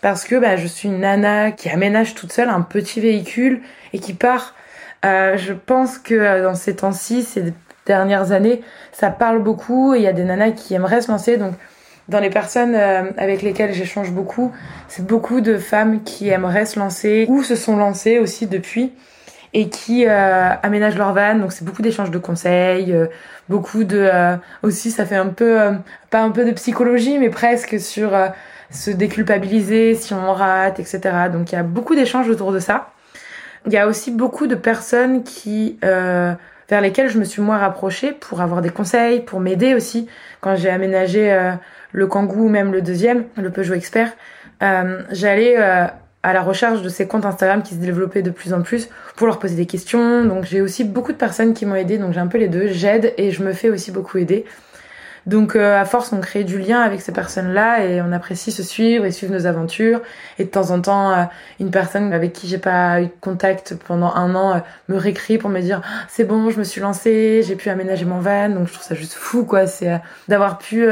parce 0.00 0.24
que 0.24 0.36
bah, 0.36 0.56
je 0.56 0.66
suis 0.66 0.88
une 0.88 1.00
nana 1.00 1.52
qui 1.52 1.68
aménage 1.68 2.14
toute 2.14 2.32
seule 2.32 2.48
un 2.48 2.62
petit 2.62 3.00
véhicule 3.00 3.62
et 3.92 3.98
qui 3.98 4.14
part. 4.14 4.54
Euh, 5.04 5.36
je 5.36 5.52
pense 5.52 5.98
que 5.98 6.14
euh, 6.14 6.42
dans 6.42 6.54
ces 6.54 6.76
temps-ci, 6.76 7.22
ces 7.22 7.52
dernières 7.86 8.32
années, 8.32 8.62
ça 8.92 9.10
parle 9.10 9.40
beaucoup 9.40 9.94
et 9.94 9.98
il 9.98 10.02
y 10.02 10.08
a 10.08 10.12
des 10.12 10.24
nanas 10.24 10.50
qui 10.52 10.74
aimeraient 10.74 11.02
se 11.02 11.10
lancer. 11.10 11.36
Donc, 11.36 11.54
dans 12.08 12.20
les 12.20 12.30
personnes 12.30 12.74
euh, 12.74 13.10
avec 13.16 13.42
lesquelles 13.42 13.72
j'échange 13.72 14.12
beaucoup, 14.12 14.52
c'est 14.88 15.04
beaucoup 15.04 15.40
de 15.40 15.58
femmes 15.58 16.02
qui 16.04 16.28
aimeraient 16.28 16.66
se 16.66 16.78
lancer 16.78 17.26
ou 17.28 17.42
se 17.42 17.56
sont 17.56 17.76
lancées 17.76 18.18
aussi 18.18 18.46
depuis 18.46 18.92
et 19.52 19.68
qui 19.68 20.06
euh, 20.06 20.50
aménagent 20.62 20.98
leur 20.98 21.14
van. 21.14 21.34
Donc 21.34 21.52
c'est 21.52 21.64
beaucoup 21.64 21.82
d'échanges 21.82 22.10
de 22.10 22.18
conseils, 22.18 22.92
euh, 22.92 23.06
beaucoup 23.48 23.84
de 23.84 24.08
aussi 24.62 24.90
ça 24.90 25.04
fait 25.04 25.16
un 25.16 25.28
peu 25.28 25.58
pas 26.10 26.20
un 26.20 26.30
peu 26.30 26.44
de 26.44 26.52
psychologie 26.52 27.18
mais 27.18 27.30
presque 27.30 27.78
sur 27.80 28.10
se 28.70 28.90
déculpabiliser 28.90 29.94
si 29.94 30.14
on 30.14 30.32
rate, 30.32 30.80
etc. 30.80 31.00
Donc 31.32 31.52
il 31.52 31.54
y 31.54 31.58
a 31.58 31.62
beaucoup 31.62 31.94
d'échanges 31.94 32.28
autour 32.28 32.52
de 32.52 32.58
ça. 32.58 32.90
Il 33.66 33.72
y 33.72 33.78
a 33.78 33.86
aussi 33.86 34.10
beaucoup 34.10 34.46
de 34.46 34.54
personnes 34.54 35.22
qui 35.24 35.78
vers 35.82 36.80
lesquelles 36.80 37.08
je 37.08 37.18
me 37.18 37.24
suis 37.24 37.42
moi 37.42 37.58
rapprochée 37.58 38.12
pour 38.12 38.40
avoir 38.40 38.60
des 38.62 38.70
conseils, 38.70 39.20
pour 39.20 39.40
m'aider 39.40 39.74
aussi 39.74 40.08
quand 40.40 40.56
j'ai 40.56 40.70
aménagé 40.70 41.54
le 41.92 42.06
Kangoo 42.06 42.44
ou 42.44 42.48
même 42.48 42.72
le 42.72 42.82
deuxième, 42.82 43.24
le 43.36 43.50
Peugeot 43.50 43.74
Expert, 43.74 44.12
euh, 44.62 45.02
j'allais 45.10 45.56
euh, 45.58 45.86
à 46.22 46.32
la 46.32 46.42
recherche 46.42 46.82
de 46.82 46.88
ces 46.88 47.06
comptes 47.06 47.24
Instagram 47.24 47.62
qui 47.62 47.74
se 47.74 47.80
développaient 47.80 48.22
de 48.22 48.30
plus 48.30 48.52
en 48.52 48.62
plus 48.62 48.88
pour 49.16 49.26
leur 49.26 49.38
poser 49.38 49.54
des 49.54 49.66
questions. 49.66 50.24
Donc 50.24 50.44
j'ai 50.44 50.60
aussi 50.60 50.84
beaucoup 50.84 51.12
de 51.12 51.16
personnes 51.16 51.54
qui 51.54 51.66
m'ont 51.66 51.74
aidé, 51.74 51.98
donc 51.98 52.12
j'ai 52.12 52.20
un 52.20 52.26
peu 52.26 52.38
les 52.38 52.48
deux. 52.48 52.68
J'aide 52.68 53.14
et 53.16 53.30
je 53.30 53.42
me 53.42 53.52
fais 53.52 53.70
aussi 53.70 53.90
beaucoup 53.90 54.18
aider. 54.18 54.44
Donc 55.26 55.56
euh, 55.56 55.80
à 55.80 55.84
force, 55.84 56.12
on 56.12 56.20
crée 56.20 56.44
du 56.44 56.58
lien 56.58 56.80
avec 56.80 57.00
ces 57.00 57.12
personnes-là 57.12 57.84
et 57.84 58.00
on 58.00 58.12
apprécie 58.12 58.52
se 58.52 58.62
suivre 58.62 59.04
et 59.04 59.10
suivre 59.10 59.32
nos 59.32 59.46
aventures. 59.46 60.00
Et 60.38 60.44
de 60.44 60.50
temps 60.50 60.70
en 60.70 60.80
temps, 60.80 61.28
une 61.60 61.70
personne 61.70 62.12
avec 62.12 62.32
qui 62.32 62.46
j'ai 62.48 62.58
pas 62.58 63.02
eu 63.02 63.08
contact 63.20 63.74
pendant 63.86 64.14
un 64.14 64.34
an 64.34 64.62
me 64.88 64.96
réécrit 64.96 65.38
pour 65.38 65.50
me 65.50 65.60
dire 65.60 65.82
ah, 65.84 66.06
c'est 66.08 66.24
bon, 66.24 66.50
je 66.50 66.58
me 66.58 66.64
suis 66.64 66.80
lancée, 66.80 67.42
j'ai 67.42 67.56
pu 67.56 67.68
aménager 67.70 68.04
mon 68.04 68.20
van. 68.20 68.48
Donc 68.50 68.68
je 68.68 68.72
trouve 68.72 68.86
ça 68.86 68.94
juste 68.94 69.14
fou 69.14 69.44
quoi, 69.44 69.66
c'est 69.66 70.00
d'avoir 70.28 70.58
pu 70.58 70.88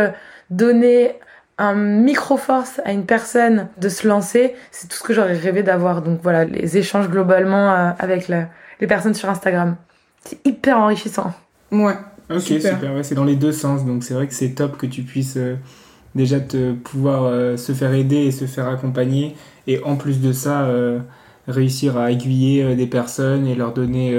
donner 0.51 1.16
un 1.59 1.74
micro-force 1.74 2.80
à 2.85 2.93
une 2.93 3.07
personne 3.07 3.68
de 3.78 3.89
se 3.89 4.09
lancer, 4.09 4.55
c'est 4.70 4.89
tout 4.89 4.97
ce 4.97 5.03
que 5.03 5.12
j'aurais 5.12 5.35
rêvé 5.35 5.62
d'avoir. 5.62 6.03
Donc 6.03 6.20
voilà, 6.22 6.45
les 6.45 6.76
échanges 6.76 7.09
globalement 7.09 7.70
euh, 7.70 7.91
avec 7.99 8.28
les 8.28 8.87
personnes 8.87 9.14
sur 9.14 9.28
Instagram. 9.28 9.76
C'est 10.24 10.45
hyper 10.47 10.78
enrichissant. 10.78 11.32
Ouais. 11.70 11.95
Ok, 12.31 12.41
super. 12.41 12.81
c'est 13.03 13.14
dans 13.14 13.25
les 13.25 13.37
deux 13.37 13.53
sens. 13.53 13.85
Donc 13.85 14.05
c'est 14.05 14.14
vrai 14.14 14.27
que 14.27 14.35
c'est 14.35 14.51
top 14.51 14.77
que 14.77 14.87
tu 14.87 15.03
puisses 15.03 15.37
euh, 15.37 15.57
déjà 16.14 16.41
te 16.41 16.72
pouvoir 16.72 17.25
euh, 17.25 17.57
se 17.57 17.72
faire 17.72 17.93
aider 17.93 18.16
et 18.16 18.31
se 18.31 18.47
faire 18.47 18.68
accompagner. 18.68 19.37
Et 19.66 19.83
en 19.83 19.97
plus 19.97 20.20
de 20.20 20.33
ça, 20.33 20.68
réussir 21.49 21.97
à 21.97 22.11
aiguiller 22.11 22.77
des 22.77 22.87
personnes 22.87 23.47
et 23.47 23.55
leur 23.55 23.72
donner 23.72 24.14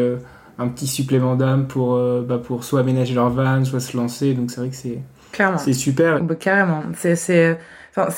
un 0.58 0.68
petit 0.70 0.88
supplément 0.88 1.36
d'âme 1.36 1.68
pour, 1.68 2.00
bah, 2.24 2.40
pour 2.44 2.64
soit 2.64 2.80
aménager 2.80 3.14
leur 3.14 3.30
van, 3.30 3.64
soit 3.64 3.80
se 3.80 3.96
lancer. 3.96 4.34
Donc 4.34 4.50
c'est 4.50 4.60
vrai 4.60 4.70
que 4.70 4.76
c'est 4.76 5.04
c'est 5.58 5.74
super. 5.74 6.22
Bah, 6.22 6.36
carrément. 6.36 6.84
C'est 6.94 7.58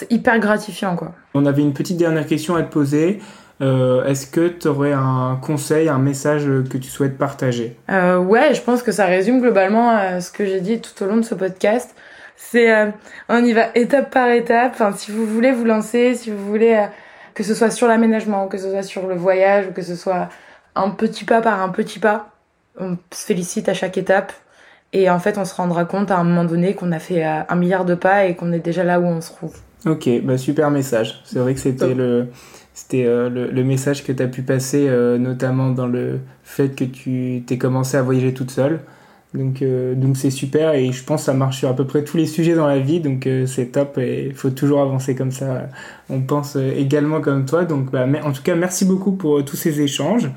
hyper 0.10 0.40
gratifiant, 0.40 0.96
quoi. 0.96 1.14
On 1.34 1.46
avait 1.46 1.62
une 1.62 1.74
petite 1.74 1.98
dernière 1.98 2.26
question 2.26 2.56
à 2.56 2.64
te 2.64 2.72
poser. 2.72 3.20
Euh, 3.62 4.06
est-ce 4.06 4.28
que 4.28 4.48
tu 4.48 4.68
aurais 4.68 4.94
un 4.94 5.40
conseil, 5.42 5.90
un 5.90 5.98
message 5.98 6.46
que 6.70 6.78
tu 6.78 6.90
souhaites 6.90 7.18
partager? 7.18 7.76
Euh, 7.90 8.18
Ouais, 8.18 8.54
je 8.54 8.62
pense 8.62 8.84
que 8.84 8.92
ça 8.92 9.06
résume 9.06 9.42
globalement 9.42 9.98
euh, 9.98 10.20
ce 10.20 10.32
que 10.32 10.46
j'ai 10.46 10.62
dit 10.62 10.80
tout 10.80 11.04
au 11.04 11.08
long 11.08 11.18
de 11.18 11.24
ce 11.24 11.36
podcast. 11.36 11.96
C'est 12.36 12.72
on 13.30 13.44
y 13.44 13.52
va 13.54 13.70
étape 13.74 14.12
par 14.12 14.30
étape. 14.30 14.74
Enfin, 14.76 14.94
si 14.96 15.12
vous 15.12 15.26
voulez 15.26 15.52
vous 15.52 15.66
lancer, 15.66 16.14
si 16.14 16.30
vous 16.30 16.46
voulez 16.46 16.86
que 17.34 17.42
ce 17.44 17.56
soit 17.56 17.72
sur 17.72 17.88
l'aménagement, 17.88 18.48
que 18.48 18.60
ce 18.60 18.70
soit 18.70 18.84
sur 18.84 19.08
le 19.08 19.16
voyage, 19.16 19.66
ou 19.68 19.72
que 19.72 19.82
ce 19.82 19.96
soit 19.96 20.30
un 20.76 20.92
petit 20.92 21.26
pas 21.26 21.42
par 21.42 21.64
un 21.64 21.70
petit 21.70 21.98
pas, 21.98 22.30
on 22.80 22.96
se 23.12 23.26
félicite 23.26 23.70
à 23.70 23.74
chaque 23.74 23.98
étape. 23.98 24.34
Et 24.94 25.10
en 25.10 25.18
fait, 25.18 25.40
on 25.40 25.46
se 25.46 25.56
rendra 25.56 25.86
compte 25.86 26.12
à 26.12 26.18
un 26.18 26.24
moment 26.24 26.46
donné 26.46 26.76
qu'on 26.76 26.92
a 26.92 27.00
fait 27.00 27.24
un 27.24 27.56
milliard 27.56 27.86
de 27.86 27.96
pas 27.96 28.26
et 28.26 28.36
qu'on 28.36 28.54
est 28.54 28.60
déjà 28.60 28.84
là 28.84 29.00
où 29.00 29.06
on 29.06 29.20
se 29.20 29.32
trouve. 29.32 29.56
Ok, 29.88 30.08
bah 30.22 30.38
super 30.38 30.70
message. 30.70 31.22
C'est 31.26 31.40
vrai 31.40 31.56
que 31.56 31.60
c'était 31.60 31.96
le, 31.96 32.28
c'était 32.78 33.06
euh, 33.06 33.30
le, 33.30 33.64
message 33.64 34.04
que 34.04 34.12
tu 34.12 34.22
as 34.22 34.28
pu 34.28 34.44
passer, 34.44 34.88
euh, 34.88 35.18
notamment 35.18 35.72
dans 35.72 35.88
le 35.88 36.20
fait 36.44 36.76
que 36.76 36.84
tu 36.84 37.44
t'es 37.48 37.58
commencé 37.58 37.98
à 37.98 38.04
voyager 38.04 38.34
toute 38.34 38.52
seule. 38.52 38.82
Donc 39.34 39.62
donc 39.96 40.16
c'est 40.16 40.32
super 40.32 40.74
et 40.74 40.92
je 40.94 41.04
pense 41.04 41.22
que 41.22 41.26
ça 41.26 41.34
marche 41.34 41.58
sur 41.58 41.70
à 41.70 41.76
peu 41.76 41.86
près 41.86 42.04
tous 42.04 42.16
les 42.16 42.26
sujets 42.26 42.56
dans 42.56 42.66
la 42.66 42.80
vie, 42.80 43.02
donc 43.02 43.28
c'est 43.46 43.74
top 43.74 43.98
et 43.98 44.28
il 44.28 44.34
faut 44.34 44.50
toujours 44.50 44.82
avancer 44.82 45.16
comme 45.16 45.32
ça. 45.32 45.70
On 46.10 46.22
pense 46.22 46.56
également 46.56 47.20
comme 47.20 47.46
toi, 47.46 47.66
donc 47.66 47.92
bah, 47.92 48.08
en 48.24 48.32
tout 48.32 48.42
cas 48.42 48.56
merci 48.56 48.86
beaucoup 48.86 49.12
pour 49.12 49.44
tous 49.44 49.58
ces 49.58 49.82
échanges. 49.82 50.30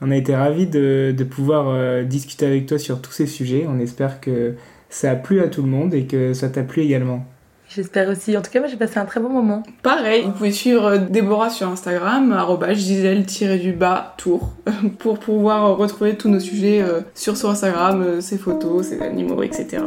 On 0.00 0.10
a 0.10 0.16
été 0.16 0.34
ravis 0.34 0.66
de, 0.66 1.14
pouvoir 1.28 1.68
euh, 1.68 2.04
discuter 2.04 2.46
avec 2.46 2.66
toi 2.66 2.78
sur 2.78 3.00
tous 3.00 3.12
ces 3.12 3.26
sujets. 3.26 3.66
On 3.68 3.78
espère 3.78 4.20
que 4.20 4.54
ça 4.90 5.10
a 5.10 5.16
plu 5.16 5.40
à 5.40 5.48
tout 5.48 5.62
le 5.62 5.68
monde 5.68 5.94
et 5.94 6.04
que 6.04 6.34
ça 6.34 6.48
t'a 6.48 6.62
plu 6.62 6.82
également. 6.82 7.26
J'espère 7.74 8.08
aussi. 8.08 8.36
En 8.36 8.42
tout 8.42 8.50
cas, 8.52 8.60
moi, 8.60 8.68
j'ai 8.68 8.76
passé 8.76 8.98
un 8.98 9.04
très 9.04 9.18
bon 9.18 9.28
moment. 9.28 9.64
Pareil, 9.82 10.22
vous 10.22 10.30
pouvez 10.30 10.52
suivre 10.52 10.84
euh, 10.84 10.98
Déborah 10.98 11.50
sur 11.50 11.68
Instagram, 11.68 12.36
gisèle-du-bas 12.70 14.14
tour, 14.16 14.52
pour 14.98 15.18
pouvoir 15.18 15.76
retrouver 15.76 16.16
tous 16.16 16.28
nos 16.28 16.38
sujets 16.38 16.82
euh, 16.82 17.00
sur 17.14 17.36
son 17.36 17.50
Instagram, 17.50 18.20
ses 18.20 18.38
photos, 18.38 18.86
ses 18.86 19.02
animaux, 19.02 19.42
etc. 19.42 19.82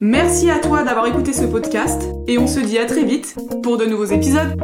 Merci 0.00 0.50
à 0.50 0.58
toi 0.58 0.84
d'avoir 0.84 1.06
écouté 1.06 1.32
ce 1.32 1.44
podcast 1.46 2.02
et 2.28 2.38
on 2.38 2.46
se 2.46 2.60
dit 2.60 2.78
à 2.78 2.84
très 2.84 3.04
vite 3.04 3.34
pour 3.62 3.76
de 3.76 3.86
nouveaux 3.86 4.04
épisodes. 4.04 4.54